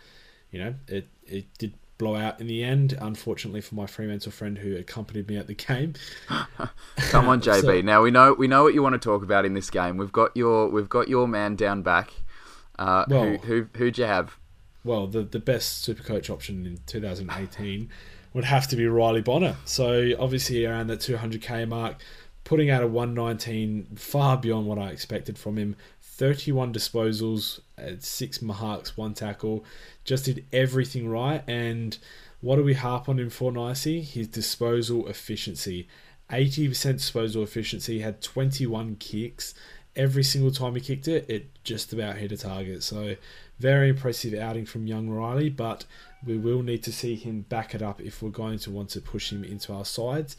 you 0.50 0.58
know, 0.58 0.74
it, 0.88 1.08
it 1.26 1.46
did 1.58 1.74
blow 1.98 2.16
out 2.16 2.40
in 2.40 2.46
the 2.46 2.64
end, 2.64 2.96
unfortunately 2.98 3.60
for 3.60 3.74
my 3.74 3.86
Fremantle 3.86 4.32
friend 4.32 4.56
who 4.56 4.74
accompanied 4.74 5.28
me 5.28 5.36
at 5.36 5.48
the 5.48 5.54
game. 5.54 5.92
Come 6.96 7.28
on, 7.28 7.42
JB. 7.42 7.60
so, 7.60 7.80
now 7.82 8.00
we 8.00 8.10
know 8.10 8.32
we 8.32 8.48
know 8.48 8.62
what 8.62 8.72
you 8.72 8.82
want 8.82 8.94
to 8.94 8.98
talk 8.98 9.22
about 9.22 9.44
in 9.44 9.52
this 9.52 9.68
game. 9.68 9.98
We've 9.98 10.12
got 10.12 10.34
your 10.34 10.68
we've 10.68 10.88
got 10.88 11.08
your 11.08 11.28
man 11.28 11.56
down 11.56 11.82
back. 11.82 12.10
Uh, 12.78 13.04
well, 13.08 13.24
who 13.24 13.36
who 13.38 13.66
who'd 13.76 13.98
you 13.98 14.04
have? 14.04 14.36
Well, 14.84 15.06
the 15.06 15.22
the 15.22 15.38
best 15.38 15.82
super 15.82 16.02
coach 16.02 16.28
option 16.30 16.66
in 16.66 16.78
2018 16.86 17.88
would 18.34 18.44
have 18.44 18.66
to 18.68 18.76
be 18.76 18.86
Riley 18.86 19.22
Bonner. 19.22 19.56
So 19.64 20.10
obviously 20.18 20.66
around 20.66 20.88
that 20.88 20.98
200k 20.98 21.68
mark, 21.68 21.96
putting 22.42 22.68
out 22.68 22.82
a 22.82 22.86
119, 22.86 23.96
far 23.96 24.36
beyond 24.36 24.66
what 24.66 24.78
I 24.78 24.90
expected 24.90 25.38
from 25.38 25.56
him. 25.56 25.76
31 26.02 26.72
disposals, 26.72 27.60
six 27.98 28.42
marks, 28.42 28.96
one 28.96 29.14
tackle, 29.14 29.64
just 30.04 30.26
did 30.26 30.44
everything 30.52 31.08
right. 31.08 31.42
And 31.48 31.96
what 32.40 32.56
do 32.56 32.62
we 32.62 32.74
harp 32.74 33.08
on 33.08 33.18
him 33.18 33.30
for 33.30 33.50
nicely? 33.50 34.00
His 34.02 34.28
disposal 34.28 35.08
efficiency. 35.08 35.88
80% 36.30 36.94
disposal 36.94 37.42
efficiency, 37.42 38.00
had 38.00 38.20
21 38.20 38.96
kicks. 38.96 39.54
Every 39.96 40.24
single 40.24 40.50
time 40.50 40.74
he 40.74 40.80
kicked 40.80 41.06
it, 41.08 41.28
it 41.28 41.46
just 41.62 41.92
about 41.92 42.16
hit 42.16 42.32
a 42.32 42.36
target. 42.36 42.82
So, 42.82 43.16
very 43.58 43.90
impressive 43.90 44.34
outing 44.34 44.66
from 44.66 44.86
young 44.86 45.08
Riley, 45.08 45.50
but 45.50 45.84
we 46.24 46.36
will 46.36 46.62
need 46.62 46.82
to 46.84 46.92
see 46.92 47.14
him 47.14 47.42
back 47.42 47.74
it 47.74 47.82
up 47.82 48.00
if 48.00 48.22
we're 48.22 48.30
going 48.30 48.58
to 48.60 48.70
want 48.70 48.90
to 48.90 49.00
push 49.00 49.30
him 49.30 49.44
into 49.44 49.72
our 49.72 49.84
sides. 49.84 50.36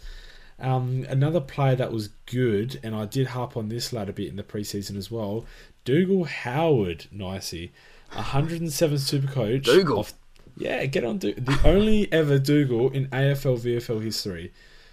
Um, 0.60 1.06
another 1.10 1.42
player 1.42 1.76
that 1.76 1.92
was 1.92 2.10
good, 2.26 2.80
and 2.84 2.96
I 2.96 3.06
did 3.06 3.28
harp 3.28 3.58
on 3.58 3.70
this 3.70 3.92
lad 3.92 4.10
a 4.10 4.14
bit 4.14 4.28
in 4.28 4.36
the 4.36 4.44
preseason 4.44 4.98
as 4.98 5.12
well, 5.12 5.46
Dougal 5.84 6.26
Howard, 6.26 7.06
nicey. 7.12 7.72
107 8.14 8.98
super 8.98 9.28
coach. 9.28 9.64
Dougal. 9.64 10.00
Off, 10.00 10.14
yeah, 10.58 10.86
get 10.86 11.04
on. 11.04 11.18
Dougal. 11.18 11.44
The 11.44 11.68
only 11.68 12.12
ever 12.12 12.40
Dougal 12.40 12.90
in 12.92 13.08
AFL 13.08 13.60
VFL 13.60 14.04
history. 14.04 14.52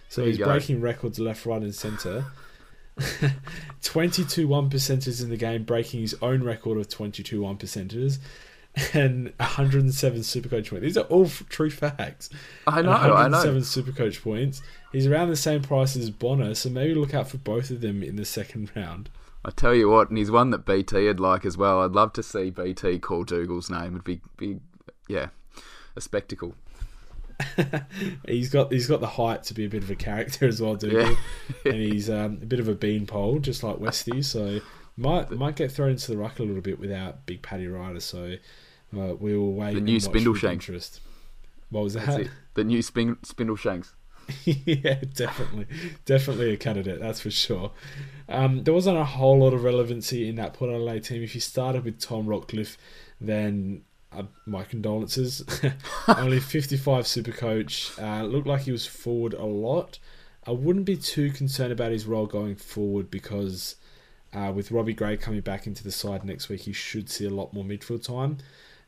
So 0.08 0.26
he's 0.26 0.36
breaking 0.36 0.82
records 0.82 1.18
left, 1.18 1.46
right, 1.46 1.62
and 1.62 1.74
centre. 1.74 2.26
22 3.82 4.46
one 4.48 4.70
percenters 4.70 5.22
in 5.22 5.30
the 5.30 5.36
game, 5.36 5.64
breaking 5.64 6.00
his 6.00 6.16
own 6.22 6.42
record 6.42 6.78
of 6.78 6.88
22 6.88 7.42
one 7.42 7.56
percenters, 7.56 8.18
and 8.94 9.32
107 9.38 10.20
supercoach 10.20 10.70
points. 10.70 10.82
These 10.82 10.96
are 10.96 11.04
all 11.04 11.28
true 11.28 11.70
facts. 11.70 12.30
I 12.66 12.82
know, 12.82 12.90
107 12.90 13.24
I 13.24 13.28
know. 13.28 13.60
supercoach 13.60 14.22
points. 14.22 14.62
He's 14.92 15.06
around 15.06 15.28
the 15.30 15.36
same 15.36 15.62
price 15.62 15.96
as 15.96 16.10
Bonner, 16.10 16.54
so 16.54 16.70
maybe 16.70 16.94
look 16.94 17.14
out 17.14 17.28
for 17.28 17.38
both 17.38 17.70
of 17.70 17.80
them 17.80 18.02
in 18.02 18.16
the 18.16 18.24
second 18.24 18.70
round. 18.76 19.08
I 19.44 19.50
tell 19.50 19.74
you 19.74 19.88
what, 19.88 20.08
and 20.08 20.18
he's 20.18 20.30
one 20.30 20.50
that 20.50 20.64
BT 20.64 21.06
would 21.06 21.18
like 21.18 21.44
as 21.44 21.56
well. 21.56 21.80
I'd 21.82 21.92
love 21.92 22.12
to 22.14 22.22
see 22.22 22.50
BT 22.50 23.00
call 23.00 23.24
Dougal's 23.24 23.70
name. 23.70 23.94
It'd 23.94 24.04
be, 24.04 24.20
be 24.36 24.60
yeah, 25.08 25.28
a 25.96 26.00
spectacle. 26.00 26.54
he's 28.26 28.50
got 28.50 28.72
he's 28.72 28.86
got 28.86 29.00
the 29.00 29.06
height 29.06 29.42
to 29.44 29.54
be 29.54 29.64
a 29.64 29.68
bit 29.68 29.82
of 29.82 29.90
a 29.90 29.94
character 29.94 30.46
as 30.46 30.60
well, 30.60 30.74
Dougal, 30.74 31.10
yeah. 31.10 31.16
and 31.64 31.74
he's 31.74 32.08
um, 32.10 32.38
a 32.42 32.46
bit 32.46 32.60
of 32.60 32.68
a 32.68 32.74
beanpole, 32.74 33.38
just 33.38 33.62
like 33.62 33.78
Westy. 33.80 34.22
So 34.22 34.60
might 34.96 35.30
might 35.30 35.56
get 35.56 35.72
thrown 35.72 35.90
into 35.90 36.10
the 36.10 36.18
ruck 36.18 36.38
a 36.38 36.42
little 36.42 36.62
bit 36.62 36.78
without 36.78 37.26
Big 37.26 37.42
Paddy 37.42 37.66
Ryder. 37.66 38.00
So 38.00 38.36
uh, 38.96 39.14
we 39.14 39.36
will 39.36 39.52
wait. 39.52 39.74
The 39.74 39.80
new 39.80 40.00
Spindle 40.00 40.34
Shanks. 40.34 40.68
Interest. 40.68 41.00
What 41.70 41.84
was 41.84 41.94
that? 41.94 42.28
The 42.54 42.64
new 42.64 42.82
spin, 42.82 43.16
Spindle 43.22 43.56
Shanks. 43.56 43.94
yeah, 44.44 45.00
definitely, 45.14 45.66
definitely 46.04 46.52
a 46.52 46.56
candidate. 46.58 47.00
That's 47.00 47.20
for 47.20 47.30
sure. 47.30 47.72
Um, 48.28 48.64
there 48.64 48.74
wasn't 48.74 48.98
a 48.98 49.04
whole 49.04 49.38
lot 49.38 49.54
of 49.54 49.64
relevancy 49.64 50.28
in 50.28 50.36
that 50.36 50.52
Port 50.52 50.70
Adelaide 50.70 51.04
team. 51.04 51.22
If 51.22 51.34
you 51.34 51.40
started 51.40 51.84
with 51.84 51.98
Tom 51.98 52.26
Rockliff, 52.26 52.76
then 53.20 53.82
uh, 54.14 54.24
my 54.46 54.64
condolences. 54.64 55.44
Only 56.08 56.40
55 56.40 57.06
super 57.06 57.32
coach. 57.32 57.92
Uh, 57.98 58.22
looked 58.22 58.46
like 58.46 58.62
he 58.62 58.72
was 58.72 58.86
forward 58.86 59.34
a 59.34 59.44
lot. 59.44 59.98
I 60.46 60.50
wouldn't 60.50 60.86
be 60.86 60.96
too 60.96 61.30
concerned 61.30 61.72
about 61.72 61.92
his 61.92 62.06
role 62.06 62.26
going 62.26 62.56
forward 62.56 63.10
because 63.10 63.76
uh, 64.32 64.52
with 64.54 64.70
Robbie 64.70 64.94
Gray 64.94 65.16
coming 65.16 65.40
back 65.40 65.66
into 65.66 65.84
the 65.84 65.92
side 65.92 66.24
next 66.24 66.48
week, 66.48 66.62
he 66.62 66.72
should 66.72 67.08
see 67.08 67.26
a 67.26 67.30
lot 67.30 67.52
more 67.52 67.64
midfield 67.64 68.04
time. 68.04 68.38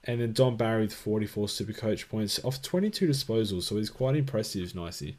And 0.04 0.20
then 0.20 0.32
Don 0.32 0.56
Barry 0.56 0.82
with 0.82 0.94
44 0.94 1.48
super 1.48 1.72
coach 1.72 2.08
points 2.08 2.42
off 2.44 2.60
22 2.60 3.08
disposals, 3.08 3.62
so 3.62 3.76
he's 3.76 3.90
quite 3.90 4.16
impressive, 4.16 4.74
nicey. 4.74 5.16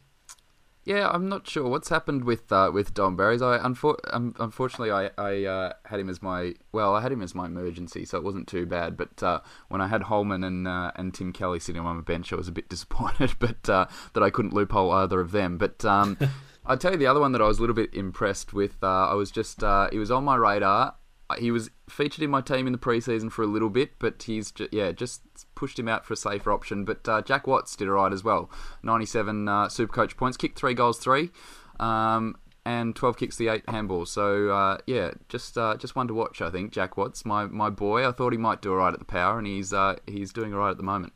Yeah, 0.85 1.09
I'm 1.09 1.27
not 1.27 1.47
sure 1.47 1.67
what's 1.67 1.89
happened 1.89 2.25
with 2.25 2.51
uh, 2.51 2.69
with 2.71 2.93
Don 2.93 3.15
Barry's. 3.15 3.41
I 3.41 3.57
unfor- 3.57 3.97
um, 4.13 4.35
unfortunately 4.39 4.91
I 4.91 5.09
I 5.17 5.43
uh, 5.43 5.73
had 5.85 5.99
him 5.99 6.09
as 6.09 6.21
my 6.21 6.53
well, 6.71 6.95
I 6.95 7.01
had 7.01 7.11
him 7.11 7.23
as 7.23 7.33
my 7.33 7.47
emergency, 7.47 8.05
so 8.05 8.19
it 8.19 8.23
wasn't 8.23 8.47
too 8.47 8.67
bad. 8.67 8.95
But 8.95 9.23
uh, 9.23 9.39
when 9.67 9.81
I 9.81 9.87
had 9.87 10.03
Holman 10.03 10.43
and 10.43 10.67
uh, 10.67 10.91
and 10.95 11.11
Tim 11.11 11.33
Kelly 11.33 11.59
sitting 11.59 11.81
on 11.81 11.95
my 11.95 12.01
bench, 12.03 12.31
I 12.31 12.35
was 12.35 12.47
a 12.47 12.51
bit 12.51 12.69
disappointed, 12.75 13.33
but 13.39 13.67
uh, 13.67 13.87
that 14.13 14.21
I 14.21 14.29
couldn't 14.29 14.53
loophole 14.53 14.91
either 14.91 15.19
of 15.19 15.31
them. 15.31 15.57
But 15.57 15.83
um, 15.83 16.19
I'll 16.67 16.77
tell 16.77 16.91
you 16.91 16.99
the 16.99 17.07
other 17.07 17.19
one 17.19 17.31
that 17.31 17.41
I 17.41 17.47
was 17.47 17.57
a 17.57 17.61
little 17.61 17.75
bit 17.75 17.95
impressed 17.95 18.53
with. 18.53 18.77
Uh, 18.83 19.07
I 19.09 19.15
was 19.15 19.31
just 19.31 19.61
he 19.91 19.97
was 19.97 20.11
on 20.11 20.23
my 20.23 20.35
radar 20.35 20.93
he 21.39 21.51
was 21.51 21.69
featured 21.89 22.23
in 22.23 22.29
my 22.29 22.41
team 22.41 22.67
in 22.67 22.73
the 22.73 22.79
preseason 22.79 23.31
for 23.31 23.43
a 23.43 23.47
little 23.47 23.69
bit, 23.69 23.97
but 23.99 24.21
he's 24.23 24.51
just, 24.51 24.73
yeah 24.73 24.91
just 24.91 25.21
pushed 25.55 25.79
him 25.79 25.87
out 25.87 26.05
for 26.05 26.13
a 26.13 26.17
safer 26.17 26.51
option. 26.51 26.85
But 26.85 27.07
uh, 27.07 27.21
Jack 27.21 27.47
Watts 27.47 27.75
did 27.75 27.87
alright 27.87 28.13
as 28.13 28.23
well. 28.23 28.49
97 28.83 29.47
uh, 29.47 29.69
super 29.69 29.91
coach 29.91 30.17
points, 30.17 30.37
kicked 30.37 30.57
three 30.57 30.73
goals, 30.73 30.99
three, 30.99 31.31
um, 31.79 32.35
and 32.65 32.95
12 32.95 33.17
kicks 33.17 33.37
the 33.37 33.47
eight 33.47 33.65
handballs. 33.65 34.09
So 34.09 34.49
uh, 34.49 34.77
yeah, 34.85 35.11
just 35.27 35.57
uh, 35.57 35.77
just 35.77 35.95
one 35.95 36.07
to 36.07 36.13
watch. 36.13 36.41
I 36.41 36.51
think 36.51 36.71
Jack 36.71 36.97
Watts, 36.97 37.25
my, 37.25 37.45
my 37.45 37.69
boy. 37.69 38.07
I 38.07 38.11
thought 38.11 38.31
he 38.31 38.37
might 38.37 38.61
do 38.61 38.71
alright 38.71 38.93
at 38.93 38.99
the 38.99 39.05
power, 39.05 39.37
and 39.37 39.47
he's 39.47 39.73
uh, 39.73 39.95
he's 40.05 40.31
doing 40.31 40.53
alright 40.53 40.71
at 40.71 40.77
the 40.77 40.83
moment. 40.83 41.13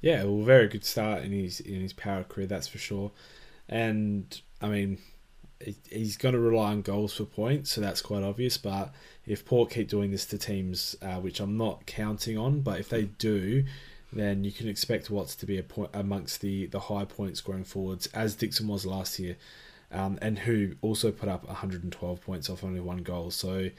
Yeah, 0.00 0.24
well, 0.24 0.42
very 0.42 0.68
good 0.68 0.84
start 0.84 1.22
in 1.22 1.32
his 1.32 1.60
in 1.60 1.80
his 1.80 1.92
power 1.92 2.24
career, 2.24 2.46
that's 2.46 2.68
for 2.68 2.78
sure. 2.78 3.12
And 3.68 4.40
I 4.60 4.68
mean, 4.68 4.98
he's 5.90 6.16
going 6.16 6.34
to 6.34 6.40
rely 6.40 6.70
on 6.70 6.82
goals 6.82 7.14
for 7.14 7.24
points, 7.24 7.72
so 7.72 7.80
that's 7.80 8.02
quite 8.02 8.22
obvious. 8.22 8.56
But 8.56 8.92
if 9.26 9.44
Port 9.44 9.70
keep 9.70 9.88
doing 9.88 10.10
this 10.10 10.26
to 10.26 10.38
teams, 10.38 10.96
uh, 11.02 11.16
which 11.16 11.40
I'm 11.40 11.56
not 11.56 11.86
counting 11.86 12.38
on, 12.38 12.60
but 12.60 12.80
if 12.80 12.88
they 12.88 13.04
do, 13.04 13.64
then 14.12 14.44
you 14.44 14.52
can 14.52 14.68
expect 14.68 15.10
Watts 15.10 15.34
to 15.36 15.46
be 15.46 15.58
a 15.58 15.62
point 15.62 15.90
amongst 15.94 16.40
the 16.40 16.66
the 16.66 16.80
high 16.80 17.04
point 17.04 17.36
scoring 17.36 17.64
forwards, 17.64 18.06
as 18.08 18.34
Dixon 18.34 18.68
was 18.68 18.84
last 18.84 19.18
year, 19.18 19.36
um, 19.90 20.18
and 20.20 20.40
who 20.40 20.74
also 20.82 21.10
put 21.10 21.28
up 21.28 21.46
112 21.46 22.20
points 22.20 22.50
off 22.50 22.64
only 22.64 22.80
one 22.80 22.98
goal. 22.98 23.30
So 23.30 23.70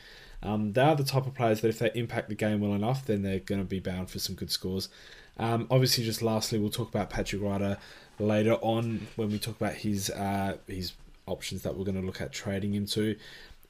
um, 0.42 0.74
they 0.74 0.82
are 0.82 0.96
the 0.96 1.04
type 1.04 1.26
of 1.26 1.34
players 1.34 1.62
that 1.62 1.70
if 1.70 1.80
they 1.80 1.92
impact 1.96 2.30
the 2.30 2.36
game 2.36 2.62
well 2.62 2.74
enough, 2.74 3.06
then 3.06 3.22
they're 3.22 3.40
going 3.40 3.62
to 3.62 3.66
be 3.66 3.80
bound 3.80 4.10
for 4.10 4.20
some 4.20 4.36
good 4.36 4.52
scores. 4.52 4.90
Um, 5.38 5.68
obviously, 5.72 6.04
just 6.04 6.22
lastly, 6.22 6.60
we'll 6.60 6.70
talk 6.70 6.90
about 6.90 7.10
Patrick 7.10 7.42
Ryder 7.42 7.78
later 8.20 8.56
on 8.56 9.08
when 9.16 9.30
we 9.30 9.40
talk 9.40 9.56
about 9.56 9.74
his 9.74 10.10
uh, 10.10 10.58
his 10.68 10.94
options 11.26 11.62
that 11.64 11.78
we're 11.78 11.86
going 11.86 12.00
to 12.00 12.06
look 12.06 12.22
at 12.22 12.32
trading 12.32 12.74
into. 12.74 13.16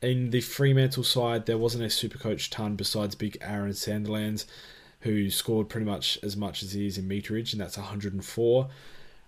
In 0.01 0.31
the 0.31 0.41
Fremantle 0.41 1.03
side, 1.03 1.45
there 1.45 1.57
wasn't 1.57 1.83
a 1.85 1.89
super 1.89 2.17
coach 2.17 2.49
ton 2.49 2.75
besides 2.75 3.15
big 3.15 3.37
Aaron 3.41 3.71
Sandilands, 3.71 4.45
who 5.01 5.29
scored 5.29 5.69
pretty 5.69 5.85
much 5.85 6.19
as 6.23 6.35
much 6.35 6.63
as 6.63 6.73
he 6.73 6.85
is 6.85 6.97
in 6.97 7.07
meterage, 7.07 7.53
and 7.53 7.61
that's 7.61 7.77
104. 7.77 8.69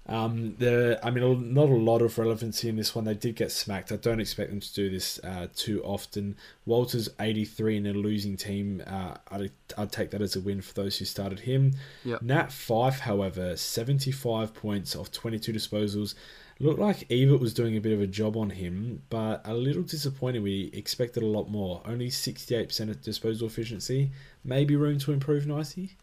Um, 0.07 0.55
there, 0.59 1.03
I 1.03 1.09
mean, 1.09 1.53
not 1.53 1.69
a 1.69 1.73
lot 1.73 2.01
of 2.01 2.17
relevancy 2.19 2.69
in 2.69 2.75
this 2.75 2.93
one. 2.93 3.05
They 3.05 3.15
did 3.15 3.35
get 3.35 3.51
smacked. 3.51 3.91
I 3.91 3.95
don't 3.95 4.19
expect 4.19 4.51
them 4.51 4.59
to 4.59 4.73
do 4.73 4.89
this 4.89 5.19
uh, 5.23 5.47
too 5.55 5.83
often. 5.83 6.35
Walters 6.65 7.09
83 7.19 7.77
in 7.77 7.87
a 7.87 7.93
losing 7.93 8.37
team. 8.37 8.83
Uh, 8.85 9.15
I'd, 9.31 9.51
I'd 9.77 9.91
take 9.91 10.11
that 10.11 10.21
as 10.21 10.35
a 10.35 10.41
win 10.41 10.61
for 10.61 10.73
those 10.73 10.97
who 10.99 11.05
started 11.05 11.39
him. 11.39 11.73
Yep. 12.03 12.21
Nat 12.21 12.49
Fyfe, 12.49 12.99
however, 12.99 13.57
75 13.57 14.53
points 14.53 14.95
off 14.95 15.11
22 15.11 15.51
disposals. 15.51 16.13
Looked 16.59 16.79
like 16.79 17.05
Ebert 17.11 17.41
was 17.41 17.53
doing 17.53 17.75
a 17.75 17.81
bit 17.81 17.91
of 17.91 17.99
a 17.99 18.07
job 18.07 18.37
on 18.37 18.51
him, 18.51 19.01
but 19.09 19.41
a 19.43 19.53
little 19.53 19.83
disappointed. 19.83 20.41
We 20.41 20.71
expected 20.73 21.21
a 21.21 21.25
lot 21.25 21.49
more. 21.49 21.81
Only 21.83 22.07
68% 22.07 22.89
of 22.89 23.01
disposal 23.01 23.47
efficiency. 23.47 24.11
Maybe 24.43 24.77
room 24.77 24.97
to 24.99 25.11
improve 25.11 25.45
nicely. 25.45 25.97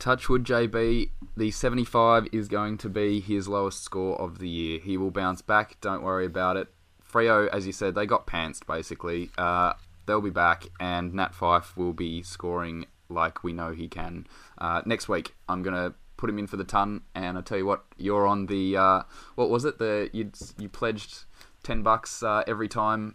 Touchwood 0.00 0.44
JB, 0.44 1.10
the 1.36 1.50
75 1.50 2.26
is 2.32 2.48
going 2.48 2.78
to 2.78 2.88
be 2.88 3.20
his 3.20 3.46
lowest 3.46 3.84
score 3.84 4.20
of 4.20 4.38
the 4.38 4.48
year. 4.48 4.80
He 4.80 4.96
will 4.96 5.10
bounce 5.10 5.42
back, 5.42 5.76
don't 5.80 6.02
worry 6.02 6.24
about 6.26 6.56
it. 6.56 6.68
Freo, 7.08 7.48
as 7.48 7.66
you 7.66 7.72
said, 7.72 7.94
they 7.94 8.06
got 8.06 8.26
pantsed 8.26 8.66
basically. 8.66 9.30
Uh, 9.36 9.74
they'll 10.06 10.20
be 10.20 10.30
back, 10.30 10.64
and 10.80 11.12
Nat 11.14 11.34
Fyfe 11.34 11.76
will 11.76 11.92
be 11.92 12.22
scoring 12.22 12.86
like 13.10 13.44
we 13.44 13.52
know 13.52 13.72
he 13.72 13.88
can. 13.88 14.26
Uh, 14.58 14.80
next 14.86 15.08
week, 15.08 15.34
I'm 15.48 15.62
going 15.62 15.76
to 15.76 15.94
put 16.20 16.28
him 16.30 16.38
in 16.38 16.46
for 16.46 16.56
the 16.56 16.64
ton, 16.64 17.00
and 17.14 17.38
I 17.38 17.40
tell 17.40 17.56
you 17.56 17.64
what, 17.64 17.84
you're 17.96 18.26
on 18.26 18.46
the, 18.46 18.76
uh, 18.76 19.02
what 19.34 19.48
was 19.48 19.64
it? 19.64 19.78
The 19.78 20.10
You 20.12 20.30
you 20.58 20.68
pledged 20.68 21.24
10 21.62 21.82
bucks 21.82 22.22
uh, 22.22 22.44
every 22.46 22.68
time 22.68 23.14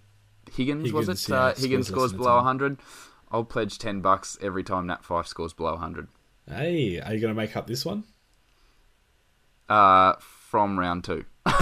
Higgins, 0.51 0.87
Higgins 0.87 1.07
was 1.07 1.29
it? 1.29 1.31
Yeah, 1.31 1.37
uh, 1.37 1.55
Higgins 1.55 1.87
scores 1.87 2.13
below 2.13 2.35
100. 2.37 2.79
I'll 3.31 3.43
pledge 3.43 3.77
10 3.77 4.01
bucks 4.01 4.37
every 4.41 4.63
time 4.63 4.87
Nat 4.87 5.03
Fyfe 5.03 5.27
scores 5.27 5.53
below 5.53 5.71
100. 5.73 6.07
Hey, 6.47 6.99
are 6.99 7.13
you 7.13 7.21
going 7.21 7.33
to 7.33 7.39
make 7.39 7.55
up 7.55 7.67
this 7.67 7.85
one? 7.85 8.03
Uh, 9.69 10.13
from 10.19 10.79
round 10.79 11.03
two. 11.03 11.25
no, 11.45 11.55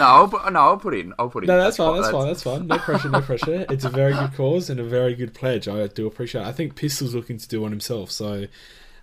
I'll 0.00 0.28
put, 0.28 0.52
no, 0.52 0.60
I'll 0.60 0.76
put 0.76 0.94
in. 0.94 1.14
I'll 1.18 1.28
put 1.28 1.44
in. 1.44 1.48
No, 1.48 1.58
that's, 1.58 1.76
that's 1.76 1.88
fine. 1.88 2.00
That's, 2.00 2.10
fine. 2.10 2.26
That's 2.26 2.42
fine. 2.42 2.66
No 2.66 2.78
pressure. 2.78 3.08
No 3.08 3.20
pressure. 3.20 3.66
It's 3.70 3.84
a 3.84 3.90
very 3.90 4.12
good 4.12 4.34
cause 4.34 4.70
and 4.70 4.80
a 4.80 4.84
very 4.84 5.14
good 5.14 5.34
pledge. 5.34 5.68
I 5.68 5.86
do 5.86 6.06
appreciate. 6.06 6.42
it. 6.42 6.46
I 6.46 6.52
think 6.52 6.74
Pistol's 6.74 7.14
looking 7.14 7.38
to 7.38 7.48
do 7.48 7.60
one 7.60 7.70
himself, 7.70 8.10
so 8.10 8.46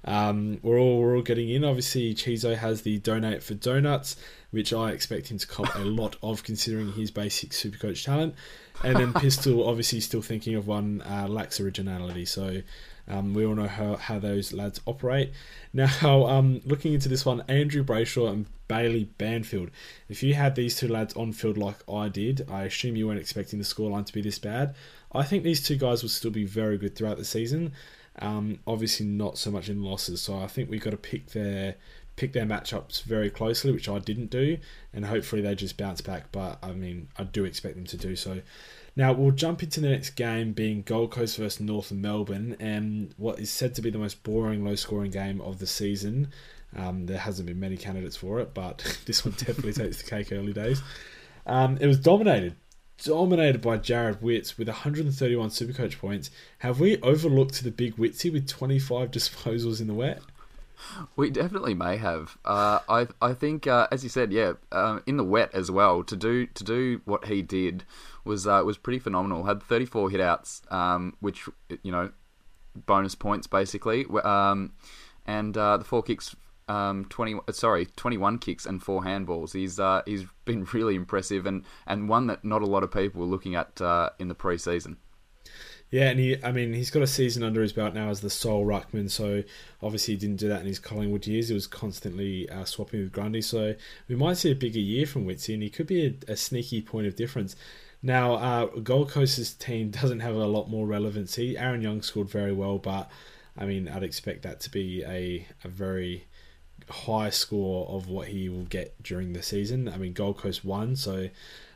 um, 0.06 0.60
we're 0.62 0.80
all 0.80 1.00
we're 1.00 1.16
all 1.16 1.22
getting 1.22 1.50
in. 1.50 1.64
Obviously, 1.64 2.14
Chizo 2.14 2.58
has 2.58 2.82
the 2.82 3.00
donate 3.00 3.44
for 3.44 3.54
donuts, 3.54 4.16
which 4.52 4.74
I 4.74 4.92
expect 4.92 5.30
him 5.30 5.38
to 5.38 5.48
cop 5.48 5.76
a 5.76 5.80
lot 5.86 6.16
of, 6.24 6.44
considering 6.44 6.94
his 6.94 7.12
basic 7.12 7.52
Supercoach 7.52 8.04
talent. 8.04 8.36
And 8.84 8.98
then 8.98 9.14
Pistol, 9.14 9.68
obviously, 9.70 10.00
still 10.00 10.22
thinking 10.22 10.56
of 10.56 10.68
one 10.68 11.04
uh, 11.04 11.28
lacks 11.28 11.60
originality. 11.60 12.26
So 12.26 12.62
Um, 13.08 13.34
we 13.34 13.46
all 13.46 13.56
know 13.56 13.68
how, 13.68 13.96
how 13.96 14.20
those 14.20 14.54
lads 14.54 14.80
operate. 14.86 15.32
Now, 15.74 16.28
um, 16.28 16.62
looking 16.66 16.94
into 16.94 17.10
this 17.10 17.26
one, 17.26 17.44
Andrew 17.48 17.84
Brayshaw 17.84 18.32
and 18.32 18.46
Bailey 18.68 19.06
Banfield. 19.18 19.70
If 20.08 20.24
you 20.24 20.34
had 20.34 20.56
these 20.56 20.78
two 20.78 20.88
lads 20.88 21.14
on 21.16 21.34
field 21.34 21.58
like 21.58 21.78
I 21.92 22.08
did, 22.08 22.48
I 22.50 22.64
assume 22.64 22.96
you 22.96 23.08
weren't 23.08 23.20
expecting 23.20 23.60
the 23.60 23.66
scoreline 23.66 24.06
to 24.06 24.14
be 24.14 24.22
this 24.22 24.40
bad. 24.40 24.76
I 25.12 25.24
think 25.24 25.44
these 25.44 25.66
two 25.66 25.76
guys 25.76 26.02
will 26.02 26.10
still 26.10 26.32
be 26.32 26.46
very 26.46 26.78
good 26.78 26.96
throughout 26.96 27.18
the 27.18 27.26
season. 27.26 27.74
Um, 28.20 28.60
obviously, 28.68 29.06
not 29.06 29.38
so 29.38 29.52
much 29.52 29.70
in 29.70 29.84
losses. 29.84 30.22
So 30.22 30.38
I 30.38 30.48
think 30.48 30.70
we've 30.70 30.82
got 30.82 30.92
to 30.92 30.98
pick 30.98 31.28
their 31.32 31.76
pick 32.18 32.34
their 32.34 32.46
matchups 32.46 33.04
very 33.04 33.30
closely, 33.30 33.72
which 33.72 33.90
I 33.90 34.00
didn't 34.00 34.30
do, 34.30 34.58
and 34.94 35.06
hopefully 35.06 35.42
they 35.42 35.56
just 35.56 35.78
bounce 35.78 36.02
back. 36.02 36.32
But 36.32 36.60
I 36.62 36.72
mean, 36.74 37.08
I 37.18 37.24
do 37.24 37.46
expect 37.46 37.76
them 37.76 37.86
to 37.86 37.98
do 37.98 38.16
so. 38.16 38.42
Now 38.96 39.14
we'll 39.14 39.32
jump 39.32 39.64
into 39.64 39.80
the 39.80 39.90
next 39.90 40.12
game, 40.12 40.52
being 40.52 40.82
Gold 40.82 41.12
Coast 41.12 41.38
versus 41.38 41.62
North 41.62 41.92
Melbourne, 41.92 42.58
and 42.60 43.14
what 43.18 43.40
is 43.40 43.50
said 43.50 43.74
to 43.76 43.82
be 43.82 43.90
the 43.90 43.98
most 43.98 44.24
boring, 44.24 44.66
low-scoring 44.66 45.12
game 45.12 45.40
of 45.42 45.60
the 45.60 45.68
season. 45.68 46.30
Um, 46.76 47.06
there 47.06 47.18
hasn't 47.18 47.48
been 47.48 47.60
many 47.60 47.78
candidates 47.78 48.16
for 48.16 48.40
it, 48.40 48.54
but 48.54 49.00
this 49.06 49.26
one 49.26 49.34
definitely 49.38 49.74
takes 49.74 50.02
the 50.02 50.10
cake 50.10 50.32
early 50.32 50.54
days. 50.54 50.82
Um, 51.46 51.78
it 51.82 51.88
was 51.88 52.00
dominated, 52.00 52.56
dominated 53.04 53.62
by 53.62 53.78
Jarrod 53.78 54.22
Witts 54.22 54.58
with 54.58 54.68
131 54.68 55.50
Supercoach 55.50 56.00
points. 56.00 56.30
Have 56.60 56.80
we 56.80 56.98
overlooked 57.02 57.64
the 57.64 57.72
big 57.72 57.96
Witsy 57.96 58.32
with 58.32 58.48
25 58.48 59.12
disposals 59.12 59.82
in 59.82 59.88
the 59.88 59.94
wet? 59.94 60.22
We 61.16 61.30
definitely 61.30 61.74
may 61.76 61.98
have. 61.98 62.38
Uh, 62.44 62.80
I 62.90 63.08
I 63.22 63.34
think, 63.34 63.68
uh, 63.68 63.88
as 63.92 64.04
you 64.04 64.10
said, 64.10 64.32
yeah, 64.32 64.54
um, 64.72 65.04
in 65.06 65.18
the 65.18 65.24
wet 65.24 65.52
as 65.54 65.70
well. 65.70 66.04
To 66.04 66.16
do 66.16 66.48
to 66.48 66.64
do 66.64 67.02
what 67.06 67.26
he 67.26 67.44
did 67.44 67.84
was 68.26 68.48
uh, 68.48 68.64
was 68.66 68.80
pretty 68.80 68.98
phenomenal. 68.98 69.44
Had 69.44 69.62
34 69.62 70.10
hitouts, 70.10 70.72
um, 70.72 71.16
which 71.20 71.48
you 71.84 71.92
know, 71.92 72.12
bonus 72.76 73.14
points 73.14 73.46
basically, 73.46 74.06
um, 74.24 74.74
and 75.28 75.56
uh, 75.56 75.78
the 75.78 75.84
four 75.84 76.02
kicks. 76.02 76.36
Um, 76.72 77.06
20 77.06 77.40
sorry 77.52 77.86
21 77.86 78.38
kicks 78.38 78.66
and 78.66 78.82
four 78.82 79.04
handballs 79.04 79.54
he's 79.54 79.80
uh, 79.80 80.02
he's 80.06 80.26
been 80.46 80.66
really 80.74 80.96
impressive 80.96 81.46
and, 81.46 81.66
and 81.86 82.08
one 82.08 82.28
that 82.28 82.46
not 82.46 82.62
a 82.62 82.66
lot 82.66 82.84
of 82.84 82.92
people 82.92 83.22
were 83.22 83.28
looking 83.28 83.56
at 83.56 83.82
uh, 83.82 84.10
in 84.20 84.28
the 84.30 84.36
preseason 84.36 84.96
yeah, 85.92 86.10
and 86.10 86.20
he, 86.20 86.42
I 86.42 86.54
mean, 86.54 86.74
he's 86.74 86.90
got 86.90 87.04
a 87.04 87.08
season 87.08 87.44
under 87.44 87.62
his 87.62 87.74
belt 87.74 87.94
now 87.94 88.10
as 88.10 88.22
the 88.22 88.30
sole 88.30 88.66
ruckman. 88.66 89.12
So 89.12 89.44
obviously, 89.84 90.14
he 90.14 90.20
didn't 90.22 90.38
do 90.38 90.48
that 90.48 90.62
in 90.62 90.66
his 90.66 90.80
Collingwood 90.80 91.28
years. 91.28 91.50
He 91.50 91.54
was 91.54 91.68
constantly 91.68 92.50
uh, 92.50 92.64
swapping 92.64 93.02
with 93.02 93.12
Grundy. 93.12 93.42
So 93.42 93.76
we 94.08 94.16
might 94.16 94.38
see 94.38 94.52
a 94.52 94.56
bigger 94.56 94.80
year 94.80 95.06
from 95.06 95.26
Witsy, 95.26 95.54
and 95.54 95.62
he 95.62 95.70
could 95.70 95.88
be 95.88 96.06
a, 96.06 96.32
a 96.32 96.38
sneaky 96.38 96.82
point 96.82 97.08
of 97.08 97.18
difference. 97.18 97.58
Now, 98.02 98.36
uh, 98.36 98.66
Gold 98.68 99.10
Coast's 99.10 99.54
team 99.54 99.90
doesn't 100.02 100.22
have 100.22 100.36
a 100.36 100.46
lot 100.46 100.70
more 100.70 100.88
relevancy. 100.88 101.58
Aaron 101.58 101.82
Young 101.82 102.02
scored 102.02 102.30
very 102.30 102.54
well, 102.54 102.78
but 102.78 103.12
I 103.58 103.66
mean, 103.66 103.90
I'd 103.90 104.04
expect 104.04 104.44
that 104.44 104.62
to 104.62 104.70
be 104.70 105.04
a, 105.04 105.46
a 105.66 105.68
very 105.68 106.26
high 106.92 107.30
score 107.30 107.88
of 107.88 108.08
what 108.08 108.28
he 108.30 108.50
will 108.50 108.66
get 108.66 109.02
during 109.02 109.34
the 109.34 109.44
season. 109.44 109.88
I 109.88 109.98
mean, 109.98 110.14
Gold 110.14 110.38
Coast 110.38 110.64
won, 110.64 110.96
so 110.96 111.30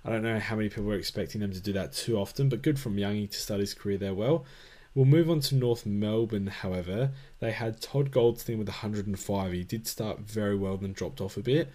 I 0.03 0.09
don't 0.09 0.23
know 0.23 0.39
how 0.39 0.55
many 0.55 0.69
people 0.69 0.83
were 0.83 0.95
expecting 0.95 1.41
them 1.41 1.51
to 1.51 1.59
do 1.59 1.73
that 1.73 1.93
too 1.93 2.17
often, 2.17 2.49
but 2.49 2.61
good 2.61 2.79
from 2.79 2.97
Youngie 2.97 3.31
to 3.31 3.39
start 3.39 3.59
his 3.59 3.73
career 3.73 3.97
there 3.97 4.13
well. 4.13 4.45
We'll 4.93 5.05
move 5.05 5.29
on 5.29 5.41
to 5.41 5.55
North 5.55 5.85
Melbourne, 5.85 6.47
however. 6.47 7.11
They 7.39 7.51
had 7.51 7.81
Todd 7.81 8.11
Goldstein 8.11 8.57
with 8.57 8.69
105. 8.69 9.51
He 9.51 9.63
did 9.63 9.87
start 9.87 10.19
very 10.19 10.55
well, 10.55 10.77
then 10.77 10.93
dropped 10.93 11.19
off 11.19 11.35
a 11.35 11.41
bit. 11.41 11.69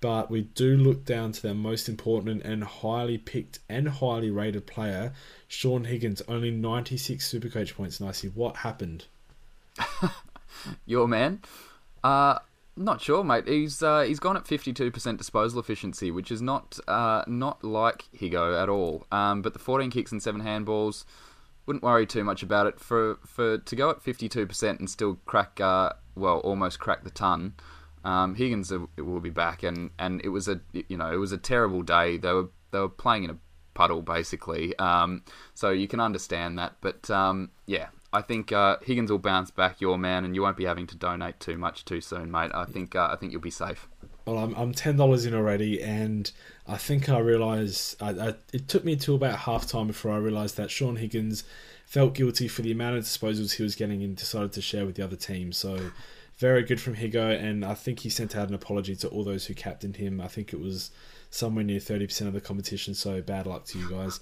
But 0.00 0.30
we 0.30 0.42
do 0.42 0.76
look 0.76 1.04
down 1.04 1.32
to 1.32 1.42
their 1.42 1.54
most 1.54 1.88
important 1.88 2.42
and 2.42 2.64
highly 2.64 3.18
picked 3.18 3.60
and 3.68 3.88
highly 3.88 4.30
rated 4.30 4.66
player, 4.66 5.12
Shaun 5.46 5.84
Higgins, 5.84 6.22
only 6.26 6.50
96 6.50 7.30
Supercoach 7.30 7.74
points. 7.74 8.00
Nicey, 8.00 8.28
what 8.28 8.56
happened? 8.56 9.04
Your 10.86 11.06
man. 11.06 11.40
Uh, 12.02 12.38
not 12.76 13.00
sure, 13.00 13.22
mate. 13.22 13.46
He's 13.46 13.82
uh, 13.82 14.02
he's 14.02 14.20
gone 14.20 14.36
at 14.36 14.46
fifty 14.46 14.72
two 14.72 14.90
percent 14.90 15.18
disposal 15.18 15.60
efficiency, 15.60 16.10
which 16.10 16.30
is 16.30 16.40
not 16.40 16.78
uh, 16.88 17.24
not 17.26 17.62
like 17.62 18.04
Higo 18.16 18.60
at 18.60 18.68
all. 18.68 19.06
Um, 19.12 19.42
but 19.42 19.52
the 19.52 19.58
fourteen 19.58 19.90
kicks 19.90 20.12
and 20.12 20.22
seven 20.22 20.42
handballs, 20.42 21.04
wouldn't 21.66 21.82
worry 21.82 22.06
too 22.06 22.24
much 22.24 22.42
about 22.42 22.66
it. 22.66 22.80
For 22.80 23.18
for 23.26 23.58
to 23.58 23.76
go 23.76 23.90
at 23.90 24.02
fifty 24.02 24.28
two 24.28 24.46
percent 24.46 24.78
and 24.80 24.88
still 24.88 25.18
crack 25.26 25.60
uh, 25.60 25.92
well 26.14 26.38
almost 26.38 26.78
crack 26.78 27.04
the 27.04 27.10
ton. 27.10 27.54
Um, 28.04 28.34
Higgins 28.34 28.72
will 28.96 29.20
be 29.20 29.30
back, 29.30 29.62
and, 29.62 29.90
and 29.98 30.20
it 30.24 30.30
was 30.30 30.48
a 30.48 30.60
you 30.72 30.96
know 30.96 31.12
it 31.12 31.18
was 31.18 31.32
a 31.32 31.38
terrible 31.38 31.82
day. 31.82 32.16
They 32.16 32.32
were 32.32 32.48
they 32.70 32.80
were 32.80 32.88
playing 32.88 33.24
in 33.24 33.30
a 33.30 33.36
puddle 33.74 34.02
basically, 34.02 34.76
um, 34.78 35.22
so 35.54 35.70
you 35.70 35.88
can 35.88 36.00
understand 36.00 36.58
that. 36.58 36.76
But 36.80 37.10
um, 37.10 37.50
yeah, 37.66 37.88
I 38.12 38.20
think 38.20 38.52
uh, 38.52 38.76
Higgins 38.82 39.10
will 39.10 39.18
bounce 39.18 39.50
back, 39.50 39.80
your 39.80 39.96
man, 39.96 40.24
and 40.24 40.34
you 40.34 40.42
won't 40.42 40.56
be 40.56 40.64
having 40.64 40.86
to 40.88 40.96
donate 40.96 41.40
too 41.40 41.56
much 41.56 41.84
too 41.84 42.00
soon, 42.00 42.30
mate. 42.30 42.50
I 42.52 42.64
think 42.66 42.94
uh, 42.94 43.08
I 43.10 43.16
think 43.16 43.32
you'll 43.32 43.40
be 43.40 43.50
safe. 43.50 43.88
Well, 44.26 44.38
I'm, 44.38 44.54
I'm 44.54 44.72
ten 44.72 44.96
dollars 44.96 45.24
in 45.26 45.34
already, 45.34 45.82
and 45.82 46.30
I 46.68 46.76
think 46.76 47.08
I 47.08 47.18
realise 47.18 47.96
it 48.00 48.68
took 48.68 48.84
me 48.84 48.96
to 48.96 49.14
about 49.14 49.38
half 49.40 49.66
time 49.66 49.86
before 49.86 50.12
I 50.12 50.18
realised 50.18 50.56
that 50.58 50.70
Shaun 50.70 50.96
Higgins 50.96 51.44
felt 51.86 52.14
guilty 52.14 52.48
for 52.48 52.62
the 52.62 52.72
amount 52.72 52.96
of 52.96 53.04
disposals 53.04 53.54
he 53.54 53.62
was 53.62 53.74
getting 53.74 54.02
and 54.02 54.16
decided 54.16 54.52
to 54.52 54.62
share 54.62 54.86
with 54.86 54.96
the 54.96 55.04
other 55.04 55.16
team. 55.16 55.52
So 55.52 55.90
very 56.36 56.62
good 56.62 56.80
from 56.80 56.96
Higo, 56.96 57.38
and 57.42 57.64
I 57.64 57.74
think 57.74 58.00
he 58.00 58.10
sent 58.10 58.36
out 58.36 58.48
an 58.48 58.54
apology 58.54 58.94
to 58.96 59.08
all 59.08 59.24
those 59.24 59.46
who 59.46 59.54
captained 59.54 59.96
him. 59.96 60.20
I 60.20 60.28
think 60.28 60.52
it 60.52 60.60
was 60.60 60.90
somewhere 61.30 61.64
near 61.64 61.80
thirty 61.80 62.06
percent 62.06 62.28
of 62.28 62.34
the 62.34 62.40
competition. 62.40 62.94
So 62.94 63.22
bad 63.22 63.46
luck 63.46 63.64
to 63.66 63.78
you 63.78 63.90
guys. 63.90 64.20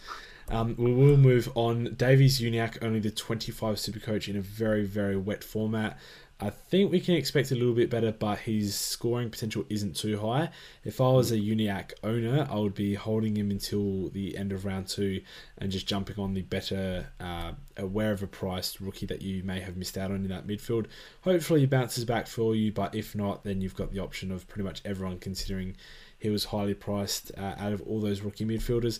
Um, 0.50 0.74
we 0.76 0.92
will 0.92 1.16
move 1.16 1.48
on. 1.54 1.94
Davies 1.94 2.40
Uniacke, 2.40 2.82
only 2.82 2.98
the 2.98 3.10
25 3.10 3.78
super 3.78 4.00
coach 4.00 4.28
in 4.28 4.36
a 4.36 4.40
very, 4.40 4.84
very 4.84 5.16
wet 5.16 5.44
format. 5.44 5.96
I 6.42 6.48
think 6.48 6.90
we 6.90 7.00
can 7.00 7.14
expect 7.14 7.50
a 7.50 7.54
little 7.54 7.74
bit 7.74 7.90
better, 7.90 8.12
but 8.12 8.38
his 8.40 8.74
scoring 8.74 9.28
potential 9.28 9.64
isn't 9.68 9.94
too 9.94 10.18
high. 10.18 10.48
If 10.84 11.00
I 11.00 11.08
was 11.08 11.30
a 11.30 11.36
Uniacke 11.36 11.92
owner, 12.02 12.48
I 12.50 12.56
would 12.56 12.74
be 12.74 12.94
holding 12.94 13.36
him 13.36 13.50
until 13.50 14.08
the 14.08 14.38
end 14.38 14.50
of 14.50 14.64
round 14.64 14.88
two 14.88 15.20
and 15.58 15.70
just 15.70 15.86
jumping 15.86 16.18
on 16.18 16.32
the 16.32 16.42
better, 16.42 17.08
uh, 17.20 17.52
wherever 17.78 18.26
priced 18.26 18.80
rookie 18.80 19.06
that 19.06 19.20
you 19.20 19.44
may 19.44 19.60
have 19.60 19.76
missed 19.76 19.98
out 19.98 20.10
on 20.10 20.24
in 20.24 20.28
that 20.28 20.46
midfield. 20.46 20.86
Hopefully, 21.20 21.60
he 21.60 21.66
bounces 21.66 22.06
back 22.06 22.26
for 22.26 22.54
you, 22.56 22.72
but 22.72 22.94
if 22.94 23.14
not, 23.14 23.44
then 23.44 23.60
you've 23.60 23.76
got 23.76 23.92
the 23.92 24.00
option 24.00 24.32
of 24.32 24.48
pretty 24.48 24.64
much 24.64 24.80
everyone 24.84 25.18
considering 25.18 25.76
he 26.18 26.30
was 26.30 26.46
highly 26.46 26.74
priced 26.74 27.30
uh, 27.36 27.54
out 27.58 27.74
of 27.74 27.82
all 27.82 28.00
those 28.00 28.22
rookie 28.22 28.46
midfielders. 28.46 28.98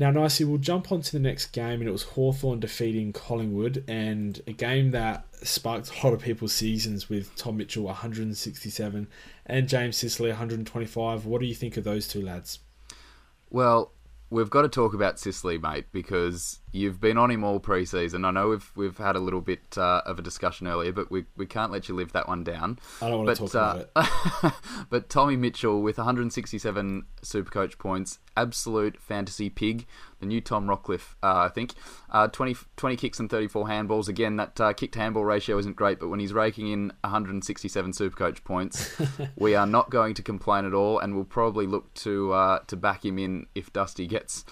Now, 0.00 0.12
nicely, 0.12 0.46
we'll 0.46 0.58
jump 0.58 0.92
on 0.92 1.02
to 1.02 1.12
the 1.12 1.18
next 1.18 1.46
game, 1.46 1.80
and 1.80 1.88
it 1.88 1.92
was 1.92 2.04
Hawthorn 2.04 2.60
defeating 2.60 3.12
Collingwood, 3.12 3.82
and 3.88 4.40
a 4.46 4.52
game 4.52 4.92
that 4.92 5.26
sparked 5.42 5.90
a 5.90 6.06
lot 6.06 6.14
of 6.14 6.22
people's 6.22 6.52
seasons 6.52 7.08
with 7.08 7.34
Tom 7.34 7.56
Mitchell 7.56 7.82
167 7.82 9.08
and 9.44 9.68
James 9.68 9.96
Sicily 9.96 10.28
125. 10.28 11.26
What 11.26 11.40
do 11.40 11.48
you 11.48 11.54
think 11.54 11.76
of 11.76 11.82
those 11.82 12.06
two 12.06 12.22
lads? 12.22 12.60
Well, 13.50 13.92
we've 14.30 14.50
got 14.50 14.62
to 14.62 14.68
talk 14.68 14.94
about 14.94 15.18
Sicily, 15.18 15.58
mate, 15.58 15.86
because 15.90 16.60
you've 16.72 17.00
been 17.00 17.16
on 17.18 17.30
him 17.30 17.44
all 17.44 17.60
preseason. 17.60 18.26
I 18.26 18.30
know 18.30 18.48
we've 18.48 18.72
we've 18.76 18.98
had 18.98 19.16
a 19.16 19.20
little 19.20 19.40
bit 19.40 19.76
uh, 19.76 20.02
of 20.04 20.18
a 20.18 20.22
discussion 20.22 20.66
earlier, 20.66 20.92
but 20.92 21.10
we, 21.10 21.24
we 21.36 21.46
can't 21.46 21.72
let 21.72 21.88
you 21.88 21.94
live 21.94 22.12
that 22.12 22.28
one 22.28 22.44
down. 22.44 22.78
I 23.00 23.08
don't 23.08 23.24
want 23.24 23.38
but, 23.38 23.46
to 23.46 23.52
talk 23.52 23.54
uh, 23.54 24.00
about 24.00 24.44
it. 24.44 24.52
but 24.90 25.08
Tommy 25.08 25.36
Mitchell 25.36 25.80
with 25.82 25.98
167 25.98 27.06
Supercoach 27.22 27.78
points, 27.78 28.18
absolute 28.36 29.00
fantasy 29.00 29.50
pig. 29.50 29.86
The 30.20 30.26
new 30.26 30.40
Tom 30.40 30.66
Rockliff, 30.66 31.14
uh, 31.22 31.46
I 31.46 31.48
think. 31.48 31.74
Uh, 32.10 32.26
20, 32.26 32.56
20 32.76 32.96
kicks 32.96 33.20
and 33.20 33.30
34 33.30 33.66
handballs. 33.66 34.08
Again, 34.08 34.36
that 34.36 34.60
uh, 34.60 34.72
kick 34.72 34.92
to 34.92 34.98
handball 34.98 35.24
ratio 35.24 35.58
isn't 35.58 35.76
great, 35.76 36.00
but 36.00 36.08
when 36.08 36.18
he's 36.18 36.32
raking 36.32 36.66
in 36.68 36.92
167 37.02 37.92
Supercoach 37.92 38.42
points, 38.42 39.00
we 39.36 39.54
are 39.54 39.66
not 39.66 39.90
going 39.90 40.14
to 40.14 40.22
complain 40.22 40.64
at 40.64 40.74
all, 40.74 40.98
and 40.98 41.14
we'll 41.14 41.24
probably 41.24 41.66
look 41.66 41.94
to 41.94 42.32
uh, 42.32 42.58
to 42.66 42.76
back 42.76 43.04
him 43.04 43.18
in 43.18 43.46
if 43.54 43.72
Dusty 43.72 44.06
gets 44.06 44.44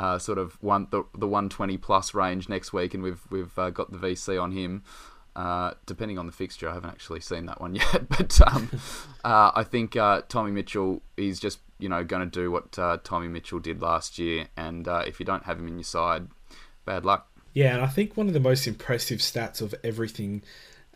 uh, 0.00 0.18
sort 0.18 0.38
of 0.38 0.56
one 0.62 0.86
the, 0.90 1.04
the 1.12 1.26
120 1.26 1.76
plus 1.76 2.14
range 2.14 2.48
next 2.48 2.72
week, 2.72 2.94
and 2.94 3.02
we've 3.02 3.20
we've 3.30 3.58
uh, 3.58 3.68
got 3.68 3.92
the 3.92 3.98
VC 3.98 4.42
on 4.42 4.52
him. 4.52 4.82
Uh, 5.36 5.74
depending 5.84 6.18
on 6.18 6.24
the 6.24 6.32
fixture, 6.32 6.68
I 6.68 6.74
haven't 6.74 6.90
actually 6.90 7.20
seen 7.20 7.44
that 7.46 7.60
one 7.60 7.74
yet, 7.76 8.08
but 8.08 8.40
um, 8.48 8.70
uh, 9.22 9.52
I 9.54 9.62
think 9.62 9.96
uh, 9.96 10.22
Tommy 10.26 10.52
Mitchell 10.52 11.02
is 11.18 11.38
just 11.38 11.58
you 11.78 11.90
know 11.90 12.02
going 12.02 12.28
to 12.28 12.40
do 12.40 12.50
what 12.50 12.78
uh, 12.78 12.96
Tommy 13.04 13.28
Mitchell 13.28 13.58
did 13.58 13.82
last 13.82 14.18
year, 14.18 14.48
and 14.56 14.88
if 14.88 15.20
you 15.20 15.26
don't 15.26 15.44
have 15.44 15.58
him 15.58 15.68
in 15.68 15.74
your 15.74 15.84
side, 15.84 16.28
bad 16.86 17.04
luck. 17.04 17.28
Yeah, 17.52 17.74
and 17.74 17.82
I 17.82 17.88
think 17.88 18.16
one 18.16 18.26
of 18.26 18.32
the 18.32 18.40
most 18.40 18.66
impressive 18.66 19.18
stats 19.18 19.60
of 19.60 19.74
everything 19.84 20.42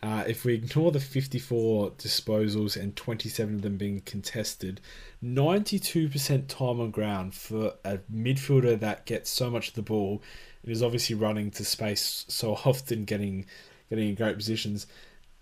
uh, 0.05 0.23
if 0.27 0.45
we 0.45 0.53
ignore 0.53 0.91
the 0.91 0.99
54 0.99 1.91
disposals 1.91 2.79
and 2.79 2.95
27 2.95 3.55
of 3.55 3.61
them 3.63 3.75
being 3.75 4.01
contested, 4.01 4.79
92% 5.23 6.47
time 6.47 6.79
on 6.79 6.91
ground 6.91 7.33
for 7.33 7.73
a 7.83 7.97
midfielder 8.13 8.79
that 8.79 9.05
gets 9.07 9.31
so 9.31 9.49
much 9.49 9.69
of 9.69 9.73
the 9.73 9.81
ball 9.81 10.21
and 10.61 10.71
is 10.71 10.83
obviously 10.83 11.15
running 11.15 11.49
to 11.51 11.65
space 11.65 12.23
so 12.27 12.53
often, 12.65 13.05
getting 13.05 13.47
getting 13.89 14.09
in 14.09 14.15
great 14.15 14.35
positions. 14.35 14.85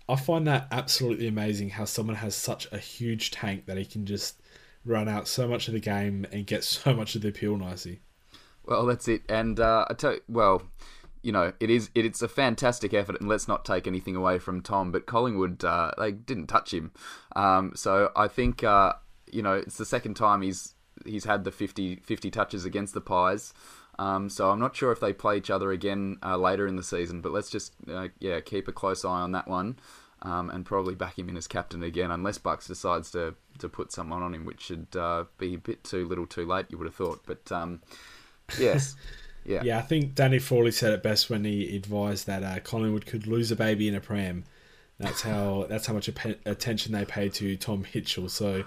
I 0.08 0.16
find 0.16 0.46
that 0.46 0.68
absolutely 0.70 1.28
amazing 1.28 1.70
how 1.70 1.84
someone 1.84 2.16
has 2.16 2.34
such 2.34 2.70
a 2.72 2.78
huge 2.78 3.30
tank 3.30 3.66
that 3.66 3.76
he 3.76 3.84
can 3.84 4.06
just 4.06 4.40
run 4.84 5.08
out 5.08 5.28
so 5.28 5.46
much 5.46 5.68
of 5.68 5.74
the 5.74 5.80
game 5.80 6.26
and 6.32 6.46
get 6.46 6.64
so 6.64 6.94
much 6.94 7.14
of 7.14 7.22
the 7.22 7.28
appeal 7.28 7.56
nicely. 7.56 8.00
Well, 8.64 8.86
that's 8.86 9.08
it. 9.08 9.22
And 9.28 9.60
uh, 9.60 9.84
I 9.90 9.94
tell 9.94 10.14
you, 10.14 10.20
well, 10.26 10.62
you 11.24 11.32
know, 11.32 11.54
it 11.58 11.70
is 11.70 11.90
it, 11.94 12.04
it's 12.04 12.20
a 12.20 12.28
fantastic 12.28 12.92
effort, 12.92 13.18
and 13.18 13.28
let's 13.28 13.48
not 13.48 13.64
take 13.64 13.86
anything 13.86 14.14
away 14.14 14.38
from 14.38 14.60
Tom. 14.60 14.92
But 14.92 15.06
Collingwood, 15.06 15.64
uh, 15.64 15.90
they 15.96 16.12
didn't 16.12 16.48
touch 16.48 16.72
him, 16.72 16.92
um, 17.34 17.72
so 17.74 18.12
I 18.14 18.28
think 18.28 18.62
uh, 18.62 18.92
you 19.32 19.40
know 19.40 19.54
it's 19.54 19.78
the 19.78 19.86
second 19.86 20.14
time 20.14 20.42
he's 20.42 20.74
he's 21.06 21.24
had 21.24 21.44
the 21.44 21.50
50, 21.50 21.96
50 21.96 22.30
touches 22.30 22.64
against 22.64 22.94
the 22.94 23.00
Pies. 23.00 23.52
Um, 23.98 24.28
so 24.28 24.50
I'm 24.50 24.60
not 24.60 24.76
sure 24.76 24.92
if 24.92 25.00
they 25.00 25.12
play 25.12 25.36
each 25.36 25.50
other 25.50 25.72
again 25.72 26.18
uh, 26.22 26.36
later 26.36 26.66
in 26.66 26.76
the 26.76 26.82
season, 26.82 27.20
but 27.20 27.32
let's 27.32 27.50
just 27.50 27.72
uh, 27.90 28.08
yeah 28.20 28.40
keep 28.40 28.68
a 28.68 28.72
close 28.72 29.02
eye 29.02 29.22
on 29.22 29.32
that 29.32 29.48
one, 29.48 29.78
um, 30.20 30.50
and 30.50 30.66
probably 30.66 30.94
back 30.94 31.18
him 31.18 31.30
in 31.30 31.38
as 31.38 31.46
captain 31.46 31.82
again, 31.82 32.10
unless 32.10 32.36
Bucks 32.36 32.66
decides 32.66 33.10
to 33.12 33.34
to 33.60 33.68
put 33.70 33.92
someone 33.92 34.22
on 34.22 34.34
him, 34.34 34.44
which 34.44 34.60
should 34.60 34.88
uh, 34.94 35.24
be 35.38 35.54
a 35.54 35.58
bit 35.58 35.84
too 35.84 36.06
little, 36.06 36.26
too 36.26 36.44
late. 36.44 36.66
You 36.68 36.76
would 36.76 36.86
have 36.86 36.94
thought, 36.94 37.22
but 37.26 37.50
um, 37.50 37.80
yes. 38.58 38.94
Yeah. 39.44 39.62
Yeah, 39.62 39.78
I 39.78 39.82
think 39.82 40.14
Danny 40.14 40.38
Frawley 40.38 40.70
said 40.70 40.92
it 40.92 41.02
best 41.02 41.28
when 41.28 41.44
he 41.44 41.76
advised 41.76 42.26
that 42.26 42.42
uh, 42.42 42.60
Collingwood 42.60 43.06
could 43.06 43.26
lose 43.26 43.50
a 43.50 43.56
baby 43.56 43.88
in 43.88 43.94
a 43.94 44.00
pram. 44.00 44.44
That's 44.98 45.22
how 45.22 45.66
that's 45.68 45.86
how 45.86 45.94
much 45.94 46.08
attention 46.08 46.92
they 46.92 47.04
pay 47.04 47.28
to 47.30 47.56
Tom 47.56 47.84
Mitchell. 47.94 48.28
So, 48.28 48.64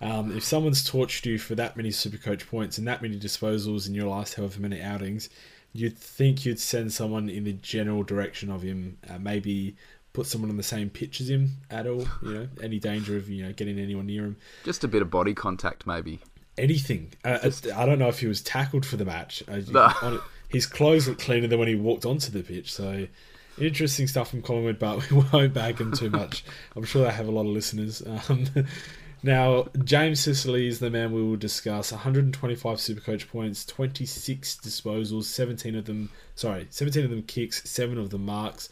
um, 0.00 0.36
if 0.36 0.44
someone's 0.44 0.84
tortured 0.84 1.26
you 1.26 1.38
for 1.38 1.54
that 1.54 1.76
many 1.76 1.90
Supercoach 1.90 2.46
points 2.48 2.78
and 2.78 2.86
that 2.86 3.02
many 3.02 3.18
disposals 3.18 3.88
in 3.88 3.94
your 3.94 4.08
last 4.08 4.34
however 4.34 4.60
many 4.60 4.82
outings, 4.82 5.30
you'd 5.72 5.98
think 5.98 6.44
you'd 6.44 6.60
send 6.60 6.92
someone 6.92 7.28
in 7.28 7.44
the 7.44 7.54
general 7.54 8.02
direction 8.02 8.50
of 8.50 8.62
him. 8.62 8.98
Uh, 9.08 9.18
maybe 9.18 9.76
put 10.12 10.26
someone 10.26 10.50
on 10.50 10.58
the 10.58 10.62
same 10.62 10.90
pitch 10.90 11.22
as 11.22 11.30
him 11.30 11.52
at 11.70 11.86
all. 11.86 12.06
You 12.22 12.34
know, 12.34 12.48
any 12.62 12.78
danger 12.78 13.16
of 13.16 13.30
you 13.30 13.46
know 13.46 13.52
getting 13.52 13.78
anyone 13.78 14.06
near 14.06 14.24
him. 14.24 14.36
Just 14.64 14.84
a 14.84 14.88
bit 14.88 15.00
of 15.00 15.10
body 15.10 15.32
contact, 15.32 15.86
maybe 15.86 16.20
anything. 16.58 17.12
Uh, 17.24 17.50
I 17.74 17.86
don't 17.86 17.98
know 17.98 18.08
if 18.08 18.20
he 18.20 18.26
was 18.26 18.42
tackled 18.42 18.86
for 18.86 18.96
the 18.96 19.04
match. 19.04 19.42
Uh, 19.48 19.60
no. 19.70 20.20
his 20.48 20.66
clothes 20.66 21.08
look 21.08 21.18
cleaner 21.18 21.46
than 21.46 21.58
when 21.58 21.68
he 21.68 21.74
walked 21.74 22.04
onto 22.04 22.30
the 22.30 22.42
pitch. 22.42 22.72
So 22.72 23.06
interesting 23.58 24.06
stuff 24.06 24.30
from 24.30 24.42
Collingwood, 24.42 24.78
but 24.78 25.10
we 25.10 25.24
won't 25.32 25.54
bag 25.54 25.78
him 25.78 25.92
too 25.92 26.10
much. 26.10 26.44
I'm 26.76 26.84
sure 26.84 27.04
they 27.04 27.10
have 27.10 27.28
a 27.28 27.32
lot 27.32 27.42
of 27.42 27.48
listeners. 27.48 28.02
Um, 28.28 28.46
now, 29.22 29.68
James 29.84 30.20
Sicily 30.20 30.66
is 30.66 30.80
the 30.80 30.90
man 30.90 31.12
we 31.12 31.22
will 31.22 31.36
discuss. 31.36 31.92
125 31.92 32.78
Supercoach 32.78 33.28
points, 33.28 33.64
26 33.64 34.56
disposals, 34.56 35.24
17 35.24 35.76
of 35.76 35.84
them, 35.84 36.10
sorry, 36.34 36.66
17 36.70 37.04
of 37.04 37.10
them 37.10 37.22
kicks, 37.22 37.68
7 37.68 37.98
of 37.98 38.10
them 38.10 38.26
marks. 38.26 38.68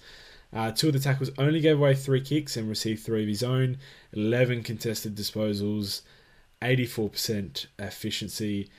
Uh, 0.52 0.72
two 0.72 0.88
of 0.88 0.92
the 0.92 0.98
tackles 0.98 1.30
only 1.38 1.60
gave 1.60 1.76
away 1.76 1.94
three 1.94 2.20
kicks 2.20 2.56
and 2.56 2.68
received 2.68 3.04
three 3.04 3.22
of 3.22 3.28
his 3.28 3.44
own. 3.44 3.78
11 4.12 4.64
contested 4.64 5.14
disposals. 5.14 6.02
84% 6.62 7.66
efficiency. 7.78 8.70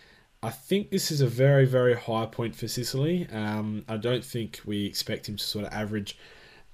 I 0.44 0.50
think 0.50 0.90
this 0.90 1.12
is 1.12 1.22
a 1.22 1.28
very, 1.28 1.66
very 1.66 1.96
high 1.96 2.26
point 2.26 2.56
for 2.56 2.68
Sicily. 2.68 3.28
Um, 3.32 3.86
I 3.88 3.98
don't 3.98 4.26
think 4.26 4.62
we 4.66 4.86
expect 4.86 5.30
him 5.30 5.38
to 5.38 5.44
sort 5.44 5.66
of 5.66 5.74
average 5.74 6.18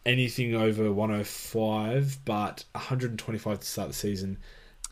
anything 0.05 0.55
over 0.55 0.91
105, 0.91 2.19
but 2.23 2.63
125 2.73 3.59
to 3.59 3.65
start 3.65 3.89
the 3.89 3.93
season, 3.93 4.37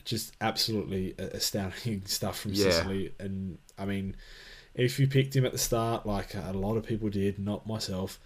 just 0.04 0.36
absolutely 0.42 1.16
astounding 1.18 2.02
stuff 2.06 2.40
from 2.40 2.52
yeah. 2.54 2.70
Sicily. 2.70 3.14
And 3.20 3.58
I 3.78 3.86
mean, 3.86 4.16
if 4.74 5.00
you 5.00 5.08
picked 5.08 5.36
him 5.36 5.46
at 5.46 5.54
the 5.54 5.58
start, 5.58 6.06
like 6.06 6.36
a 6.36 6.52
lot 6.54 6.76
of 6.76 6.84
people 6.84 7.10
did, 7.10 7.40
not 7.40 7.66
myself, 7.66 8.20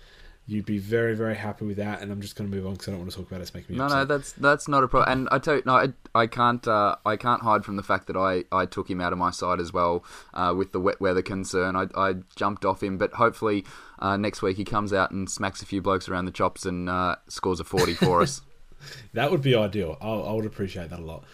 you'd 0.49 0.65
be 0.65 0.77
very 0.77 1.15
very 1.15 1.35
happy 1.35 1.65
with 1.65 1.77
that 1.77 2.01
and 2.01 2.11
i'm 2.11 2.21
just 2.21 2.35
going 2.35 2.49
to 2.49 2.55
move 2.55 2.65
on 2.65 2.73
because 2.73 2.87
i 2.87 2.91
don't 2.91 2.99
want 2.99 3.11
to 3.11 3.17
talk 3.17 3.27
about 3.27 3.39
it. 3.39 3.43
It's 3.43 3.53
making 3.53 3.73
me 3.75 3.77
no 3.77 3.85
upset. 3.85 3.97
no 3.99 4.05
that's 4.05 4.31
that's 4.33 4.67
not 4.67 4.83
a 4.83 4.87
problem 4.87 5.11
and 5.11 5.29
i 5.31 5.39
tell 5.39 5.55
you 5.55 5.63
no 5.65 5.75
i, 5.75 5.87
I 6.15 6.27
can't 6.27 6.67
uh, 6.67 6.95
i 7.05 7.15
can't 7.15 7.41
hide 7.41 7.63
from 7.63 7.75
the 7.75 7.83
fact 7.83 8.07
that 8.07 8.17
i 8.17 8.43
i 8.51 8.65
took 8.65 8.89
him 8.89 8.99
out 8.99 9.13
of 9.13 9.19
my 9.19 9.31
side 9.31 9.59
as 9.59 9.71
well 9.71 10.03
uh, 10.33 10.53
with 10.57 10.71
the 10.71 10.79
wet 10.79 10.99
weather 10.99 11.21
concern. 11.21 11.75
I, 11.75 11.87
I 11.95 12.15
jumped 12.35 12.65
off 12.65 12.81
him 12.81 12.97
but 12.97 13.13
hopefully 13.13 13.65
uh, 13.99 14.17
next 14.17 14.41
week 14.41 14.57
he 14.57 14.65
comes 14.65 14.93
out 14.93 15.11
and 15.11 15.29
smacks 15.29 15.61
a 15.61 15.65
few 15.65 15.81
blokes 15.81 16.09
around 16.09 16.25
the 16.25 16.31
chops 16.31 16.65
and 16.65 16.89
uh, 16.89 17.17
scores 17.27 17.59
a 17.59 17.63
40 17.63 17.93
for 17.95 18.21
us. 18.21 18.41
That 19.13 19.29
would 19.31 19.41
be 19.41 19.55
ideal. 19.55 19.97
I, 19.99 20.07
I 20.09 20.31
would 20.33 20.45
appreciate 20.45 20.89
that 20.89 20.99
a 20.99 21.03
lot. 21.03 21.25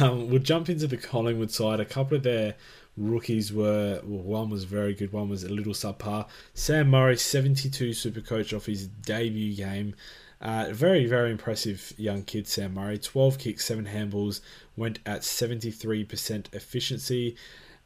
Um, 0.00 0.30
we'll 0.30 0.40
jump 0.42 0.68
into 0.68 0.86
the 0.86 0.96
collingwood 0.96 1.50
side. 1.50 1.80
A 1.80 1.84
couple 1.84 2.16
of 2.16 2.22
their 2.22 2.54
rookies 2.96 3.52
were 3.52 4.00
well, 4.04 4.22
one 4.22 4.50
was 4.50 4.64
very 4.64 4.94
good, 4.94 5.12
one 5.12 5.28
was 5.28 5.44
a 5.44 5.48
little 5.48 5.72
subpar. 5.72 6.26
Sam 6.54 6.88
Murray, 6.88 7.16
72 7.16 7.92
super 7.92 8.20
coach 8.20 8.52
off 8.52 8.66
his 8.66 8.86
debut 8.86 9.54
game. 9.54 9.94
Uh, 10.40 10.66
very, 10.70 11.06
very 11.06 11.30
impressive 11.30 11.92
young 11.96 12.22
kid, 12.22 12.46
Sam 12.46 12.74
Murray. 12.74 12.98
12 12.98 13.38
kicks, 13.38 13.64
7 13.64 13.86
handballs, 13.86 14.40
went 14.76 14.98
at 15.06 15.22
73% 15.22 16.54
efficiency 16.54 17.36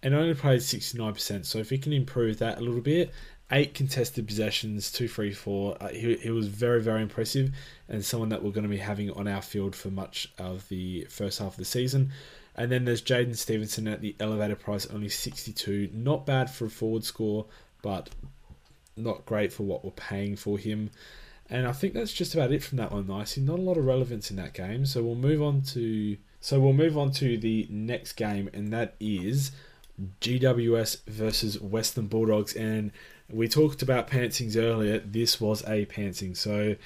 and 0.02 0.14
only 0.14 0.34
played 0.34 0.60
69%. 0.60 1.46
So 1.46 1.58
if 1.58 1.70
he 1.70 1.78
can 1.78 1.92
improve 1.92 2.38
that 2.38 2.58
a 2.58 2.60
little 2.60 2.80
bit, 2.80 3.12
eight 3.52 3.74
contested 3.74 4.26
possessions, 4.26 4.90
two 4.90 5.08
free 5.08 5.32
four. 5.32 5.76
Uh, 5.80 5.88
he, 5.88 6.16
he 6.16 6.30
was 6.30 6.48
very, 6.48 6.80
very 6.80 7.02
impressive 7.02 7.50
and 7.88 8.04
someone 8.04 8.28
that 8.28 8.42
we're 8.42 8.50
going 8.50 8.64
to 8.64 8.68
be 8.68 8.78
having 8.78 9.10
on 9.12 9.28
our 9.28 9.42
field 9.42 9.74
for 9.74 9.90
much 9.90 10.32
of 10.38 10.68
the 10.68 11.06
first 11.10 11.38
half 11.38 11.52
of 11.52 11.56
the 11.56 11.64
season. 11.64 12.10
And 12.60 12.70
then 12.70 12.84
there's 12.84 13.00
Jaidyn 13.00 13.38
Stephenson 13.38 13.88
at 13.88 14.02
the 14.02 14.14
elevator 14.20 14.54
price, 14.54 14.84
only 14.84 15.08
62. 15.08 15.88
Not 15.94 16.26
bad 16.26 16.50
for 16.50 16.66
a 16.66 16.68
forward 16.68 17.04
score, 17.04 17.46
but 17.80 18.10
not 18.98 19.24
great 19.24 19.50
for 19.50 19.62
what 19.62 19.82
we're 19.82 19.92
paying 19.92 20.36
for 20.36 20.58
him. 20.58 20.90
And 21.48 21.66
I 21.66 21.72
think 21.72 21.94
that's 21.94 22.12
just 22.12 22.34
about 22.34 22.52
it 22.52 22.62
from 22.62 22.76
that 22.76 22.92
one, 22.92 23.06
nicely. 23.06 23.42
Not 23.42 23.60
a 23.60 23.62
lot 23.62 23.78
of 23.78 23.86
relevance 23.86 24.30
in 24.30 24.36
that 24.36 24.52
game. 24.52 24.84
So 24.84 25.02
we'll 25.02 25.14
move 25.14 25.40
on 25.40 25.62
to 25.72 26.18
so 26.42 26.60
we'll 26.60 26.74
move 26.74 26.98
on 26.98 27.12
to 27.12 27.38
the 27.38 27.66
next 27.70 28.12
game, 28.12 28.50
and 28.52 28.70
that 28.74 28.94
is 29.00 29.52
GWS 30.20 31.04
versus 31.06 31.58
Western 31.58 32.08
Bulldogs. 32.08 32.52
And 32.52 32.92
we 33.30 33.48
talked 33.48 33.80
about 33.80 34.06
pantsings 34.06 34.54
earlier. 34.54 34.98
This 34.98 35.40
was 35.40 35.62
a 35.62 35.86
pantsing. 35.86 36.36
So 36.36 36.76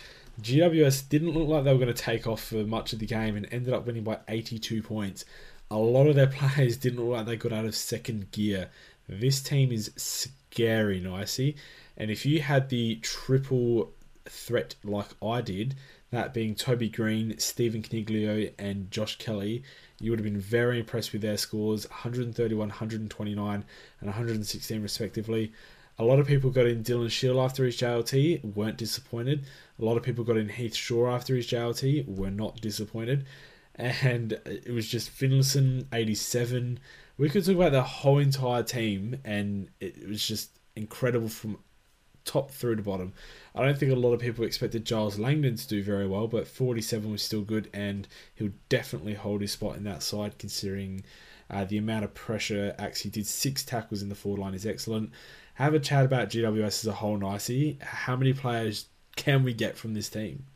GWS 0.41 1.09
didn't 1.09 1.33
look 1.33 1.49
like 1.49 1.65
they 1.65 1.73
were 1.73 1.81
going 1.81 1.93
to 1.93 2.01
take 2.01 2.29
off 2.29 2.45
for 2.45 2.65
much 2.65 2.93
of 2.93 3.01
the 3.01 3.07
game 3.07 3.35
and 3.35 3.49
ended 3.51 3.75
up 3.75 3.87
winning 3.87 4.05
by 4.05 4.21
82 4.29 4.81
points 4.81 5.25
a 5.71 5.79
lot 5.79 6.07
of 6.07 6.15
their 6.15 6.27
players 6.39 6.77
didn't 6.77 7.01
look 7.01 7.17
like 7.17 7.27
they 7.27 7.37
got 7.37 7.53
out 7.53 7.65
of 7.65 7.75
second 7.75 8.31
gear. 8.31 8.71
This 9.09 9.43
team 9.43 9.73
is 9.73 9.91
scary, 9.97 11.01
nicey. 11.01 11.57
And 11.97 12.11
if 12.11 12.25
you 12.27 12.41
had 12.41 12.69
the 12.69 12.97
triple 12.97 13.93
threat 14.27 14.75
like 14.83 15.09
I 15.23 15.41
did, 15.41 15.75
that 16.11 16.33
being 16.33 16.55
Toby 16.55 16.89
Greene, 16.89 17.39
Stephen 17.39 17.83
Coniglio, 17.83 18.53
and 18.59 18.91
Josh 18.91 19.19
Kelly, 19.19 19.63
you 20.01 20.11
would 20.11 20.19
have 20.19 20.25
been 20.25 20.41
very 20.41 20.81
impressed 20.81 21.13
with 21.13 21.23
their 21.23 21.37
scores 21.37 21.89
131, 21.89 22.69
129, 22.69 23.65
and 24.01 24.07
116 24.07 24.83
respectively. 24.83 25.53
A 25.99 26.05
lot 26.05 26.19
of 26.19 26.27
people 26.27 26.51
got 26.51 26.67
in 26.67 26.83
Dylan 26.83 27.11
Shiel 27.11 27.41
after 27.41 27.65
his 27.65 27.77
JLT, 27.77 28.57
weren't 28.57 28.77
disappointed. 28.77 29.45
A 29.79 29.85
lot 29.85 29.97
of 29.97 30.03
people 30.03 30.25
got 30.25 30.37
in 30.37 30.49
Heath 30.49 30.75
Shaw 30.75 31.15
after 31.15 31.37
his 31.37 31.47
JLT, 31.47 32.07
were 32.07 32.31
not 32.31 32.61
disappointed 32.61 33.25
and 33.77 34.33
it 34.45 34.73
was 34.73 34.89
just 34.89 35.11
Finlayson 35.11 35.87
87. 35.93 36.79
We 37.17 37.29
could 37.29 37.45
talk 37.45 37.57
about 37.57 37.73
the 37.73 37.83
whole 37.83 38.19
entire 38.19 38.63
team, 38.63 39.19
and 39.25 39.69
it 39.81 40.09
was 40.09 40.27
just 40.27 40.59
incredible 40.77 41.29
from 41.29 41.59
top 42.25 42.51
through 42.51 42.77
to 42.77 42.83
bottom. 42.83 43.13
I 43.55 43.65
don't 43.65 43.79
think 43.79 43.93
a 43.93 43.97
lot 43.97 44.15
of 44.15 44.21
people 44.21 44.45
expected 44.45 44.85
Giles 44.85 45.19
Langdon 45.19 45.57
to 45.57 45.69
do 45.69 45.83
very 45.83 46.07
well, 46.07 46.27
but 46.27 46.47
47 46.47 47.11
was 47.11 47.23
still 47.23 47.43
good, 47.43 47.69
and 47.73 48.09
he'll 48.35 48.53
definitely 48.69 49.15
hold 49.15 49.41
his 49.41 49.53
spot 49.53 49.77
in 49.77 49.85
that 49.85 50.03
side 50.03 50.39
considering 50.39 51.05
uh, 51.51 51.65
the 51.65 51.79
amount 51.79 52.05
of 52.05 52.15
pressure. 52.15 52.75
Actually, 52.79 53.11
did 53.13 53.27
six 53.27 53.65
tackles 53.65 54.03
in 54.03 54.09
the 54.09 54.15
forward 54.15 54.41
line 54.41 54.55
is 54.55 54.67
excellent. 54.67 55.11
Have 55.55 55.75
a 55.75 55.81
chat 55.81 56.05
about 56.05 56.31
GWS 56.31 56.67
as 56.67 56.87
a 56.87 56.93
whole, 56.93 57.17
nicey. 57.17 57.79
How 57.81 58.17
many 58.17 58.33
players 58.33 58.87
can 59.15 59.45
we 59.45 59.53
get 59.53 59.77
from 59.77 59.95
this 59.95 60.09
team? 60.09 60.47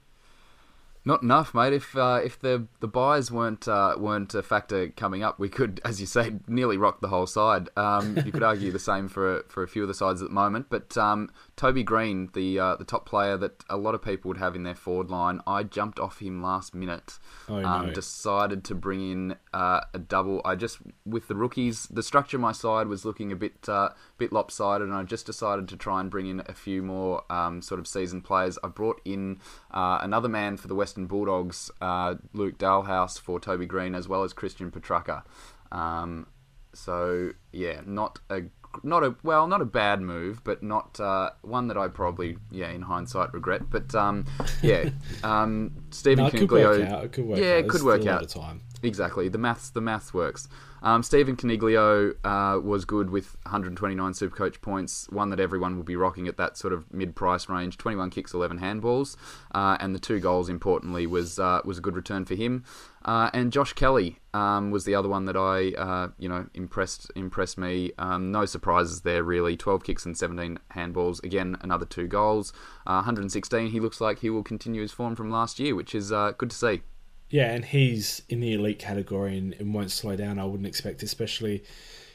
Not 1.08 1.22
enough, 1.22 1.54
mate. 1.54 1.72
If 1.72 1.96
uh, 1.96 2.20
if 2.22 2.38
the 2.38 2.66
the 2.80 2.86
buys 2.86 3.32
weren't 3.32 3.66
uh, 3.66 3.96
weren't 3.98 4.34
a 4.34 4.42
factor 4.42 4.88
coming 4.88 5.22
up, 5.22 5.38
we 5.38 5.48
could, 5.48 5.80
as 5.82 6.02
you 6.02 6.06
say, 6.06 6.34
nearly 6.46 6.76
rock 6.76 7.00
the 7.00 7.08
whole 7.08 7.26
side. 7.26 7.70
Um, 7.78 8.18
you 8.26 8.30
could 8.30 8.42
argue 8.42 8.70
the 8.70 8.78
same 8.78 9.08
for 9.08 9.42
for 9.48 9.62
a 9.62 9.68
few 9.68 9.80
of 9.80 9.88
the 9.88 9.94
sides 9.94 10.20
at 10.20 10.28
the 10.28 10.34
moment. 10.34 10.66
But 10.68 10.98
um, 10.98 11.30
Toby 11.56 11.82
Greene, 11.82 12.28
the 12.34 12.58
uh, 12.58 12.76
the 12.76 12.84
top 12.84 13.08
player 13.08 13.38
that 13.38 13.64
a 13.70 13.78
lot 13.78 13.94
of 13.94 14.02
people 14.02 14.28
would 14.28 14.36
have 14.36 14.54
in 14.54 14.64
their 14.64 14.74
forward 14.74 15.08
line, 15.08 15.40
I 15.46 15.62
jumped 15.62 15.98
off 15.98 16.18
him 16.18 16.42
last 16.42 16.74
minute. 16.74 17.18
Oh, 17.48 17.58
no. 17.58 17.66
um, 17.66 17.92
decided 17.94 18.62
to 18.64 18.74
bring 18.74 19.10
in 19.10 19.36
uh, 19.54 19.80
a 19.94 19.98
double. 19.98 20.42
I 20.44 20.56
just 20.56 20.76
with 21.06 21.26
the 21.26 21.36
rookies, 21.36 21.86
the 21.86 22.02
structure 22.02 22.36
of 22.36 22.42
my 22.42 22.52
side 22.52 22.86
was 22.86 23.06
looking 23.06 23.32
a 23.32 23.36
bit 23.36 23.66
uh, 23.66 23.92
bit 24.18 24.30
lopsided, 24.30 24.86
and 24.86 24.94
I 24.94 25.04
just 25.04 25.24
decided 25.24 25.68
to 25.68 25.76
try 25.78 26.00
and 26.00 26.10
bring 26.10 26.26
in 26.26 26.42
a 26.44 26.52
few 26.52 26.82
more 26.82 27.24
um, 27.32 27.62
sort 27.62 27.80
of 27.80 27.86
seasoned 27.86 28.24
players. 28.24 28.58
I 28.62 28.68
brought 28.68 29.00
in 29.06 29.40
uh, 29.70 30.00
another 30.02 30.28
man 30.28 30.58
for 30.58 30.68
the 30.68 30.74
Western 30.98 31.06
Bulldogs, 31.06 31.70
uh, 31.80 32.16
Luke 32.32 32.58
Dahlhaus 32.58 33.20
for 33.20 33.38
Toby 33.38 33.66
Greene, 33.66 33.94
as 33.94 34.08
well 34.08 34.24
as 34.24 34.32
Christian 34.32 34.70
Petracca. 34.70 35.22
Um, 35.70 36.26
so 36.74 37.30
yeah, 37.52 37.82
not 37.86 38.18
a 38.30 38.42
not 38.82 39.04
a 39.04 39.14
well, 39.22 39.46
not 39.46 39.60
a 39.60 39.64
bad 39.64 40.00
move, 40.00 40.42
but 40.42 40.62
not 40.62 40.98
uh, 40.98 41.30
one 41.42 41.68
that 41.68 41.76
I 41.78 41.88
probably 41.88 42.36
yeah 42.50 42.70
in 42.70 42.82
hindsight 42.82 43.32
regret. 43.32 43.70
But 43.70 43.94
um, 43.94 44.26
yeah, 44.60 44.90
um, 45.22 45.84
Stephen 45.90 46.24
no, 46.24 46.30
Coniglio, 46.30 46.44
it 46.44 46.48
could 46.48 46.80
work 46.80 46.90
out. 46.90 47.04
It 47.04 47.12
could 47.12 47.24
work 47.24 47.38
yeah, 47.38 47.52
out. 47.52 47.58
it 47.58 47.68
could 47.68 47.82
work 47.82 48.06
out. 48.06 48.28
time. 48.28 48.62
Exactly. 48.82 49.28
The 49.28 49.38
maths 49.38 49.70
the 49.70 49.80
maths 49.80 50.14
works. 50.14 50.48
Um, 50.82 51.02
Stephen 51.02 51.36
Coniglio 51.36 52.14
uh, 52.24 52.60
was 52.60 52.84
good 52.84 53.10
with 53.10 53.36
129 53.42 54.12
Supercoach 54.12 54.60
points, 54.60 55.08
one 55.10 55.30
that 55.30 55.40
everyone 55.40 55.76
will 55.76 55.84
be 55.84 55.96
rocking 55.96 56.28
at 56.28 56.36
that 56.36 56.56
sort 56.56 56.72
of 56.72 56.92
mid-price 56.92 57.48
range. 57.48 57.78
21 57.78 58.10
kicks, 58.10 58.32
11 58.32 58.60
handballs, 58.60 59.16
uh, 59.52 59.76
and 59.80 59.94
the 59.94 59.98
two 59.98 60.20
goals, 60.20 60.48
importantly, 60.48 61.06
was 61.06 61.38
uh, 61.38 61.60
was 61.64 61.78
a 61.78 61.80
good 61.80 61.96
return 61.96 62.24
for 62.24 62.36
him. 62.36 62.64
Uh, 63.04 63.30
and 63.32 63.52
Josh 63.52 63.72
Kelly 63.72 64.18
um, 64.34 64.70
was 64.70 64.84
the 64.84 64.94
other 64.94 65.08
one 65.08 65.24
that 65.24 65.36
I, 65.36 65.72
uh, 65.72 66.08
you 66.18 66.28
know, 66.28 66.46
impressed 66.54 67.10
impressed 67.16 67.58
me. 67.58 67.90
Um, 67.98 68.30
no 68.30 68.44
surprises 68.44 69.00
there, 69.00 69.24
really. 69.24 69.56
12 69.56 69.82
kicks 69.82 70.06
and 70.06 70.16
17 70.16 70.58
handballs. 70.74 71.22
Again, 71.24 71.56
another 71.60 71.86
two 71.86 72.06
goals. 72.06 72.52
Uh, 72.86 73.02
116. 73.02 73.70
He 73.70 73.80
looks 73.80 74.00
like 74.00 74.20
he 74.20 74.30
will 74.30 74.44
continue 74.44 74.82
his 74.82 74.92
form 74.92 75.16
from 75.16 75.30
last 75.30 75.58
year, 75.58 75.74
which 75.74 75.94
is 75.94 76.10
good 76.10 76.50
to 76.50 76.56
see. 76.56 76.82
Yeah, 77.30 77.52
and 77.52 77.64
he's 77.64 78.22
in 78.28 78.40
the 78.40 78.54
elite 78.54 78.78
category 78.78 79.36
and, 79.36 79.54
and 79.54 79.74
won't 79.74 79.90
slow 79.90 80.16
down. 80.16 80.38
I 80.38 80.44
wouldn't 80.44 80.66
expect, 80.66 81.02
especially 81.02 81.62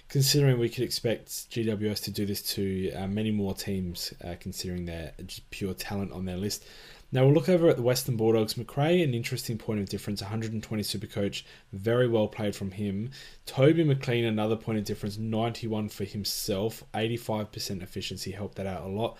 considering 0.09 0.59
we 0.59 0.70
could 0.70 0.84
expect 0.84 1.28
GWS 1.51 2.03
to 2.05 2.11
do 2.11 2.26
this 2.26 2.41
to 2.53 2.91
uh, 2.93 3.07
many 3.07 3.32
more 3.32 3.53
teams, 3.53 4.14
uh, 4.24 4.36
considering 4.39 4.86
their 4.86 5.14
pure 5.51 5.74
talent 5.74 6.11
on 6.11 6.26
their 6.26 6.38
list. 6.38 6.66
Now 7.11 7.26
we'll 7.26 7.36
look 7.36 7.47
over 7.47 7.70
at 7.70 7.76
the 7.76 7.84
Western 7.84 8.18
Bulldogs. 8.18 8.57
Macrae, 8.57 9.03
an 9.03 9.14
interesting 9.14 9.59
point 9.59 9.80
of 9.80 9.88
difference, 9.88 10.22
120 10.22 10.82
super 10.82 11.05
coach, 11.05 11.45
very 11.72 12.07
well 12.07 12.28
played 12.28 12.55
from 12.55 12.72
him. 12.72 13.11
Toby 13.45 13.84
McLean, 13.84 14.26
another 14.26 14.55
point 14.55 14.80
of 14.80 14.86
difference, 14.86 15.20
91 15.20 15.89
for 15.89 16.05
himself, 16.05 16.84
85% 16.95 17.84
efficiency, 17.84 18.32
helped 18.32 18.55
that 18.55 18.66
out 18.66 18.82
a 18.82 18.88
lot. 18.88 19.18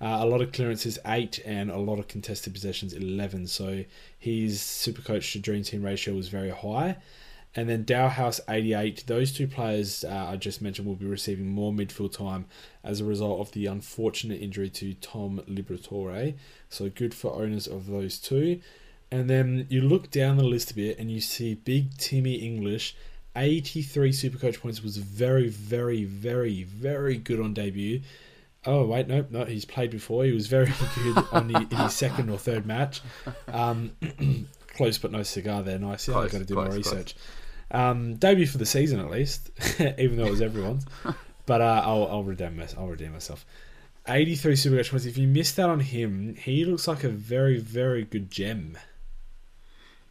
Uh, 0.00 0.18
a 0.20 0.26
lot 0.26 0.42
of 0.42 0.52
clearances, 0.52 0.98
8, 1.06 1.40
and 1.44 1.70
a 1.70 1.78
lot 1.78 1.98
of 1.98 2.08
contested 2.08 2.52
possessions, 2.52 2.92
11. 2.92 3.46
So 3.46 3.84
his 4.18 4.60
super 4.60 5.02
coach 5.02 5.32
to 5.32 5.38
dream 5.38 5.62
team 5.62 5.82
ratio 5.82 6.14
was 6.14 6.28
very 6.28 6.50
high. 6.50 6.96
And 7.56 7.70
then 7.70 7.84
Dahlhaus 7.84 8.38
88. 8.48 9.04
Those 9.06 9.32
two 9.32 9.48
players 9.48 10.04
uh, 10.04 10.26
I 10.28 10.36
just 10.36 10.60
mentioned 10.60 10.86
will 10.86 10.94
be 10.94 11.06
receiving 11.06 11.48
more 11.48 11.72
midfield 11.72 12.12
time 12.12 12.44
as 12.84 13.00
a 13.00 13.04
result 13.04 13.40
of 13.40 13.52
the 13.52 13.64
unfortunate 13.64 14.42
injury 14.42 14.68
to 14.70 14.92
Tom 14.94 15.40
Liberatore. 15.48 16.34
So 16.68 16.90
good 16.90 17.14
for 17.14 17.32
owners 17.32 17.66
of 17.66 17.86
those 17.86 18.18
two. 18.18 18.60
And 19.10 19.30
then 19.30 19.66
you 19.70 19.80
look 19.80 20.10
down 20.10 20.36
the 20.36 20.44
list 20.44 20.72
a 20.72 20.74
bit 20.74 20.98
and 20.98 21.10
you 21.10 21.22
see 21.22 21.54
Big 21.54 21.96
Timmy 21.96 22.34
English. 22.34 22.94
83 23.34 24.10
Supercoach 24.12 24.60
points 24.60 24.82
was 24.82 24.98
very, 24.98 25.48
very, 25.48 26.04
very, 26.04 26.62
very 26.64 27.16
good 27.16 27.40
on 27.40 27.54
debut. 27.54 28.02
Oh 28.66 28.84
wait, 28.84 29.06
no, 29.06 29.24
no, 29.30 29.44
he's 29.44 29.64
played 29.64 29.90
before. 29.90 30.24
He 30.24 30.32
was 30.32 30.48
very 30.48 30.66
good 30.96 31.24
on 31.32 31.48
the, 31.48 31.66
in 31.70 31.76
his 31.76 31.94
second 31.94 32.30
or 32.30 32.38
third 32.38 32.66
match. 32.66 33.00
Um, 33.48 33.92
close 34.74 34.98
but 34.98 35.12
no 35.12 35.22
cigar 35.22 35.62
there. 35.62 35.78
Nice. 35.78 36.08
Yeah, 36.08 36.18
I've 36.18 36.32
got 36.32 36.38
to 36.38 36.44
do 36.44 36.54
close, 36.54 36.68
more 36.68 36.76
research. 36.76 37.14
Um, 37.70 38.14
debut 38.16 38.46
for 38.46 38.58
the 38.58 38.66
season 38.66 39.00
at 39.00 39.10
least, 39.10 39.50
even 39.98 40.16
though 40.16 40.26
it 40.26 40.30
was 40.30 40.42
everyone's. 40.42 40.84
But 41.46 41.60
uh, 41.60 41.80
I'll, 41.84 42.08
I'll 42.08 42.24
redeem 42.24 42.56
myself. 42.56 42.80
I'll 42.80 42.88
redeem 42.88 43.12
myself. 43.12 43.46
83 44.08 44.54
Supercoach 44.54 44.90
points. 44.90 45.06
If 45.06 45.16
you 45.16 45.28
missed 45.28 45.60
out 45.60 45.70
on 45.70 45.78
him, 45.78 46.34
he 46.34 46.64
looks 46.64 46.88
like 46.88 47.04
a 47.04 47.08
very, 47.08 47.60
very 47.60 48.02
good 48.02 48.32
gem. 48.32 48.76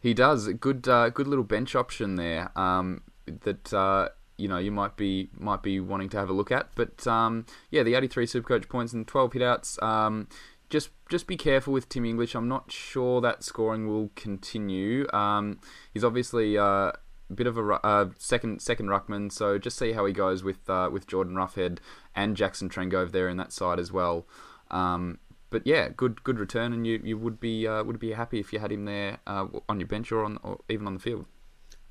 He 0.00 0.14
does. 0.14 0.48
Good, 0.48 0.88
uh, 0.88 1.10
good 1.10 1.28
little 1.28 1.44
bench 1.44 1.74
option 1.74 2.16
there. 2.16 2.58
Um, 2.58 3.02
that 3.26 3.70
uh, 3.74 4.08
you 4.36 4.48
know 4.48 4.58
you 4.58 4.70
might 4.70 4.96
be 4.96 5.30
might 5.38 5.62
be 5.62 5.80
wanting 5.80 6.08
to 6.10 6.16
have 6.16 6.28
a 6.28 6.32
look 6.32 6.50
at. 6.50 6.70
But 6.74 7.06
um, 7.06 7.46
yeah, 7.70 7.82
the 7.82 7.94
83 7.94 8.26
Supercoach 8.26 8.68
points 8.68 8.92
and 8.92 9.06
12 9.06 9.32
hitouts. 9.32 9.82
Um, 9.82 10.28
just 10.68 10.90
just 11.08 11.26
be 11.26 11.36
careful 11.36 11.72
with 11.72 11.88
Tim 11.88 12.04
English. 12.04 12.34
I'm 12.34 12.48
not 12.48 12.72
sure 12.72 13.20
that 13.20 13.44
scoring 13.44 13.86
will 13.86 14.10
continue. 14.16 15.06
Um, 15.12 15.60
he's 15.92 16.04
obviously 16.04 16.58
uh, 16.58 16.92
a 17.30 17.32
bit 17.34 17.46
of 17.46 17.56
a 17.56 17.62
uh, 17.86 18.10
second 18.18 18.60
second 18.60 18.86
ruckman, 18.86 19.30
so 19.30 19.58
just 19.58 19.78
see 19.78 19.92
how 19.92 20.04
he 20.06 20.12
goes 20.12 20.42
with 20.42 20.68
uh, 20.68 20.90
with 20.92 21.06
Jordan 21.06 21.34
Roughead 21.34 21.78
and 22.14 22.36
Jackson 22.36 22.68
Trengove 22.68 23.12
there 23.12 23.28
in 23.28 23.36
that 23.36 23.52
side 23.52 23.78
as 23.78 23.92
well. 23.92 24.26
Um, 24.70 25.18
but 25.50 25.66
yeah, 25.66 25.88
good 25.88 26.24
good 26.24 26.38
return, 26.38 26.72
and 26.72 26.86
you, 26.86 27.00
you 27.02 27.16
would 27.16 27.38
be 27.38 27.66
uh, 27.66 27.84
would 27.84 28.00
be 28.00 28.12
happy 28.12 28.40
if 28.40 28.52
you 28.52 28.58
had 28.58 28.72
him 28.72 28.84
there 28.84 29.18
uh, 29.26 29.46
on 29.68 29.78
your 29.78 29.86
bench 29.86 30.10
or 30.10 30.24
on 30.24 30.38
or 30.42 30.60
even 30.68 30.86
on 30.86 30.94
the 30.94 31.00
field. 31.00 31.26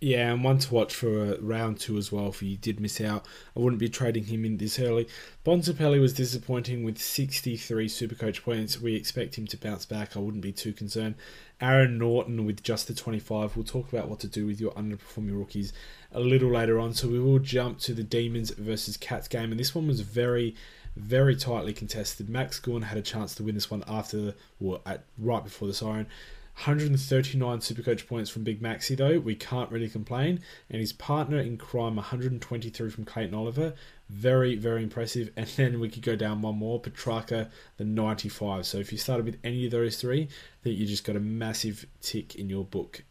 Yeah, 0.01 0.33
and 0.33 0.43
one 0.43 0.57
to 0.59 0.73
watch 0.73 0.93
for 0.93 1.37
round 1.37 1.79
two 1.79 1.97
as 1.97 2.11
well. 2.11 2.27
If 2.27 2.43
you 2.43 2.57
did 2.57 2.81
miss 2.81 2.99
out, 2.99 3.25
I 3.55 3.61
wouldn't 3.61 3.79
be 3.79 3.87
trading 3.87 4.25
him 4.25 4.43
in 4.43 4.57
this 4.57 4.77
early. 4.77 5.07
Bontempelli 5.45 6.01
was 6.01 6.13
disappointing 6.13 6.83
with 6.83 6.97
63 6.97 7.87
Supercoach 7.87 8.43
points. 8.43 8.81
We 8.81 8.93
expect 8.93 9.37
him 9.37 9.47
to 9.47 9.57
bounce 9.57 9.85
back. 9.85 10.15
I 10.15 10.19
wouldn't 10.19 10.43
be 10.43 10.51
too 10.51 10.73
concerned. 10.73 11.15
Aaron 11.61 11.97
Naughton 11.97 12.45
with 12.45 12.61
just 12.61 12.87
the 12.87 12.93
25. 12.93 13.55
We'll 13.55 13.63
talk 13.63 13.91
about 13.91 14.09
what 14.09 14.19
to 14.19 14.27
do 14.27 14.45
with 14.45 14.59
your 14.59 14.73
underperforming 14.73 15.39
rookies 15.39 15.71
a 16.11 16.19
little 16.19 16.49
later 16.51 16.77
on. 16.77 16.93
So 16.93 17.07
we 17.07 17.19
will 17.19 17.39
jump 17.39 17.79
to 17.79 17.93
the 17.93 18.03
Demons 18.03 18.49
versus 18.51 18.97
Cats 18.97 19.29
game, 19.29 19.51
and 19.51 19.59
this 19.59 19.73
one 19.73 19.87
was 19.87 20.01
very, 20.01 20.55
very 20.97 21.37
tightly 21.37 21.71
contested. 21.71 22.29
Max 22.29 22.59
Gawn 22.59 22.81
had 22.81 22.97
a 22.97 23.01
chance 23.01 23.33
to 23.35 23.43
win 23.43 23.55
this 23.55 23.71
one 23.71 23.83
after, 23.87 24.33
well, 24.59 24.81
at 24.85 25.05
right 25.17 25.43
before 25.43 25.69
the 25.69 25.73
siren. 25.73 26.07
139 26.55 27.59
Supercoach 27.59 28.07
points 28.07 28.29
from 28.29 28.43
Big 28.43 28.61
Maxi, 28.61 28.95
though. 28.95 29.19
We 29.19 29.35
can't 29.35 29.69
really 29.71 29.89
complain. 29.89 30.39
And 30.69 30.79
his 30.79 30.93
partner 30.93 31.37
in 31.37 31.57
crime, 31.57 31.97
123 31.97 32.89
from 32.89 33.03
Clayton 33.03 33.35
Oliver. 33.35 33.73
Very, 34.09 34.55
very 34.55 34.81
impressive. 34.81 35.31
And 35.35 35.47
then 35.47 35.79
we 35.79 35.89
could 35.89 36.01
go 36.01 36.15
down 36.15 36.41
one 36.41 36.55
more, 36.55 36.81
Petracca, 36.81 37.49
the 37.77 37.83
95. 37.83 38.65
So 38.65 38.77
if 38.77 38.91
you 38.91 38.97
started 38.97 39.25
with 39.25 39.37
any 39.43 39.65
of 39.65 39.71
those 39.71 39.99
three, 39.99 40.23
I 40.23 40.63
think 40.63 40.79
you 40.79 40.85
just 40.85 41.03
got 41.03 41.17
a 41.17 41.19
massive 41.19 41.85
tick 42.01 42.35
in 42.35 42.49
your 42.49 42.63
book. 42.63 43.03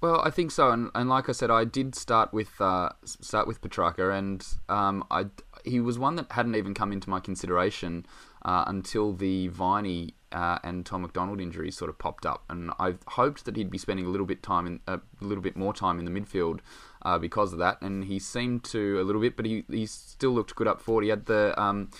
Well, 0.00 0.20
I 0.24 0.30
think 0.30 0.50
so, 0.50 0.70
and, 0.70 0.90
and 0.96 1.08
like 1.08 1.28
I 1.28 1.32
said, 1.32 1.48
I 1.48 1.64
did 1.64 1.94
start 1.94 2.32
with 2.32 2.60
uh, 2.60 2.88
start 3.04 3.46
with 3.46 3.60
Petracca, 3.60 4.18
and 4.18 4.44
um, 4.68 5.04
I 5.12 5.26
he 5.64 5.78
was 5.78 5.96
one 5.96 6.16
that 6.16 6.32
hadn't 6.32 6.56
even 6.56 6.74
come 6.74 6.90
into 6.90 7.08
my 7.08 7.20
consideration 7.20 8.04
uh, 8.44 8.64
until 8.66 9.12
the 9.12 9.46
Viney 9.46 10.14
uh, 10.32 10.58
and 10.64 10.84
Tom 10.84 11.02
McDonald 11.02 11.40
injuries 11.40 11.76
sort 11.76 11.88
of 11.88 11.98
popped 11.98 12.26
up, 12.26 12.44
and 12.48 12.70
I 12.78 12.94
hoped 13.06 13.44
that 13.44 13.56
he'd 13.56 13.70
be 13.70 13.78
spending 13.78 14.06
a 14.06 14.08
little 14.08 14.26
bit 14.26 14.42
time 14.42 14.66
in 14.66 14.80
a 14.86 15.00
little 15.20 15.42
bit 15.42 15.56
more 15.56 15.72
time 15.74 15.98
in 15.98 16.04
the 16.04 16.10
midfield 16.10 16.60
uh, 17.02 17.18
because 17.18 17.52
of 17.52 17.58
that, 17.58 17.80
and 17.82 18.04
he 18.04 18.18
seemed 18.18 18.64
to 18.64 19.00
a 19.00 19.04
little 19.04 19.20
bit, 19.20 19.36
but 19.36 19.46
he, 19.46 19.64
he 19.70 19.86
still 19.86 20.32
looked 20.32 20.54
good 20.54 20.66
up 20.66 20.80
forward. 20.80 21.04
He 21.04 21.10
had 21.10 21.26
the 21.26 21.60
um, 21.60 21.90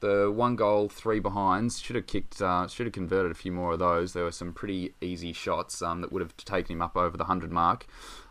the 0.00 0.32
one 0.34 0.56
goal, 0.56 0.88
three 0.88 1.20
behinds. 1.20 1.80
Should 1.80 1.96
have 1.96 2.06
kicked, 2.06 2.40
uh, 2.42 2.66
should 2.66 2.86
have 2.86 2.92
converted 2.92 3.30
a 3.30 3.34
few 3.34 3.52
more 3.52 3.72
of 3.72 3.78
those. 3.78 4.12
There 4.12 4.24
were 4.24 4.32
some 4.32 4.52
pretty 4.52 4.94
easy 5.00 5.32
shots 5.32 5.82
um, 5.82 6.00
that 6.00 6.12
would 6.12 6.22
have 6.22 6.36
taken 6.36 6.76
him 6.76 6.82
up 6.82 6.96
over 6.96 7.16
the 7.16 7.24
hundred 7.24 7.52
mark. 7.52 7.86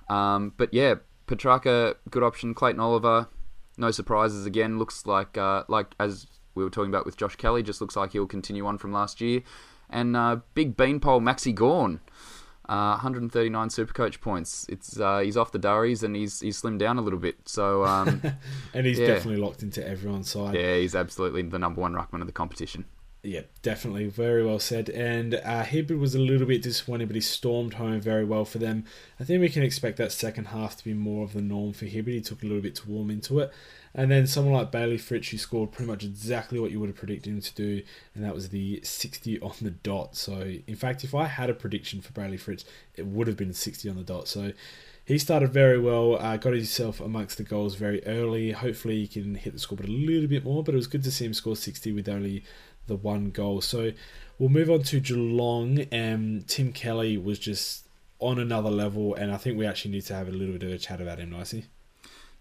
Um, 0.10 0.54
but 0.58 0.74
yeah, 0.74 0.96
Petracca, 1.28 1.96
good 2.10 2.24
option. 2.24 2.54
Clayton 2.54 2.80
Oliver, 2.80 3.28
no 3.78 3.92
surprises 3.92 4.46
again. 4.46 4.80
Looks 4.80 5.06
like 5.06 5.38
uh, 5.38 5.64
like 5.68 5.94
as 6.00 6.28
we 6.56 6.64
were 6.64 6.70
talking 6.70 6.90
about 6.90 7.06
with 7.06 7.18
Josh 7.18 7.36
Kelly. 7.36 7.64
Just 7.64 7.82
looks 7.82 7.96
like 7.96 8.12
he'll 8.12 8.28
continue 8.28 8.66
on 8.66 8.78
from 8.78 8.92
last 8.92 9.22
year. 9.22 9.42
And 9.90 10.16
uh, 10.16 10.38
big 10.54 10.78
beanpole 10.78 11.20
Maxi 11.20 11.54
Gawn, 11.54 12.00
uh, 12.68 12.92
139 12.92 13.70
Supercoach 13.70 14.22
points. 14.22 14.66
It's 14.70 15.00
uh, 15.00 15.20
he's 15.20 15.36
off 15.36 15.52
the 15.52 15.60
durries 15.60 16.04
and 16.04 16.16
he's 16.16 16.40
he's 16.40 16.62
slimmed 16.62 16.80
down 16.80 16.98
a 16.98 17.02
little 17.02 17.20
bit. 17.20 17.38
So 17.48 17.86
um, 17.86 18.22
and 18.74 18.86
he's 18.86 19.00
yeah. 19.00 19.08
definitely 19.08 19.42
locked 19.42 19.64
into 19.64 19.86
everyone's 19.86 20.30
side. 20.30 20.56
Yeah, 20.56 20.78
he's 20.78 20.96
absolutely 20.96 21.42
the 21.42 21.60
number 21.60 21.82
one 21.82 21.94
ruckman 21.94 22.22
of 22.22 22.28
the 22.28 22.34
competition. 22.34 22.86
Yeah, 23.22 23.42
definitely. 23.62 24.08
Very 24.08 24.46
well 24.46 24.60
said. 24.60 24.90
And 24.90 25.36
uh, 25.36 25.64
Hibberd 25.64 26.00
was 26.00 26.16
a 26.16 26.20
little 26.20 26.48
bit 26.48 26.62
disappointed, 26.62 27.10
but 27.10 27.16
he 27.16 27.22
stormed 27.22 27.74
home 27.74 28.00
very 28.00 28.24
well 28.24 28.46
for 28.46 28.60
them. 28.60 28.86
I 29.20 29.26
think 29.26 29.42
we 29.42 29.50
can 29.50 29.62
expect 29.62 29.98
that 29.98 30.14
second 30.14 30.46
half 30.46 30.78
to 30.78 30.84
be 30.86 30.94
more 30.94 31.26
of 31.26 31.34
the 31.34 31.42
norm 31.42 31.74
for 31.74 31.86
Hibberd. 31.86 32.14
He 32.14 32.22
took 32.22 32.44
a 32.44 32.46
little 32.46 32.62
bit 32.62 32.76
to 32.76 32.90
warm 32.90 33.10
into 33.10 33.40
it. 33.40 33.52
And 33.94 34.12
then 34.12 34.28
someone 34.28 34.54
like 34.54 34.72
Bailey 34.72 34.98
Fritsch, 34.98 35.30
who 35.30 35.38
scored 35.38 35.72
pretty 35.72 35.90
much 35.90 36.04
exactly 36.04 36.60
what 36.60 36.72
you 36.72 36.80
would 36.80 36.90
have 36.90 36.96
predicted 36.96 37.34
him 37.34 37.42
to 37.42 37.56
do, 37.56 37.82
and 38.14 38.24
that 38.24 38.36
was 38.36 38.50
the 38.50 38.82
60 38.84 39.40
on 39.42 39.54
the 39.62 39.72
dot. 39.72 40.16
So, 40.16 40.54
in 40.68 40.76
fact, 40.76 41.04
if 41.04 41.16
I 41.16 41.26
had 41.26 41.50
a 41.50 41.54
prediction 41.54 42.02
for 42.02 42.14
Bailey 42.14 42.38
Fritsch, 42.38 42.66
it 42.96 43.08
would 43.08 43.28
have 43.28 43.38
been 43.38 43.54
60 43.54 43.90
on 43.90 43.96
the 43.96 44.04
dot. 44.04 44.28
So, 44.28 44.54
he 45.06 45.18
started 45.18 45.52
very 45.52 45.80
well, 45.80 46.18
uh, 46.18 46.38
got 46.38 46.54
himself 46.54 47.00
amongst 47.00 47.38
the 47.38 47.44
goals 47.44 47.74
very 47.74 48.06
early. 48.06 48.52
Hopefully, 48.52 49.00
he 49.00 49.08
can 49.08 49.34
hit 49.36 49.54
the 49.54 49.60
scoreboard 49.60 49.90
a 49.90 49.92
little 49.92 50.30
bit 50.30 50.44
more, 50.44 50.64
but 50.64 50.76
it 50.76 50.78
was 50.78 50.88
good 50.88 51.04
to 51.04 51.12
see 51.12 51.26
him 51.26 51.34
score 51.34 51.56
60 51.56 51.92
with 51.92 52.08
only 52.08 52.44
the 52.86 52.96
one 52.96 53.32
goal. 53.32 53.60
So, 53.62 53.92
we'll 54.38 54.50
move 54.50 54.70
on 54.70 54.84
to 54.84 55.00
Geelong, 55.00 55.80
and 55.92 56.48
Tim 56.48 56.74
Kelly 56.74 57.18
was 57.18 57.40
just 57.40 57.88
on 58.20 58.38
another 58.38 58.70
level, 58.70 59.16
and 59.16 59.32
I 59.32 59.38
think 59.38 59.58
we 59.58 59.66
actually 59.66 59.92
need 59.92 60.06
to 60.06 60.14
have 60.14 60.28
a 60.28 60.32
little 60.32 60.54
bit 60.54 60.64
of 60.64 60.72
a 60.72 60.78
chat 60.78 61.02
about 61.02 61.20
him, 61.20 61.32
Nicey. 61.32 61.66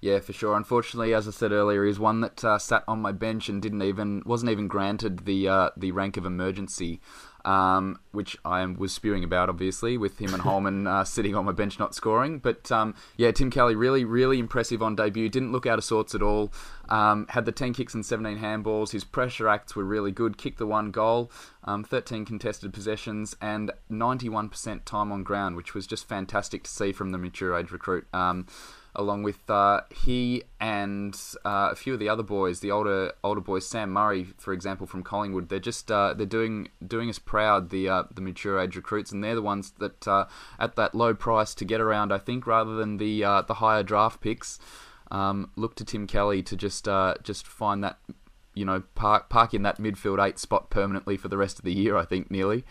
Yeah, 0.01 0.21
for 0.21 0.33
sure. 0.33 0.57
Unfortunately, 0.57 1.13
as 1.13 1.27
I 1.27 1.33
said 1.33 1.51
earlier, 1.51 1.85
he's 1.85 1.99
one 1.99 2.21
that 2.21 2.45
uh, 2.45 2.59
sat 2.59 2.85
on 2.87 3.03
my 3.03 3.11
bench 3.11 3.49
and 3.49 3.61
didn't 3.61 3.83
even 3.83 4.23
wasn't 4.25 4.53
even 4.53 4.69
granted 4.69 5.25
the 5.25 5.49
uh, 5.49 5.71
the 5.77 5.91
rank 5.91 6.17
of 6.17 6.25
emergency 6.25 7.01
um, 7.49 8.01
which 8.13 8.37
I 8.45 8.65
was 8.67 8.93
spewing 8.93 9.25
about, 9.25 9.49
obviously, 9.49 9.97
with 9.97 10.19
him 10.19 10.35
and 10.35 10.43
Holman 10.49 10.87
uh, 10.87 11.05
sitting 11.05 11.35
on 11.35 11.47
my 11.47 11.53
bench 11.53 11.79
not 11.79 11.95
scoring. 11.95 12.39
But 12.39 12.71
um, 12.71 12.95
yeah, 13.17 13.31
Tim 13.31 13.51
Kelly 13.51 13.75
really, 13.75 14.05
really 14.05 14.39
impressive 14.39 14.83
on 14.83 14.97
debut. 14.97 15.29
Didn't 15.29 15.53
look 15.53 15.67
out 15.67 15.79
of 15.79 15.85
sorts 15.85 16.15
at 16.15 16.23
all. 16.23 16.53
Um, 16.91 17.27
had 17.31 17.47
the 17.47 17.53
10 17.53 17.73
kicks 17.75 17.95
and 17.95 18.05
17 18.05 18.39
handballs. 18.39 18.93
His 18.93 19.05
pressure 19.05 19.49
acts 19.49 19.75
were 19.75 19.85
really 19.85 20.13
good. 20.13 20.37
Kicked 20.37 20.59
the 20.59 20.67
one 20.67 20.91
goal, 20.91 21.31
um, 21.65 21.85
13 21.85 22.25
contested 22.25 22.73
possessions, 22.73 23.35
and 23.41 23.73
91% 23.91 24.85
time 24.85 25.11
on 25.11 25.23
ground, 25.23 25.57
which 25.57 25.75
was 25.75 25.87
just 25.87 26.07
fantastic 26.07 26.65
to 26.65 26.71
see 26.71 26.93
from 26.93 27.11
the 27.11 27.19
mature 27.19 27.57
age 27.57 27.71
recruit. 27.71 28.07
Along 28.95 29.22
with 29.22 29.49
uh, 29.49 29.82
he 29.95 30.43
and 30.61 31.14
uh, 31.45 31.68
a 31.70 31.76
few 31.76 31.93
of 31.95 32.01
the 32.01 32.09
other 32.09 32.22
boys, 32.22 32.61
the 32.61 32.70
older 32.70 33.12
older 33.22 33.41
boys, 33.41 33.66
Sam 33.66 33.91
Murray, 33.91 34.24
for 34.39 34.53
example, 34.53 34.86
from 34.86 35.03
Collingwood. 35.03 35.49
They're 35.49 35.59
just 35.61 35.91
uh, 35.91 36.14
they're 36.14 36.26
doing 36.26 36.70
doing 36.84 37.09
us 37.09 37.18
proud, 37.18 37.70
the 37.70 37.89
uh, 37.89 38.05
the 38.12 38.20
mature 38.20 38.59
age 38.59 38.74
recruits, 38.76 39.12
and 39.12 39.22
they're 39.22 39.34
the 39.34 39.43
ones 39.43 39.72
that 39.78 40.09
uh, 40.09 40.24
at 40.59 40.74
that 40.76 40.95
low 40.95 41.14
price 41.14 41.55
to 41.57 41.64
get 41.64 41.80
around. 41.80 42.12
I 42.12 42.18
think 42.18 42.47
rather 42.47 42.74
than 42.74 42.97
the 42.97 43.22
uh, 43.22 43.43
the 43.43 43.55
higher 43.55 43.82
draft 43.82 44.20
picks, 44.20 44.59
um, 45.11 45.51
look 45.55 45.76
to 45.76 45.84
Tim 45.84 46.07
Kelly 46.07 46.43
to 46.43 46.57
just 46.57 46.89
just 47.22 47.47
find 47.47 47.84
that 47.84 47.99
you 48.55 48.64
know 48.64 48.82
park 48.95 49.28
park 49.28 49.55
in 49.55 49.62
that 49.62 49.78
midfield 49.78 50.24
eight 50.26 50.39
spot 50.39 50.70
permanently 50.70 51.16
for 51.16 51.28
the 51.28 51.39
rest 51.39 51.59
of 51.59 51.64
the 51.64 51.72
year. 51.72 51.97
I 51.97 52.05
think 52.05 52.30
nearly. 52.30 52.64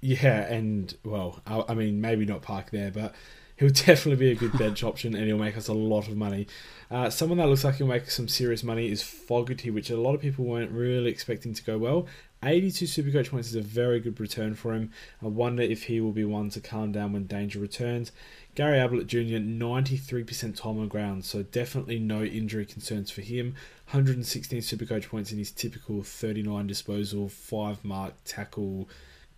Yeah, 0.00 0.40
and 0.40 0.96
well, 1.04 1.40
I, 1.46 1.64
I 1.68 1.74
mean 1.74 2.00
maybe 2.00 2.24
not 2.24 2.42
park 2.42 2.70
there, 2.70 2.90
but 2.90 3.14
he'll 3.56 3.68
definitely 3.70 4.16
be 4.16 4.30
a 4.30 4.34
good 4.34 4.56
bench 4.58 4.82
option 4.82 5.14
and 5.14 5.26
he'll 5.26 5.38
make 5.38 5.56
us 5.56 5.68
a 5.68 5.74
lot 5.74 6.08
of 6.08 6.16
money. 6.16 6.46
Uh, 6.90 7.08
someone 7.08 7.38
that 7.38 7.48
looks 7.48 7.64
like 7.64 7.76
he'll 7.76 7.86
make 7.86 8.10
some 8.10 8.28
serious 8.28 8.62
money 8.62 8.90
is 8.90 9.02
Fogarty, 9.02 9.70
which 9.70 9.90
a 9.90 9.96
lot 9.96 10.14
of 10.14 10.20
people 10.20 10.44
weren't 10.44 10.70
really 10.70 11.10
expecting 11.10 11.54
to 11.54 11.62
go 11.64 11.78
well. 11.78 12.06
82 12.44 12.86
Supercoach 12.86 13.30
points 13.30 13.48
is 13.48 13.54
a 13.54 13.62
very 13.62 14.00
good 14.00 14.18
return 14.18 14.54
for 14.54 14.74
him. 14.74 14.90
I 15.22 15.26
wonder 15.26 15.62
if 15.62 15.84
he 15.84 16.00
will 16.00 16.12
be 16.12 16.24
one 16.24 16.50
to 16.50 16.60
calm 16.60 16.90
down 16.90 17.12
when 17.12 17.26
danger 17.26 17.60
returns. 17.60 18.10
Gary 18.54 18.78
Ablett 18.78 19.06
Jr., 19.06 19.38
93% 19.38 20.56
time 20.56 20.78
on 20.80 20.88
ground, 20.88 21.24
so 21.24 21.42
definitely 21.44 21.98
no 21.98 22.24
injury 22.24 22.66
concerns 22.66 23.10
for 23.10 23.22
him. 23.22 23.54
116 23.90 24.60
Supercoach 24.60 25.08
points 25.08 25.30
in 25.30 25.38
his 25.38 25.52
typical 25.52 26.02
39 26.02 26.66
disposal, 26.66 27.28
5 27.28 27.84
mark, 27.84 28.14
tackle, 28.24 28.88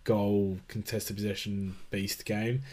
goal, 0.03 0.57
contested 0.67 1.15
possession 1.15 1.75
beast 1.91 2.25
game 2.25 2.63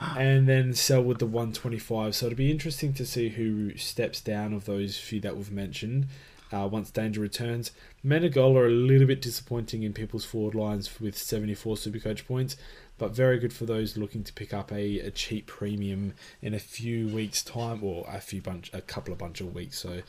and 0.00 0.48
then 0.48 0.72
Selwood 0.72 1.18
the 1.18 1.26
125. 1.26 2.14
So 2.14 2.26
it'll 2.26 2.36
be 2.36 2.50
interesting 2.50 2.92
to 2.94 3.06
see 3.06 3.30
who 3.30 3.76
steps 3.76 4.20
down 4.20 4.52
of 4.52 4.64
those 4.64 4.98
few 4.98 5.20
that 5.20 5.36
we've 5.36 5.52
mentioned 5.52 6.06
uh, 6.52 6.68
once 6.70 6.90
Danger 6.90 7.20
returns. 7.20 7.72
Menegola 8.04 8.56
are 8.56 8.66
a 8.66 8.70
little 8.70 9.06
bit 9.06 9.20
disappointing 9.20 9.82
in 9.82 9.92
people's 9.92 10.24
forward 10.24 10.54
lines 10.54 11.00
with 11.00 11.16
74 11.16 11.76
Supercoach 11.76 12.26
points, 12.26 12.56
but 12.98 13.14
very 13.14 13.38
good 13.38 13.52
for 13.52 13.66
those 13.66 13.96
looking 13.96 14.24
to 14.24 14.32
pick 14.32 14.52
up 14.52 14.72
a, 14.72 15.00
a 15.00 15.10
cheap 15.10 15.46
premium 15.46 16.14
in 16.42 16.54
a 16.54 16.58
few 16.58 17.08
weeks' 17.08 17.42
time, 17.42 17.84
or 17.84 18.06
a 18.08 18.20
few 18.20 18.40
bunch, 18.40 18.70
a 18.72 18.80
couple 18.80 19.12
of 19.12 19.18
bunch 19.18 19.40
of 19.40 19.54
weeks. 19.54 19.78
So 19.78 20.02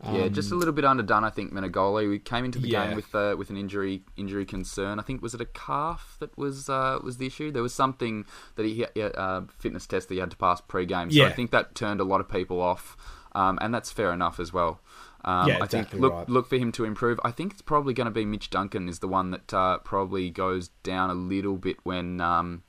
um, 0.00 0.14
yeah, 0.14 0.28
just 0.28 0.52
a 0.52 0.54
little 0.54 0.72
bit 0.72 0.84
underdone, 0.84 1.24
I 1.24 1.30
think. 1.30 1.52
Menegola. 1.52 2.08
We 2.08 2.20
came 2.20 2.44
into 2.44 2.60
the 2.60 2.68
yeah. 2.68 2.86
game 2.86 2.96
with 2.96 3.12
uh, 3.14 3.34
with 3.36 3.50
an 3.50 3.56
injury 3.56 4.02
injury 4.16 4.44
concern. 4.44 5.00
I 5.00 5.02
think 5.02 5.22
was 5.22 5.34
it 5.34 5.40
a 5.40 5.46
calf 5.46 6.16
that 6.20 6.36
was 6.38 6.68
uh, 6.68 6.98
was 7.02 7.18
the 7.18 7.26
issue. 7.26 7.50
There 7.50 7.62
was 7.62 7.74
something 7.74 8.24
that 8.54 8.64
he 8.64 8.86
uh, 9.02 9.42
fitness 9.58 9.86
test 9.86 10.08
that 10.08 10.14
he 10.14 10.20
had 10.20 10.30
to 10.30 10.36
pass 10.36 10.60
pre-game. 10.60 11.10
So 11.10 11.22
yeah. 11.22 11.26
I 11.26 11.32
think 11.32 11.50
that 11.50 11.74
turned 11.74 12.00
a 12.00 12.04
lot 12.04 12.20
of 12.20 12.28
people 12.28 12.60
off, 12.60 12.96
um, 13.32 13.58
and 13.60 13.74
that's 13.74 13.90
fair 13.90 14.12
enough 14.12 14.38
as 14.38 14.52
well. 14.52 14.80
Um, 15.24 15.48
yeah, 15.48 15.58
I 15.60 15.66
think 15.66 15.92
look 15.92 16.12
right. 16.12 16.28
look 16.28 16.48
for 16.48 16.56
him 16.56 16.70
to 16.72 16.84
improve. 16.84 17.18
I 17.24 17.32
think 17.32 17.52
it's 17.52 17.62
probably 17.62 17.92
going 17.92 18.06
to 18.06 18.12
be 18.12 18.24
Mitch 18.24 18.50
Duncan 18.50 18.88
is 18.88 19.00
the 19.00 19.08
one 19.08 19.32
that 19.32 19.52
uh, 19.52 19.78
probably 19.78 20.30
goes 20.30 20.68
down 20.84 21.10
a 21.10 21.14
little 21.14 21.56
bit 21.56 21.78
when 21.82 22.20
um, 22.20 22.62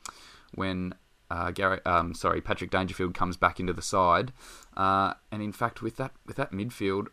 when 0.56 0.96
uh, 1.32 1.52
Gary, 1.52 1.80
um, 1.86 2.14
sorry, 2.14 2.42
Patrick 2.42 2.72
Dangerfield 2.72 3.14
comes 3.14 3.38
back 3.38 3.60
into 3.60 3.74
the 3.74 3.82
side. 3.82 4.34
Uh, 4.76 5.14
and 5.32 5.42
in 5.44 5.52
fact, 5.52 5.82
with 5.82 5.98
that 5.98 6.12
with 6.26 6.38
that 6.38 6.52
midfield, 6.52 7.08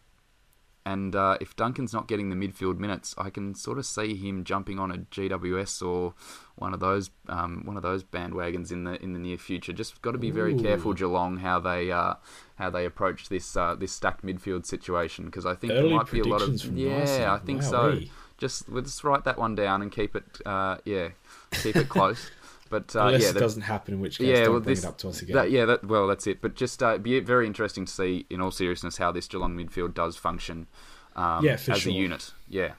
and 0.86 1.16
uh, 1.16 1.36
if 1.40 1.56
Duncan's 1.56 1.92
not 1.92 2.06
getting 2.06 2.30
the 2.30 2.36
midfield 2.36 2.78
minutes, 2.78 3.12
I 3.18 3.28
can 3.28 3.56
sort 3.56 3.76
of 3.76 3.84
see 3.84 4.14
him 4.14 4.44
jumping 4.44 4.78
on 4.78 4.92
a 4.92 4.98
GWS 4.98 5.84
or 5.84 6.14
one 6.54 6.72
of 6.72 6.78
those 6.78 7.10
um, 7.28 7.62
one 7.64 7.76
of 7.76 7.82
those 7.82 8.04
bandwagons 8.04 8.70
in 8.70 8.84
the 8.84 9.02
in 9.02 9.12
the 9.12 9.18
near 9.18 9.36
future. 9.36 9.72
Just 9.72 10.00
got 10.00 10.12
to 10.12 10.18
be 10.18 10.30
very 10.30 10.54
Ooh. 10.54 10.62
careful, 10.62 10.92
Geelong, 10.92 11.38
how 11.38 11.58
they 11.58 11.90
uh, 11.90 12.14
how 12.54 12.70
they 12.70 12.86
approach 12.86 13.28
this 13.28 13.56
uh, 13.56 13.74
this 13.74 13.90
stacked 13.90 14.24
midfield 14.24 14.64
situation 14.64 15.24
because 15.24 15.44
I 15.44 15.56
think 15.56 15.72
Early 15.72 15.88
there 15.88 15.98
might 15.98 16.08
be 16.08 16.20
a 16.20 16.24
lot 16.24 16.40
of 16.40 16.64
yeah, 16.78 17.34
I 17.34 17.44
think 17.44 17.64
so. 17.64 17.98
Just 18.38 18.68
let's 18.68 19.02
write 19.02 19.24
that 19.24 19.38
one 19.38 19.56
down 19.56 19.82
and 19.82 19.90
keep 19.90 20.14
it 20.14 20.40
uh, 20.46 20.76
yeah 20.84 21.08
keep 21.50 21.74
it 21.74 21.88
close. 21.88 22.30
But 22.68 22.94
uh, 22.94 23.06
unless 23.06 23.22
yeah, 23.22 23.30
it 23.30 23.38
doesn't 23.38 23.62
happen, 23.62 23.94
in 23.94 24.00
which 24.00 24.18
case 24.18 24.26
yeah, 24.26 24.48
well, 24.48 24.60
bring 24.60 24.74
this, 24.74 24.84
it 24.84 24.88
up 24.88 24.98
to 24.98 25.08
us 25.08 25.22
again. 25.22 25.36
That, 25.36 25.50
yeah, 25.50 25.64
that, 25.64 25.84
well, 25.84 26.06
that's 26.06 26.26
it. 26.26 26.40
But 26.40 26.54
just 26.54 26.82
uh, 26.82 26.98
be 26.98 27.18
very 27.20 27.46
interesting 27.46 27.84
to 27.84 27.92
see, 27.92 28.26
in 28.30 28.40
all 28.40 28.50
seriousness, 28.50 28.98
how 28.98 29.12
this 29.12 29.26
Geelong 29.26 29.56
midfield 29.56 29.94
does 29.94 30.16
function. 30.16 30.66
Um, 31.14 31.44
yeah, 31.44 31.52
as 31.52 31.60
sure. 31.60 31.92
a 31.92 31.94
unit. 31.94 32.32
Yeah. 32.48 32.72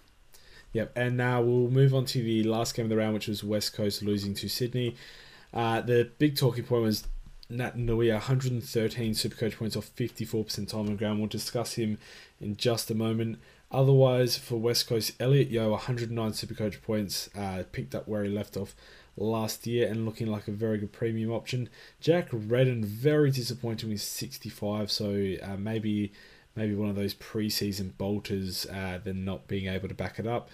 Yep, 0.73 0.91
and 0.95 1.17
now 1.17 1.41
we'll 1.41 1.69
move 1.69 1.93
on 1.93 2.05
to 2.05 2.21
the 2.21 2.43
last 2.43 2.75
game 2.75 2.85
of 2.85 2.89
the 2.89 2.97
round, 2.97 3.13
which 3.13 3.27
was 3.27 3.43
West 3.43 3.73
Coast 3.73 4.03
losing 4.03 4.33
to 4.35 4.47
Sydney. 4.47 4.95
Uh, 5.53 5.81
the 5.81 6.11
big 6.19 6.35
talking 6.35 6.65
point 6.65 6.83
was 6.83 7.07
Naitanui, 7.49 8.11
113 8.11 9.13
Supercoach 9.13 9.57
points 9.57 9.75
off 9.75 9.89
54% 9.95 10.67
time 10.67 10.81
on 10.81 10.95
ground. 10.97 11.19
We'll 11.19 11.29
discuss 11.29 11.73
him 11.73 11.97
in 12.39 12.57
just 12.57 12.91
a 12.91 12.95
moment. 12.95 13.39
Otherwise, 13.71 14.37
for 14.37 14.57
West 14.57 14.87
Coast, 14.87 15.11
Elliot 15.19 15.49
Yeo, 15.49 15.71
109 15.71 16.31
Supercoach 16.31 16.81
points, 16.81 17.29
uh, 17.37 17.63
picked 17.71 17.95
up 17.95 18.07
where 18.07 18.23
he 18.23 18.29
left 18.29 18.55
off 18.55 18.75
last 19.17 19.65
year 19.67 19.87
and 19.87 20.05
looking 20.05 20.27
like 20.27 20.47
a 20.47 20.51
very 20.51 20.77
good 20.77 20.93
premium 20.93 21.31
option. 21.31 21.69
Jack 21.99 22.27
Redden, 22.31 22.85
very 22.85 23.31
disappointing 23.31 23.89
with 23.89 24.01
65, 24.01 24.91
so 24.91 25.35
uh, 25.43 25.57
maybe 25.57 26.13
maybe 26.55 26.73
one 26.73 26.89
of 26.89 26.95
those 26.95 27.13
preseason 27.13 27.95
bolters 27.97 28.65
uh, 28.67 28.99
than 29.03 29.23
not 29.23 29.47
being 29.47 29.67
able 29.67 29.87
to 29.87 29.93
back 29.93 30.17
it 30.19 30.25
up. 30.25 30.49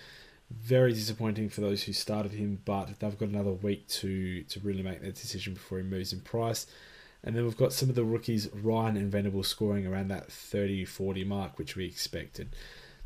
Very 0.52 0.94
disappointing 0.94 1.50
for 1.50 1.62
those 1.62 1.84
who 1.84 1.94
started 1.94 2.34
him, 2.34 2.60
but 2.66 3.00
they've 3.00 3.18
got 3.18 3.30
another 3.30 3.52
week 3.52 3.88
to 3.88 4.44
to 4.44 4.60
really 4.60 4.84
make 4.84 5.02
that 5.02 5.16
decision 5.16 5.54
before 5.54 5.80
he 5.80 5.84
moves 5.84 6.14
in 6.14 6.22
price. 6.22 6.68
And 7.24 7.36
then 7.36 7.46
we've 7.46 7.58
got 7.58 7.72
some 7.72 7.88
of 7.88 7.96
the 7.96 8.04
rookies, 8.04 8.50
Ryan 8.54 8.98
and 8.98 9.10
Venable, 9.12 9.44
scoring 9.44 9.88
around 9.88 10.10
that 10.10 10.30
30 10.32 10.86
40 10.86 11.24
mark, 11.24 11.58
which 11.58 11.76
we 11.76 11.86
expected. 11.86 12.50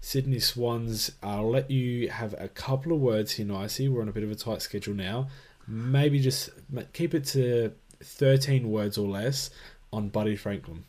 Sydney 0.07 0.39
Swans, 0.39 1.11
I'll 1.21 1.49
let 1.49 1.69
you 1.69 2.09
have 2.09 2.33
a 2.39 2.47
couple 2.47 2.93
of 2.93 2.99
words 2.99 3.33
here, 3.33 3.45
Nicey. 3.45 3.89
We're 3.89 4.01
on 4.01 4.07
a 4.07 4.13
bit 4.13 4.23
of 4.23 4.31
a 4.31 4.35
tight 4.35 4.61
schedule 4.61 4.93
now 4.93 5.27
maybe 5.67 6.19
just 6.19 6.49
keep 6.93 7.13
it 7.13 7.25
to 7.25 7.73
13 8.01 8.71
words 8.71 8.97
or 8.97 9.07
less 9.07 9.49
on 9.91 10.09
Buddy 10.09 10.35
Franklin. 10.35 10.85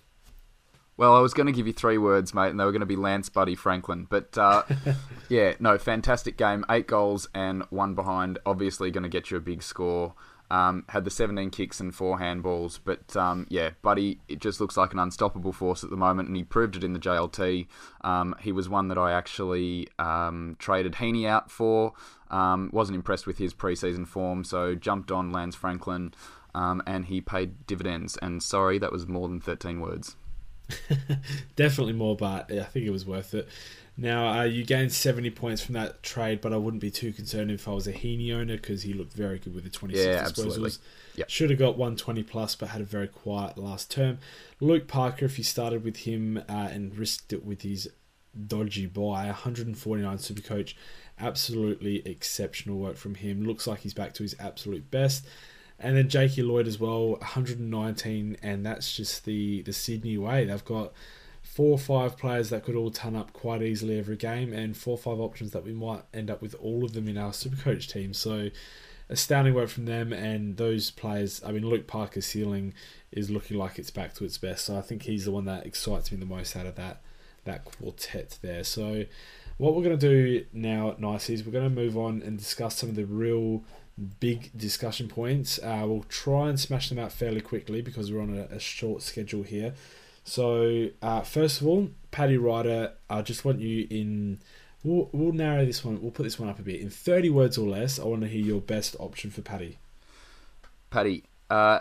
Well, 0.97 1.15
I 1.15 1.21
was 1.21 1.33
going 1.33 1.47
to 1.47 1.53
give 1.53 1.67
you 1.67 1.73
three 1.73 1.99
words, 1.99 2.35
mate, 2.35 2.51
and 2.51 2.59
they 2.59 2.65
were 2.65 2.73
going 2.73 2.81
to 2.81 2.87
be 2.87 2.97
Lance 2.97 3.29
Buddy 3.29 3.55
Franklin. 3.55 4.07
But 4.11 4.37
uh, 4.37 4.65
yeah, 5.29 5.55
no, 5.61 5.79
fantastic 5.79 6.37
game. 6.37 6.65
Eight 6.69 6.89
goals 6.89 7.29
and 7.35 7.63
one 7.71 7.95
behind. 7.95 8.39
Obviously, 8.45 8.91
going 8.91 9.05
to 9.05 9.09
get 9.09 9.31
you 9.31 9.37
a 9.37 9.41
big 9.41 9.63
score. 9.63 10.15
Um, 10.51 10.85
had 10.89 11.05
the 11.05 11.11
17 11.11 11.51
kicks 11.51 11.79
and 11.79 11.95
four 11.95 12.19
handballs. 12.19 12.79
But 12.83 13.15
um, 13.17 13.47
yeah, 13.51 13.71
Buddy, 13.83 14.21
it 14.29 14.41
just 14.41 14.61
looks 14.61 14.77
like 14.77 14.93
an 14.93 14.99
unstoppable 14.99 15.53
force 15.53 15.85
at 15.85 15.91
the 15.91 15.97
moment, 15.97 16.29
and 16.29 16.37
he 16.37 16.45
proved 16.45 16.77
it 16.77 16.85
in 16.85 16.95
the 16.95 16.99
JLT. 16.99 17.67
Um, 18.03 18.35
he 18.41 18.53
was 18.53 18.69
one 18.69 18.89
that 18.89 18.99
I 18.99 19.13
actually 19.13 19.89
um, 19.99 20.57
traded 20.59 20.97
Heeney 20.97 21.27
out 21.27 21.51
for. 21.51 21.93
Um, 22.31 22.71
wasn't 22.73 22.97
impressed 22.97 23.27
with 23.27 23.39
his 23.39 23.55
preseason 23.55 24.07
form, 24.07 24.45
so 24.45 24.75
jumped 24.75 25.11
on 25.11 25.33
Lance 25.33 25.55
Franklin, 25.55 26.13
um, 26.55 26.83
and 26.87 27.07
he 27.07 27.21
paid 27.21 27.67
dividends. 27.67 28.17
And 28.21 28.43
sorry, 28.43 28.79
that 28.79 28.93
was 28.93 29.07
more 29.07 29.29
than 29.29 29.41
13 29.41 29.81
words. 29.81 30.17
Definitely 31.57 31.95
more, 31.95 32.17
but 32.17 32.53
I 32.53 32.65
think 32.65 32.87
it 32.87 32.91
was 32.91 33.07
worth 33.07 33.35
it. 33.35 33.49
Now, 34.01 34.39
uh, 34.39 34.45
you 34.45 34.65
gained 34.65 34.93
70 34.93 35.31
points 35.31 35.61
from 35.61 35.73
that 35.73 36.05
trade, 36.05 36.41
but 36.41 36.53
I 36.53 36.57
wouldn't 36.57 36.81
be 36.81 36.91
too 36.91 37.13
concerned 37.13 37.51
if 37.51 37.67
I 37.67 37.73
was 37.73 37.89
a 37.89 37.93
Heeney 37.93 38.33
owner 38.33 38.55
because 38.55 38.83
he 38.83 38.93
looked 38.93 39.13
very 39.13 39.41
good 39.41 39.57
with 39.57 39.65
the 39.65 39.71
26 39.71 40.07
yeah, 40.07 40.23
disposals. 40.23 40.29
Absolutely. 40.29 40.71
Yep. 41.17 41.31
Should 41.31 41.51
have 41.51 41.59
got 41.59 41.77
120 41.77 42.23
plus, 42.23 42.55
but 42.55 42.69
had 42.69 42.81
a 42.81 42.85
very 42.85 43.09
quiet 43.09 43.59
last 43.59 43.91
term. 43.91 44.19
Luke 44.61 44.87
Parker, 44.87 45.25
if 45.25 45.37
you 45.37 45.43
started 45.43 45.83
with 45.83 45.97
him 45.97 46.39
uh, 46.49 46.69
and 46.71 46.97
risked 46.97 47.33
it 47.33 47.45
with 47.45 47.63
his 47.63 47.91
dodgy 48.47 48.87
buy, 48.87 49.27
149 49.27 50.19
super 50.19 50.43
coach, 50.43 50.77
absolutely 51.19 52.07
exceptional 52.07 52.79
work 52.79 52.97
from 52.97 53.17
him. 53.17 53.45
Looks 53.45 53.67
like 53.67 53.81
he's 53.81 53.95
back 53.95 54.15
to 54.15 54.23
his 54.23 54.37
absolute 54.39 54.93
best. 54.93 55.27
And 55.81 55.97
then 55.97 56.09
Jakey 56.09 56.43
Lloyd 56.43 56.69
as 56.69 56.79
well, 56.79 57.11
119, 57.11 58.37
and 58.43 58.65
that's 58.65 58.97
just 58.97 59.25
the 59.25 59.63
the 59.63 59.73
Sydney 59.73 60.19
way. 60.19 60.45
They've 60.45 60.65
got 60.65 60.93
four 61.59 61.73
or 61.73 61.79
five 61.79 62.17
players 62.17 62.51
that 62.51 62.63
could 62.63 62.77
all 62.77 62.89
turn 62.89 63.17
up 63.17 63.33
quite 63.33 63.63
easily 63.63 63.99
every 63.99 64.15
game, 64.15 64.53
and 64.53 64.77
four 64.77 64.93
or 64.93 64.97
five 64.97 65.19
options 65.19 65.51
that 65.51 65.65
we 65.65 65.73
might 65.73 66.03
end 66.15 66.31
up 66.31 66.41
with 66.41 66.55
all 66.61 66.85
of 66.85 66.93
them 66.93 67.09
in 67.09 67.19
our 67.19 67.33
Supercoach 67.33 67.91
team. 67.93 68.15
So 68.15 68.51
astounding 69.09 69.55
work 69.55 69.69
from 69.69 69.87
them 69.87 70.13
and 70.13 70.57
those 70.57 70.93
players. 70.93 71.43
I 71.45 71.51
mean, 71.51 71.67
Luke 71.67 71.89
Parker's 71.89 72.27
ceiling 72.27 72.75
is 73.11 73.29
looking 73.29 73.59
like 73.59 73.77
it's 73.77 73.91
back 73.91 74.15
to 74.15 74.25
its 74.25 74.39
best. 74.39 74.67
So 74.67 74.79
I 74.79 74.83
think 74.83 75.03
he's 75.03 75.25
the 75.25 75.33
one 75.33 75.47
that 75.47 75.67
excites 75.67 76.13
me 76.13 76.19
the 76.19 76.27
most 76.27 76.55
out 76.55 76.67
of 76.67 76.77
that 76.77 77.01
that 77.45 77.65
quartet 77.65 78.39
there. 78.41 78.63
So 78.63 79.07
what 79.57 79.75
we're 79.75 79.83
going 79.83 79.99
to 79.99 80.09
do 80.09 80.47
now, 80.53 80.91
at 80.91 81.01
nice, 81.01 81.29
is 81.29 81.43
we're 81.43 81.51
going 81.51 81.69
to 81.69 81.75
move 81.75 81.99
on 81.99 82.23
and 82.23 82.39
discuss 82.39 82.77
some 82.77 82.89
of 82.89 82.95
the 82.95 83.05
real 83.05 83.65
big 84.21 84.57
discussion 84.57 85.09
points. 85.09 85.59
Uh, 85.59 85.83
we'll 85.89 86.05
try 86.05 86.51
and 86.51 86.61
smash 86.61 86.89
them 86.89 87.01
out 87.01 87.11
fairly 87.11 87.41
quickly 87.41 87.83
because 87.83 88.13
we're 88.13 88.23
on 88.23 88.39
a, 88.39 88.55
a 88.55 88.61
short 88.61 89.03
schedule 89.03 89.43
here. 89.43 89.75
So 90.29 90.91
uh, 91.01 91.23
first 91.23 91.63
of 91.63 91.67
all, 91.67 91.89
Paddy 92.11 92.37
Ryder, 92.37 92.93
I 93.09 93.23
just 93.23 93.47
want 93.47 93.61
you 93.61 93.87
in. 93.89 94.41
We'll, 94.85 95.09
we'll 95.13 95.33
narrow 95.33 95.65
this 95.65 95.83
one. 95.83 96.03
We'll 96.03 96.11
put 96.11 96.25
this 96.25 96.39
one 96.39 96.51
up 96.51 96.59
a 96.59 96.63
bit 96.63 96.83
in 96.83 96.91
thirty 96.91 97.31
words 97.31 97.57
or 97.57 97.67
less. 97.67 97.99
I 97.99 98.05
want 98.05 98.21
to 98.23 98.29
hear 98.29 98.45
your 98.45 98.61
best 98.61 98.95
option 99.01 99.31
for 99.31 99.41
Paddy. 99.41 99.79
Paddy, 100.91 101.25
uh, 101.49 101.81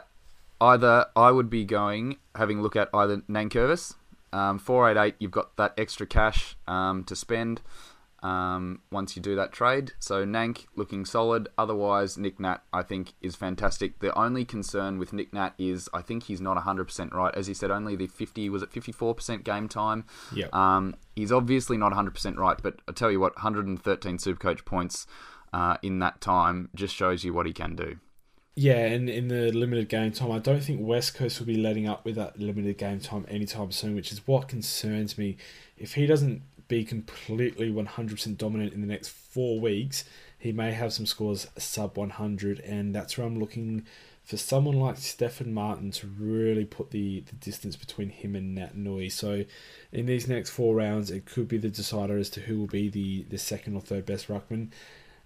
either 0.61 1.07
I 1.15 1.31
would 1.31 1.49
be 1.49 1.65
going 1.65 2.17
having 2.35 2.59
a 2.59 2.61
look 2.61 2.77
at 2.77 2.89
either 2.93 3.17
Nankervis, 3.29 3.95
um, 4.31 4.59
four 4.59 4.89
eight 4.89 4.97
eight. 4.97 5.15
You've 5.19 5.31
got 5.31 5.57
that 5.57 5.73
extra 5.77 6.07
cash 6.07 6.55
um, 6.67 7.03
to 7.03 7.17
spend 7.17 7.59
um, 8.23 8.81
once 8.91 9.15
you 9.15 9.21
do 9.21 9.35
that 9.35 9.51
trade. 9.51 9.93
So 9.99 10.25
Nank 10.25 10.65
looking 10.75 11.05
solid. 11.05 11.47
Otherwise, 11.57 12.17
Nick 12.17 12.39
Nat 12.39 12.63
I 12.73 12.83
think 12.83 13.13
is 13.21 13.35
fantastic. 13.35 13.99
The 13.99 14.17
only 14.17 14.45
concern 14.45 14.97
with 14.97 15.13
Nick 15.13 15.33
Nat 15.33 15.53
is 15.57 15.89
I 15.93 16.01
think 16.01 16.23
he's 16.23 16.41
not 16.41 16.57
100% 16.57 17.13
right. 17.13 17.33
As 17.35 17.47
he 17.47 17.53
said, 17.53 17.71
only 17.71 17.95
the 17.95 18.07
50 18.07 18.49
was 18.49 18.63
it 18.63 18.71
54% 18.71 19.43
game 19.43 19.67
time. 19.67 20.05
Yeah. 20.33 20.47
Um, 20.53 20.95
he's 21.15 21.31
obviously 21.31 21.77
not 21.77 21.93
100% 21.93 22.37
right, 22.37 22.57
but 22.61 22.81
I 22.87 22.91
tell 22.91 23.11
you 23.11 23.19
what, 23.19 23.35
113 23.35 24.17
Supercoach 24.17 24.65
points 24.65 25.07
uh, 25.53 25.77
in 25.81 25.99
that 25.99 26.21
time 26.21 26.69
just 26.75 26.95
shows 26.95 27.23
you 27.23 27.33
what 27.33 27.45
he 27.45 27.53
can 27.53 27.75
do. 27.75 27.97
Yeah, 28.59 28.87
and 28.87 29.07
in 29.07 29.27
the 29.27 29.51
limited 29.51 29.87
game 29.87 30.11
time, 30.11 30.31
I 30.31 30.39
don't 30.39 30.61
think 30.61 30.79
West 30.81 31.13
Coast 31.13 31.37
will 31.37 31.45
be 31.45 31.57
letting 31.57 31.87
up 31.87 32.03
with 32.03 32.15
that 32.15 32.39
limited 32.39 32.79
game 32.79 32.99
time 32.99 33.23
anytime 33.29 33.71
soon, 33.71 33.93
which 33.93 34.11
is 34.11 34.25
what 34.25 34.47
concerns 34.47 35.15
me. 35.15 35.37
If 35.77 35.93
he 35.93 36.07
doesn't 36.07 36.41
be 36.67 36.83
completely 36.83 37.71
100% 37.71 38.37
dominant 38.37 38.73
in 38.73 38.81
the 38.81 38.87
next 38.87 39.09
four 39.09 39.59
weeks, 39.59 40.03
he 40.37 40.51
may 40.51 40.71
have 40.71 40.93
some 40.93 41.05
scores 41.05 41.47
sub 41.57 41.97
100, 41.97 42.59
and 42.59 42.93
that's 42.93 43.17
where 43.17 43.25
I'm 43.25 43.39
looking 43.39 43.85
for 44.27 44.37
someone 44.37 44.77
like 44.77 44.97
Stefan 44.97 45.53
Martin 45.53 45.89
to 45.91 46.07
really 46.19 46.65
put 46.65 46.91
the, 46.91 47.21
the 47.21 47.35
distance 47.35 47.77
between 47.77 48.09
him 48.09 48.35
and 48.35 48.57
Naitanui. 48.57 49.09
So 49.09 49.45
in 49.93 50.05
these 50.05 50.27
next 50.27 50.49
four 50.49 50.75
rounds, 50.75 51.09
it 51.09 51.25
could 51.25 51.47
be 51.47 51.57
the 51.57 51.69
decider 51.69 52.17
as 52.17 52.29
to 52.31 52.41
who 52.41 52.59
will 52.59 52.67
be 52.67 52.89
the, 52.89 53.23
the 53.29 53.37
second 53.37 53.75
or 53.75 53.81
third 53.81 54.05
best 54.05 54.27
ruckman. 54.27 54.71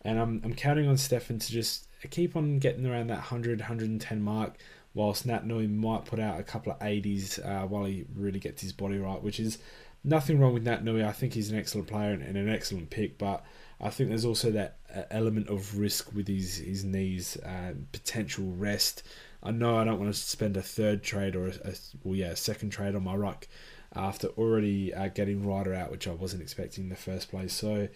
And 0.04 0.20
I'm, 0.20 0.42
I'm 0.44 0.54
counting 0.54 0.88
on 0.88 0.98
Stefan 0.98 1.40
to 1.40 1.52
just 1.52 1.88
keep 2.12 2.36
on 2.36 2.60
getting 2.60 2.86
around 2.86 3.08
that 3.08 3.16
100, 3.16 3.62
110 3.62 4.22
mark, 4.22 4.58
whilst 4.94 5.28
Naitanui 5.28 5.74
might 5.74 6.06
put 6.06 6.20
out 6.20 6.40
a 6.40 6.44
couple 6.44 6.72
of 6.72 6.80
80s 6.80 7.44
uh, 7.44 7.66
while 7.66 7.86
he 7.86 8.06
really 8.16 8.40
gets 8.40 8.62
his 8.62 8.72
body 8.72 9.00
right, 9.00 9.22
which 9.22 9.40
is 9.40 9.58
nothing 10.04 10.40
wrong 10.40 10.54
with 10.54 10.66
Naitanui. 10.66 11.06
I 11.06 11.12
think 11.12 11.34
he's 11.34 11.52
an 11.52 11.58
excellent 11.58 11.88
player 11.88 12.12
and, 12.12 12.38
an 12.38 12.50
excellent 12.50 12.90
pick, 12.90 13.18
but 13.18 13.44
I 13.80 13.90
think 13.90 14.10
there's 14.10 14.26
also 14.26 14.52
that 14.52 14.78
uh, 14.96 15.04
element 15.12 15.50
of 15.50 15.78
risk 15.78 16.14
with 16.14 16.28
his 16.28 16.58
his 16.58 16.84
knees, 16.84 17.38
uh, 17.38 17.74
potential 17.92 18.46
rest. 18.46 19.04
I 19.44 19.52
know 19.52 19.78
I 19.78 19.84
don't 19.84 20.00
want 20.00 20.14
to 20.14 20.20
spend 20.20 20.56
a 20.56 20.62
third 20.62 21.04
trade 21.04 21.36
or 21.36 21.48
a, 21.48 21.54
a 21.70 21.74
well, 22.04 22.16
yeah, 22.16 22.28
a 22.28 22.36
second 22.36 22.70
trade 22.70 22.96
on 22.96 23.04
my 23.04 23.16
ruck 23.16 23.48
after 23.96 24.28
already 24.30 24.94
uh, 24.94 25.10
getting 25.10 25.46
Ryder 25.46 25.74
out, 25.74 25.92
which 25.92 26.08
I 26.08 26.12
wasn't 26.12 26.42
expecting 26.42 26.86
in 26.86 26.90
the 26.90 26.96
first 26.96 27.30
place. 27.30 27.54
So 27.54 27.90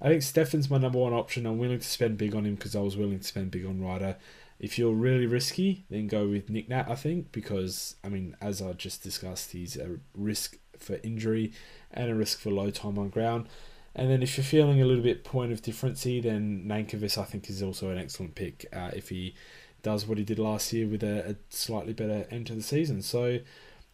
I 0.00 0.08
think 0.08 0.22
Stefan's 0.22 0.70
my 0.70 0.78
number 0.78 0.98
one 0.98 1.12
option. 1.12 1.46
I'm 1.46 1.58
willing 1.58 1.78
to 1.78 1.86
spend 1.86 2.18
big 2.18 2.34
on 2.34 2.44
him 2.44 2.56
because 2.56 2.74
I 2.74 2.80
was 2.80 2.96
willing 2.96 3.18
to 3.18 3.24
spend 3.24 3.50
big 3.50 3.66
on 3.66 3.80
Ryder. 3.80 4.16
If 4.58 4.78
you're 4.78 4.94
really 4.94 5.26
risky, 5.26 5.84
then 5.90 6.06
go 6.06 6.28
with 6.28 6.48
Nick 6.48 6.68
Nat, 6.68 6.86
I 6.88 6.94
think, 6.94 7.30
because, 7.30 7.96
I 8.02 8.08
mean, 8.08 8.34
as 8.40 8.62
I 8.62 8.72
just 8.72 9.02
discussed, 9.02 9.52
he's 9.52 9.76
a 9.76 9.98
risk 10.14 10.56
for 10.78 10.98
injury 11.02 11.52
and 11.90 12.10
a 12.10 12.14
risk 12.14 12.38
for 12.38 12.50
low 12.50 12.70
time 12.70 12.98
on 12.98 13.08
ground. 13.08 13.48
And 13.94 14.10
then 14.10 14.22
if 14.22 14.36
you're 14.36 14.44
feeling 14.44 14.80
a 14.80 14.84
little 14.84 15.02
bit 15.02 15.24
point 15.24 15.52
of 15.52 15.62
differency, 15.62 16.20
then 16.20 16.64
Nankervis 16.66 17.16
I 17.16 17.24
think 17.24 17.48
is 17.48 17.62
also 17.62 17.90
an 17.90 17.98
excellent 17.98 18.34
pick 18.34 18.66
uh, 18.72 18.90
if 18.94 19.08
he 19.08 19.34
does 19.82 20.06
what 20.06 20.18
he 20.18 20.24
did 20.24 20.38
last 20.38 20.72
year 20.72 20.86
with 20.86 21.02
a, 21.02 21.30
a, 21.30 21.36
slightly 21.48 21.92
better 21.92 22.26
end 22.30 22.46
to 22.48 22.54
the 22.54 22.62
season. 22.62 23.00
So 23.00 23.38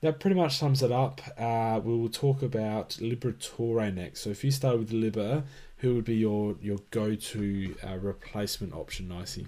that 0.01 0.19
pretty 0.19 0.35
much 0.35 0.57
sums 0.57 0.83
it 0.83 0.91
up. 0.91 1.21
Uh, 1.39 1.81
we 1.85 1.97
will 1.97 2.09
talk 2.09 2.43
about 2.43 2.91
Liberatore 3.01 3.95
next. 3.95 4.21
So 4.21 4.31
if 4.31 4.43
you 4.43 4.51
start 4.51 4.79
with 4.79 4.91
Liber, 4.91 5.45
who 5.79 5.95
would 5.95 6.05
be 6.05 6.17
your, 6.17 6.57
your 6.61 6.79
go-to 6.91 7.77
uh, 7.87 7.99
replacement 7.99 8.73
option, 8.73 9.09
Nicey? 9.09 9.47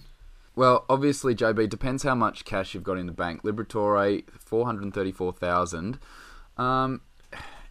Well, 0.57 0.85
obviously, 0.89 1.35
JB 1.35 1.68
depends 1.68 2.05
how 2.05 2.14
much 2.14 2.45
cash 2.45 2.74
you've 2.74 2.85
got 2.85 2.99
in 2.99 3.07
the 3.07 3.12
bank. 3.12 3.43
Liberatore, 3.43 4.22
four 4.39 4.66
hundred 4.66 4.95
thirty-four 4.95 5.32
thousand. 5.32 5.99
Um, 6.57 7.01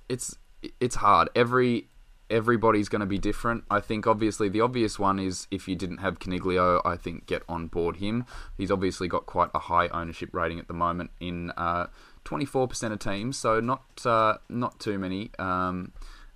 it's 0.10 0.38
it's 0.80 0.96
hard. 0.96 1.30
Every 1.36 1.90
everybody's 2.30 2.90
going 2.90 3.02
to 3.02 3.06
be 3.06 3.20
different. 3.20 3.64
I 3.70 3.80
think 3.80 4.08
obviously 4.08 4.50
the 4.50 4.62
obvious 4.62 4.98
one 4.98 5.20
is 5.20 5.48
if 5.52 5.68
you 5.68 5.76
didn't 5.76 5.98
have 5.98 6.20
Coniglio, 6.20 6.82
I 6.84 6.96
think 6.98 7.28
get 7.28 7.44
on 7.48 7.68
board 7.68 7.98
him. 7.98 8.26
He's 8.58 8.72
obviously 8.72 9.08
got 9.08 9.26
quite 9.26 9.50
a 9.54 9.60
high 9.60 9.88
ownership 9.90 10.30
rating 10.34 10.60
at 10.60 10.68
the 10.68 10.74
moment 10.74 11.12
in 11.20 11.52
uh, 11.52 11.88
24% 12.26 12.92
of 12.92 13.00
teams, 13.00 13.38
so 13.38 13.60
not 13.60 13.84
uh, 14.06 14.38
not 14.50 14.80
too 14.80 14.98
many. 14.98 15.32
Um, 15.38 15.92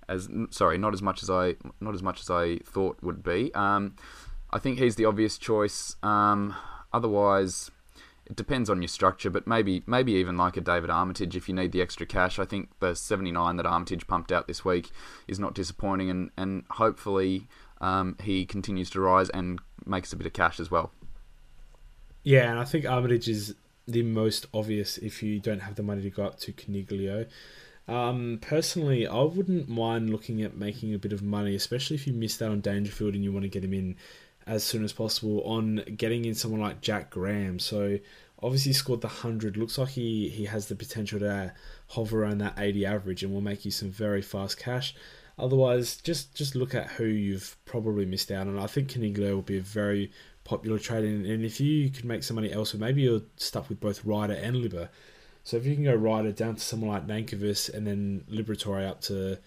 as 0.08 0.28
sorry, 0.50 0.78
not 0.78 0.94
as 0.94 1.02
much 1.02 1.22
as 1.22 1.30
I 1.30 1.56
not 1.80 1.94
as 1.94 2.02
much 2.02 2.20
as 2.20 2.30
I 2.30 2.58
thought 2.58 2.98
would 3.02 3.22
be. 3.22 3.52
Um, 3.54 3.96
I 4.50 4.58
think 4.58 4.78
he's 4.78 4.96
the 4.96 5.04
obvious 5.04 5.36
choice. 5.36 5.96
Um, 6.02 6.54
otherwise, 6.92 7.70
it 8.28 8.36
depends 8.36 8.68
on 8.68 8.82
your 8.82 8.88
structure, 8.88 9.30
but 9.30 9.46
maybe 9.46 9.82
maybe 9.86 10.12
even 10.12 10.36
like 10.36 10.56
a 10.56 10.60
David 10.60 10.90
Armitage 10.90 11.34
if 11.34 11.48
you 11.48 11.54
need 11.54 11.72
the 11.72 11.80
extra 11.80 12.06
cash. 12.06 12.38
I 12.38 12.44
think 12.44 12.70
the 12.80 12.94
79 12.94 13.56
that 13.56 13.66
Armitage 13.66 14.06
pumped 14.06 14.32
out 14.32 14.46
this 14.46 14.64
week 14.64 14.90
is 15.26 15.38
not 15.38 15.54
disappointing, 15.54 16.10
and 16.10 16.30
and 16.36 16.64
hopefully 16.70 17.48
um, 17.80 18.16
he 18.22 18.44
continues 18.44 18.90
to 18.90 19.00
rise 19.00 19.30
and 19.30 19.60
makes 19.86 20.12
a 20.12 20.16
bit 20.16 20.26
of 20.26 20.32
cash 20.34 20.60
as 20.60 20.70
well. 20.70 20.92
Yeah, 22.22 22.50
and 22.50 22.58
I 22.58 22.64
think 22.64 22.84
Armitage 22.84 23.28
is 23.28 23.54
the 23.86 24.02
most 24.02 24.46
obvious 24.52 24.98
if 24.98 25.22
you 25.22 25.40
don't 25.40 25.60
have 25.60 25.76
the 25.76 25.82
money 25.82 26.02
to 26.02 26.10
go 26.10 26.24
up 26.24 26.38
to 26.40 26.52
Coniglio. 26.52 27.26
Um, 27.86 28.38
personally, 28.42 29.06
I 29.06 29.22
wouldn't 29.22 29.66
mind 29.66 30.10
looking 30.10 30.42
at 30.42 30.54
making 30.54 30.92
a 30.92 30.98
bit 30.98 31.14
of 31.14 31.22
money, 31.22 31.54
especially 31.54 31.96
if 31.96 32.06
you 32.06 32.12
missed 32.12 32.42
out 32.42 32.50
on 32.50 32.60
Dangerfield 32.60 33.14
and 33.14 33.24
you 33.24 33.32
want 33.32 33.44
to 33.44 33.48
get 33.48 33.64
him 33.64 33.72
in 33.72 33.96
as 34.48 34.64
soon 34.64 34.82
as 34.82 34.92
possible 34.92 35.42
on 35.42 35.84
getting 35.96 36.24
in 36.24 36.34
someone 36.34 36.60
like 36.60 36.80
Jack 36.80 37.10
Graham. 37.10 37.58
So 37.58 37.98
obviously 38.42 38.72
scored 38.72 39.02
the 39.02 39.08
100. 39.08 39.56
Looks 39.56 39.78
like 39.78 39.90
he, 39.90 40.28
he 40.28 40.46
has 40.46 40.66
the 40.66 40.74
potential 40.74 41.20
to 41.20 41.52
hover 41.88 42.22
around 42.22 42.38
that 42.38 42.54
80 42.58 42.86
average 42.86 43.22
and 43.22 43.32
will 43.32 43.40
make 43.40 43.64
you 43.64 43.70
some 43.70 43.90
very 43.90 44.22
fast 44.22 44.58
cash. 44.58 44.94
Otherwise, 45.38 45.96
just 45.98 46.34
just 46.34 46.56
look 46.56 46.74
at 46.74 46.88
who 46.92 47.04
you've 47.04 47.56
probably 47.64 48.04
missed 48.04 48.32
out 48.32 48.48
on. 48.48 48.58
I 48.58 48.66
think 48.66 48.90
Coniglio 48.90 49.34
will 49.34 49.42
be 49.42 49.58
a 49.58 49.62
very 49.62 50.10
popular 50.42 50.78
trade, 50.78 51.04
and, 51.04 51.44
if 51.44 51.60
you 51.60 51.90
could 51.90 52.06
make 52.06 52.24
some 52.24 52.34
money 52.34 52.50
elsewhere, 52.50 52.80
maybe 52.80 53.02
you're 53.02 53.22
stuck 53.36 53.68
with 53.68 53.78
both 53.78 54.04
Ryder 54.04 54.34
and 54.34 54.56
Liber. 54.56 54.88
So 55.44 55.56
if 55.56 55.64
you 55.64 55.74
can 55.76 55.84
go 55.84 55.94
Ryder 55.94 56.32
down 56.32 56.56
to 56.56 56.60
someone 56.60 56.90
like 56.90 57.06
Nankervis 57.06 57.72
and 57.72 57.86
then 57.86 58.24
Liberatore 58.28 58.88
up 58.88 59.00
to 59.02 59.38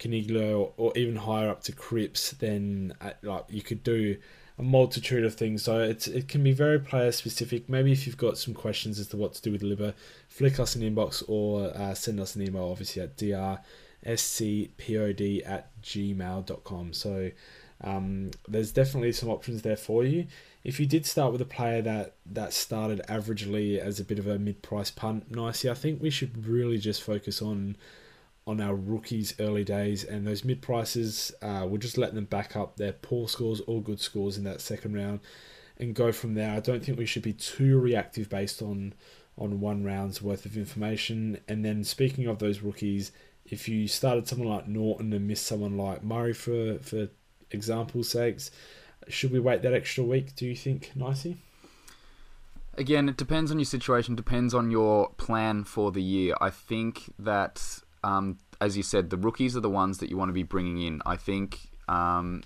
Coniglio 0.00 0.72
or 0.76 0.96
even 0.96 1.14
higher 1.16 1.48
up 1.48 1.62
to 1.64 1.72
Cripps, 1.72 2.32
then 2.32 2.94
uh, 3.00 3.10
like 3.22 3.44
you 3.48 3.62
could 3.62 3.84
do 3.84 4.16
a 4.58 4.62
multitude 4.62 5.24
of 5.24 5.34
things. 5.34 5.62
So 5.62 5.80
it's 5.80 6.06
it 6.08 6.26
can 6.28 6.42
be 6.42 6.52
very 6.52 6.80
player 6.80 7.12
specific. 7.12 7.68
Maybe 7.68 7.92
if 7.92 8.06
you've 8.06 8.16
got 8.16 8.38
some 8.38 8.54
questions 8.54 8.98
as 8.98 9.08
to 9.08 9.16
what 9.16 9.34
to 9.34 9.42
do 9.42 9.52
with 9.52 9.62
Liber, 9.62 9.94
flick 10.28 10.58
us 10.58 10.74
an 10.74 10.82
inbox 10.82 11.22
or 11.28 11.70
uh, 11.76 11.94
send 11.94 12.18
us 12.18 12.34
an 12.34 12.42
email, 12.42 12.64
obviously 12.70 13.02
at 13.02 13.16
drscpod 13.16 13.62
at 15.46 15.82
gmail.com. 15.82 16.92
So 16.92 17.30
um, 17.82 18.30
there's 18.48 18.72
definitely 18.72 19.12
some 19.12 19.28
options 19.28 19.62
there 19.62 19.76
for 19.76 20.04
you. 20.04 20.26
If 20.62 20.78
you 20.78 20.84
did 20.84 21.06
start 21.06 21.32
with 21.32 21.40
a 21.40 21.46
player 21.46 21.80
that, 21.82 22.16
that 22.26 22.52
started 22.52 23.00
averagely 23.08 23.78
as 23.78 23.98
a 23.98 24.04
bit 24.04 24.18
of 24.18 24.26
a 24.26 24.38
mid 24.38 24.60
price 24.60 24.90
punt, 24.90 25.30
nicely, 25.30 25.70
I 25.70 25.74
think 25.74 26.02
we 26.02 26.10
should 26.10 26.46
really 26.46 26.76
just 26.76 27.02
focus 27.02 27.40
on 27.40 27.76
on 28.50 28.60
our 28.60 28.74
rookies 28.74 29.34
early 29.40 29.64
days 29.64 30.04
and 30.04 30.26
those 30.26 30.44
mid 30.44 30.60
prices 30.60 31.32
uh, 31.42 31.64
we'll 31.66 31.80
just 31.80 31.98
let 31.98 32.14
them 32.14 32.24
back 32.24 32.56
up. 32.56 32.76
Their 32.76 32.92
poor 32.92 33.28
scores 33.28 33.60
or 33.66 33.82
good 33.82 34.00
scores 34.00 34.36
in 34.36 34.44
that 34.44 34.60
second 34.60 34.94
round 34.94 35.20
and 35.78 35.94
go 35.94 36.12
from 36.12 36.34
there. 36.34 36.52
I 36.54 36.60
don't 36.60 36.84
think 36.84 36.98
we 36.98 37.06
should 37.06 37.22
be 37.22 37.32
too 37.32 37.78
reactive 37.78 38.28
based 38.28 38.60
on 38.60 38.94
on 39.38 39.60
one 39.60 39.84
round's 39.84 40.20
worth 40.20 40.44
of 40.44 40.56
information. 40.56 41.38
And 41.48 41.64
then 41.64 41.84
speaking 41.84 42.26
of 42.26 42.38
those 42.38 42.60
rookies 42.60 43.12
if 43.46 43.68
you 43.68 43.88
started 43.88 44.28
someone 44.28 44.48
like 44.48 44.68
norton 44.68 45.12
and 45.12 45.26
missed 45.26 45.46
someone 45.46 45.76
like 45.76 46.02
murray 46.02 46.32
for 46.32 46.78
for 46.78 47.08
example's 47.50 48.08
sakes 48.08 48.50
should 49.08 49.32
we 49.32 49.40
wait 49.40 49.62
that 49.62 49.74
extra 49.74 50.04
week 50.04 50.34
do 50.36 50.46
you 50.46 50.54
think 50.54 50.92
nicey 50.94 51.36
again 52.74 53.08
it 53.08 53.16
depends 53.16 53.50
on 53.50 53.58
your 53.58 53.64
situation 53.64 54.14
depends 54.14 54.54
on 54.54 54.70
your 54.70 55.10
plan 55.16 55.64
for 55.64 55.90
the 55.92 56.02
year. 56.02 56.34
I 56.40 56.50
think 56.50 57.12
that 57.18 57.80
um, 58.02 58.38
as 58.60 58.76
you 58.76 58.82
said, 58.82 59.10
the 59.10 59.16
rookies 59.16 59.56
are 59.56 59.60
the 59.60 59.70
ones 59.70 59.98
that 59.98 60.10
you 60.10 60.16
want 60.16 60.28
to 60.28 60.34
be 60.34 60.42
bringing 60.42 60.80
in. 60.80 61.02
I 61.06 61.16
think 61.16 61.70
um, 61.88 62.42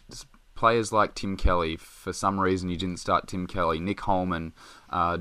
players 0.54 0.92
like 0.92 1.14
Tim 1.14 1.36
Kelly, 1.36 1.76
for 1.76 2.12
some 2.12 2.40
reason 2.40 2.68
you 2.68 2.76
didn't 2.76 2.98
start 2.98 3.28
Tim 3.28 3.46
Kelly, 3.46 3.78
Nick 3.80 4.00
Holman, 4.00 4.52
uh, 4.90 5.18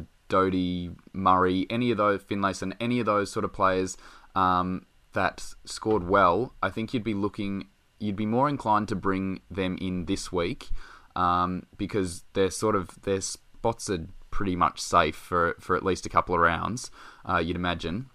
Murray, 1.14 1.68
any 1.70 1.92
of 1.92 1.98
those, 1.98 2.24
Finlayson, 2.24 2.74
any 2.80 3.00
of 3.00 3.06
those 3.06 3.32
sort 3.32 3.46
of 3.46 3.54
players 3.54 3.98
um, 4.36 4.86
that 5.14 5.54
scored 5.66 6.08
well, 6.08 6.56
I 6.64 6.70
think 6.70 6.94
you'd 6.94 7.04
be 7.04 7.14
looking, 7.14 7.68
you'd 8.00 8.16
be 8.16 8.26
more 8.26 8.50
inclined 8.50 8.88
to 8.88 8.96
bring 8.96 9.42
them 9.52 9.78
in 9.80 10.06
this 10.06 10.32
week 10.32 10.70
um, 11.16 11.68
because 11.78 12.24
they're 12.34 12.50
sort 12.50 12.76
of, 12.76 13.00
their 13.04 13.22
spots 13.22 13.92
are 13.92 14.08
pretty 14.32 14.56
much 14.56 14.80
safe 14.80 15.16
for, 15.16 15.56
for 15.60 15.76
at 15.76 15.86
least 15.86 16.08
a 16.08 16.10
couple 16.10 16.34
of 16.34 16.42
rounds, 16.42 16.90
uh, 17.30 17.38
you'd 17.38 17.56
imagine. 17.56 18.08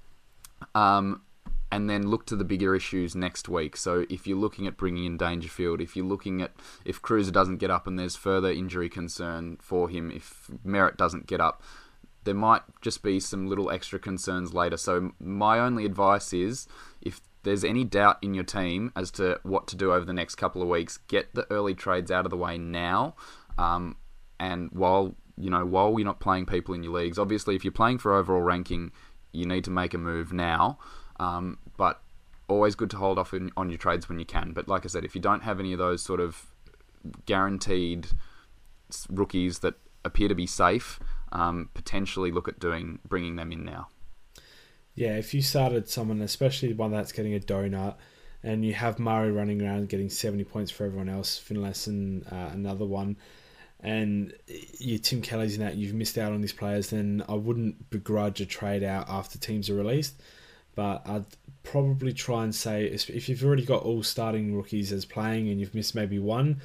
Um, 0.74 1.22
and 1.70 1.88
then 1.88 2.08
look 2.08 2.24
to 2.26 2.36
the 2.36 2.44
bigger 2.44 2.74
issues 2.74 3.14
next 3.14 3.48
week. 3.48 3.76
So 3.76 4.06
if 4.08 4.26
you're 4.26 4.38
looking 4.38 4.66
at 4.66 4.76
bringing 4.76 5.04
in 5.04 5.16
Dangerfield, 5.16 5.80
if 5.80 5.96
you're 5.96 6.06
looking 6.06 6.40
at 6.40 6.52
if 6.84 7.02
Kreuzer 7.02 7.32
doesn't 7.32 7.58
get 7.58 7.70
up 7.70 7.86
and 7.86 7.98
there's 7.98 8.16
further 8.16 8.50
injury 8.50 8.88
concern 8.88 9.58
for 9.60 9.88
him, 9.88 10.10
if 10.10 10.50
Merrett 10.64 10.96
doesn't 10.96 11.26
get 11.26 11.40
up, 11.40 11.62
there 12.24 12.34
might 12.34 12.62
just 12.80 13.02
be 13.02 13.20
some 13.20 13.46
little 13.46 13.70
extra 13.70 13.98
concerns 13.98 14.54
later. 14.54 14.76
So 14.76 15.12
my 15.20 15.58
only 15.58 15.84
advice 15.84 16.32
is 16.32 16.66
if 17.00 17.20
there's 17.42 17.64
any 17.64 17.84
doubt 17.84 18.18
in 18.22 18.34
your 18.34 18.44
team 18.44 18.92
as 18.96 19.10
to 19.12 19.40
what 19.42 19.66
to 19.68 19.76
do 19.76 19.92
over 19.92 20.04
the 20.04 20.12
next 20.12 20.34
couple 20.34 20.62
of 20.62 20.68
weeks, 20.68 20.98
get 21.08 21.34
the 21.34 21.50
early 21.50 21.74
trades 21.74 22.10
out 22.10 22.24
of 22.24 22.30
the 22.30 22.36
way 22.36 22.58
now. 22.58 23.14
Um, 23.56 23.96
and 24.40 24.70
while 24.72 25.14
you 25.36 25.50
know 25.50 25.64
while 25.64 25.90
you're 25.98 26.04
not 26.04 26.20
playing 26.20 26.46
people 26.46 26.74
in 26.74 26.82
your 26.82 26.92
leagues, 26.92 27.18
obviously 27.18 27.56
if 27.56 27.64
you're 27.64 27.72
playing 27.72 27.98
for 27.98 28.14
overall 28.14 28.42
ranking, 28.42 28.92
you 29.32 29.46
need 29.46 29.64
to 29.64 29.70
make 29.70 29.94
a 29.94 29.98
move 29.98 30.32
now. 30.32 30.78
Um, 31.18 31.58
but 31.76 32.00
always 32.48 32.74
good 32.74 32.90
to 32.90 32.96
hold 32.96 33.18
off 33.18 33.34
in, 33.34 33.50
on 33.56 33.68
your 33.68 33.78
trades 33.78 34.08
when 34.08 34.18
you 34.18 34.24
can. 34.24 34.52
But 34.52 34.68
like 34.68 34.84
I 34.84 34.88
said, 34.88 35.04
if 35.04 35.14
you 35.14 35.20
don't 35.20 35.42
have 35.42 35.60
any 35.60 35.72
of 35.72 35.78
those 35.78 36.02
sort 36.02 36.20
of 36.20 36.46
guaranteed 37.26 38.08
rookies 39.10 39.60
that 39.60 39.74
appear 40.04 40.28
to 40.28 40.34
be 40.34 40.46
safe, 40.46 40.98
um, 41.32 41.68
potentially 41.74 42.30
look 42.30 42.48
at 42.48 42.58
doing 42.58 42.98
bringing 43.06 43.36
them 43.36 43.52
in 43.52 43.64
now. 43.64 43.88
Yeah, 44.94 45.16
if 45.16 45.32
you 45.32 45.42
started 45.42 45.88
someone, 45.88 46.20
especially 46.22 46.72
one 46.72 46.90
that's 46.90 47.12
getting 47.12 47.34
a 47.34 47.38
donut, 47.38 47.96
and 48.42 48.64
you 48.64 48.74
have 48.74 48.98
Murray 48.98 49.30
running 49.30 49.62
around 49.62 49.88
getting 49.88 50.10
70 50.10 50.44
points 50.44 50.70
for 50.70 50.84
everyone 50.84 51.08
else, 51.08 51.38
Finlayson 51.38 52.26
uh, 52.32 52.50
another 52.52 52.84
one, 52.84 53.16
and 53.80 54.32
you 54.78 54.98
Tim 54.98 55.22
Kelly's 55.22 55.54
in 55.54 55.60
that, 55.60 55.76
you've 55.76 55.94
missed 55.94 56.18
out 56.18 56.32
on 56.32 56.40
these 56.40 56.52
players, 56.52 56.90
then 56.90 57.22
I 57.28 57.34
wouldn't 57.34 57.90
begrudge 57.90 58.40
a 58.40 58.46
trade 58.46 58.82
out 58.82 59.08
after 59.08 59.38
teams 59.38 59.70
are 59.70 59.74
released 59.74 60.20
but 60.78 61.02
I'd 61.08 61.24
probably 61.64 62.12
try 62.12 62.44
and 62.44 62.54
say 62.54 62.84
if 62.84 63.28
you've 63.28 63.42
already 63.42 63.64
got 63.64 63.82
all 63.82 64.04
starting 64.04 64.54
rookies 64.54 64.92
as 64.92 65.04
playing 65.04 65.48
and 65.48 65.58
you've 65.58 65.74
missed 65.74 65.92
maybe 65.92 66.20
one, 66.20 66.60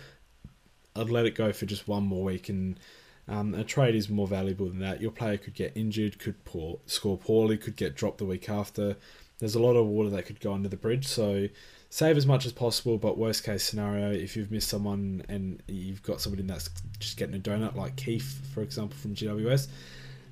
I'd 0.95 1.09
let 1.09 1.26
it 1.26 1.34
go 1.34 1.51
for 1.51 1.66
just 1.66 1.88
one 1.88 2.03
more 2.03 2.24
week. 2.24 2.47
And 2.47 2.80
um, 3.28 3.55
a 3.55 3.64
trade 3.64 3.95
is 3.95 4.09
more 4.09 4.28
valuable 4.28 4.68
than 4.68 4.78
that. 4.82 5.01
Your 5.01 5.09
player 5.09 5.38
could 5.38 5.55
get 5.55 5.72
injured, 5.74 6.20
could 6.20 6.45
poor, 6.45 6.78
score 6.86 7.18
poorly, 7.18 7.57
could 7.57 7.76
get 7.76 7.95
dropped 7.95 8.20
the 8.20 8.26
week 8.26 8.49
after. 8.49 8.97
There's 9.39 9.55
a 9.55 9.59
lot 9.59 9.76
of 9.76 9.88
water 9.88 10.11
that 10.11 10.28
could 10.28 10.39
go 10.39 10.53
under 10.53 10.70
the 10.70 10.78
bridge. 10.78 11.07
So 11.07 11.49
save 11.89 12.16
as 12.16 12.28
much 12.28 12.45
as 12.45 12.51
possible. 12.51 12.99
But 12.99 13.18
worst 13.18 13.43
case 13.43 13.64
scenario, 13.64 14.11
if 14.11 14.38
you've 14.38 14.51
missed 14.51 14.70
someone 14.70 15.26
and 15.28 15.64
you've 15.68 16.03
got 16.03 16.22
somebody 16.22 16.43
that's 16.43 16.70
just 16.99 17.18
getting 17.18 17.34
a 17.34 17.39
donut, 17.39 17.76
like 17.76 17.95
Keith, 17.95 18.47
for 18.53 18.61
example, 18.61 18.95
from 18.95 19.16
GWS, 19.16 19.70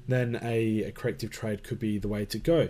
then 0.07 0.39
a, 0.43 0.83
a 0.83 0.91
corrective 0.91 1.31
trade 1.31 1.63
could 1.63 1.79
be 1.79 1.97
the 1.97 2.07
way 2.07 2.25
to 2.25 2.37
go. 2.37 2.69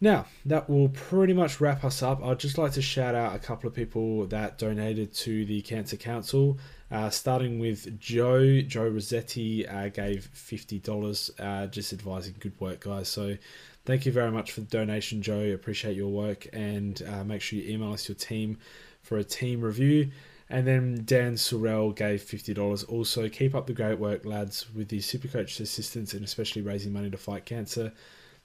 Now, 0.00 0.26
that 0.46 0.70
will 0.70 0.90
pretty 0.90 1.32
much 1.32 1.60
wrap 1.60 1.84
us 1.84 2.02
up. 2.02 2.22
I'd 2.22 2.38
just 2.38 2.56
like 2.56 2.72
to 2.72 2.82
shout 2.82 3.16
out 3.16 3.34
a 3.34 3.38
couple 3.38 3.68
of 3.68 3.74
people 3.74 4.26
that 4.26 4.56
donated 4.56 5.12
to 5.14 5.44
the 5.44 5.60
Cancer 5.62 5.96
Council. 5.96 6.58
Uh, 6.90 7.10
starting 7.10 7.58
with 7.58 7.98
Joe. 7.98 8.62
Joe 8.62 8.88
Rossetti 8.88 9.66
uh, 9.66 9.88
gave 9.88 10.30
$50, 10.34 11.30
uh, 11.38 11.66
just 11.66 11.92
advising 11.92 12.36
good 12.38 12.58
work, 12.60 12.80
guys. 12.80 13.08
So 13.08 13.36
thank 13.84 14.06
you 14.06 14.12
very 14.12 14.30
much 14.30 14.52
for 14.52 14.60
the 14.60 14.68
donation, 14.68 15.20
Joe. 15.20 15.52
Appreciate 15.52 15.96
your 15.96 16.08
work. 16.08 16.46
And 16.52 17.02
uh, 17.02 17.24
make 17.24 17.42
sure 17.42 17.58
you 17.58 17.74
email 17.74 17.92
us 17.92 18.08
your 18.08 18.14
team 18.14 18.58
for 19.02 19.18
a 19.18 19.24
team 19.24 19.60
review. 19.60 20.10
And 20.48 20.66
then 20.66 21.02
Dan 21.04 21.34
Sorrell 21.34 21.94
gave 21.94 22.22
$50. 22.22 22.88
Also, 22.88 23.28
keep 23.28 23.54
up 23.54 23.66
the 23.66 23.74
great 23.74 23.98
work, 23.98 24.24
lads, 24.24 24.72
with 24.74 24.88
the 24.88 25.00
Supercoach 25.00 25.60
assistance 25.60 26.14
and 26.14 26.24
especially 26.24 26.62
raising 26.62 26.92
money 26.92 27.10
to 27.10 27.18
fight 27.18 27.44
cancer. 27.44 27.92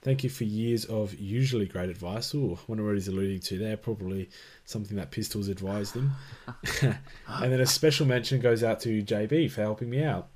Thank 0.04 0.22
you 0.22 0.28
for 0.28 0.44
years 0.44 0.84
of 0.84 1.18
usually 1.18 1.64
great 1.64 1.88
advice. 1.88 2.34
Oh, 2.34 2.58
I 2.60 2.64
wonder 2.68 2.84
what 2.84 2.92
he's 2.92 3.08
alluding 3.08 3.40
to 3.40 3.56
there. 3.56 3.78
Probably 3.78 4.28
something 4.66 4.98
that 4.98 5.10
Pistols 5.10 5.48
advised 5.48 5.96
him. 5.96 6.12
and 6.82 7.52
then 7.52 7.58
a 7.58 7.64
special 7.64 8.04
mention 8.04 8.38
goes 8.42 8.62
out 8.62 8.80
to 8.80 9.02
JB 9.02 9.50
for 9.50 9.62
helping 9.62 9.88
me 9.88 10.04
out. 10.04 10.28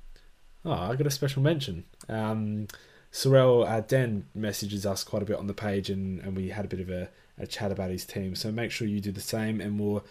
Oh, 0.65 0.71
I 0.71 0.95
got 0.95 1.05
a 1.05 1.11
special 1.11 1.43
mention. 1.43 1.85
Um, 2.09 2.67
Sorrell 3.13 3.69
uh, 3.69 3.81
Den 3.81 4.25
messages 4.33 4.87
us 4.87 5.03
quite 5.03 5.21
a 5.21 5.25
bit 5.25 5.37
on 5.37 5.45
the 5.45 5.53
page, 5.53 5.91
and, 5.91 6.19
and 6.21 6.35
we 6.35 6.49
had 6.49 6.65
a 6.65 6.67
bit 6.67 6.79
of 6.79 6.89
a, 6.89 7.07
a 7.37 7.45
chat 7.45 7.71
about 7.71 7.91
his 7.91 8.05
team. 8.05 8.33
So 8.33 8.51
make 8.51 8.71
sure 8.71 8.87
you 8.87 8.99
do 8.99 9.11
the 9.11 9.21
same, 9.21 9.61
and 9.61 9.79
we're 9.79 10.01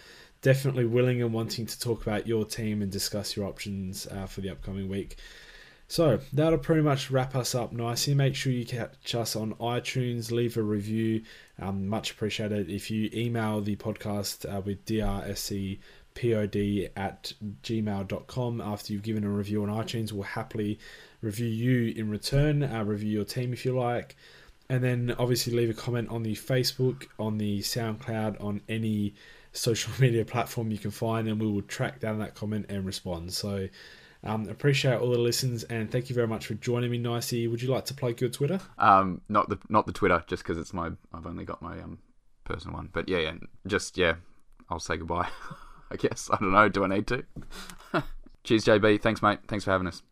definitely 0.41 0.85
willing 0.85 1.21
and 1.21 1.33
wanting 1.33 1.67
to 1.67 1.81
talk 1.81 2.03
about 2.03 2.29
your 2.29 2.45
team 2.45 2.81
and 2.81 2.93
discuss 2.93 3.37
your 3.37 3.47
options 3.47 4.07
uh, 4.07 4.27
for 4.27 4.41
the 4.41 4.51
upcoming 4.51 4.89
week. 4.89 5.17
So 5.91 6.20
that'll 6.34 6.59
pretty 6.59 6.82
much 6.82 7.11
wrap 7.11 7.34
us 7.34 7.55
up 7.55 7.72
nicely. 7.72 8.12
Make 8.12 8.34
sure 8.34 8.53
you 8.53 8.66
catch 8.66 9.14
us 9.14 9.34
on 9.34 9.55
iTunes, 9.55 10.30
leave 10.30 10.59
a 10.59 10.62
review. 10.62 11.22
Um, 11.59 11.89
much 11.89 12.11
appreciated. 12.11 12.68
If 12.68 12.91
you 12.91 13.09
email 13.14 13.62
the 13.62 13.74
podcast 13.76 14.45
uh, 14.45 14.61
with 14.61 14.84
drscpod 14.84 15.80
at 16.95 17.32
gmail.com 17.62 18.61
after 18.61 18.93
you've 18.93 19.03
given 19.03 19.24
a 19.24 19.30
review 19.30 19.62
on 19.62 19.70
iTunes, 19.70 20.12
we'll 20.12 20.24
happily 20.24 20.78
review 21.22 21.49
you 21.49 21.95
in 21.97 22.11
return, 22.11 22.62
uh, 22.62 22.84
review 22.84 23.11
your 23.11 23.24
team 23.24 23.55
if 23.55 23.64
you 23.64 23.74
like. 23.74 24.14
And 24.68 24.84
then 24.84 25.14
obviously 25.18 25.55
leave 25.55 25.70
a 25.70 25.74
comment 25.74 26.11
on 26.11 26.22
the 26.22 26.34
Facebook, 26.34 27.07
on 27.18 27.39
the 27.39 27.61
SoundCloud, 27.61 28.45
on 28.45 28.61
any 28.68 29.14
social 29.53 29.93
media 29.99 30.26
platform 30.26 30.70
you 30.70 30.76
can 30.76 30.91
find, 30.91 31.26
and 31.28 31.41
we 31.41 31.47
will 31.47 31.62
track 31.62 31.99
down 31.99 32.18
that 32.18 32.34
comment 32.34 32.66
and 32.68 32.84
respond. 32.84 33.32
So 33.32 33.68
um, 34.25 34.49
appreciate 34.49 35.01
all 35.01 35.11
the 35.11 35.19
listens 35.19 35.64
and 35.64 35.91
thank 35.91 36.09
you 36.09 36.14
very 36.14 36.27
much 36.27 36.47
for 36.47 36.55
joining 36.55 36.91
me, 36.91 36.99
Nicey. 36.99 37.47
Would 37.47 37.62
you 37.62 37.69
like 37.69 37.85
to 37.87 37.95
plug 37.95 38.21
your 38.21 38.31
Twitter? 38.31 38.61
Um, 38.79 39.21
not 39.29 39.49
the 39.49 39.59
not 39.69 39.87
the 39.87 39.93
Twitter, 39.93 40.25
just 40.27 40.43
because 40.43 40.59
it's 40.59 40.73
my 40.75 40.91
I've 41.12 41.27
only 41.27 41.45
got 41.45 41.62
my 41.62 41.81
um 41.81 41.99
personal 42.45 42.77
one. 42.77 42.89
But 42.93 43.09
yeah, 43.09 43.19
yeah, 43.19 43.35
just 43.66 43.97
yeah, 43.97 44.14
I'll 44.69 44.81
say 44.81 44.97
goodbye. 44.97 45.29
I 45.91 45.97
guess 45.97 46.29
I 46.33 46.37
don't 46.39 46.53
know. 46.53 46.69
Do 46.69 46.85
I 46.85 46.89
need 46.89 47.07
to? 47.09 47.25
Cheers, 48.45 48.64
JB. 48.64 49.01
Thanks, 49.01 49.23
mate. 49.23 49.41
Thanks 49.47 49.64
for 49.64 49.71
having 49.71 49.87
us. 49.87 50.03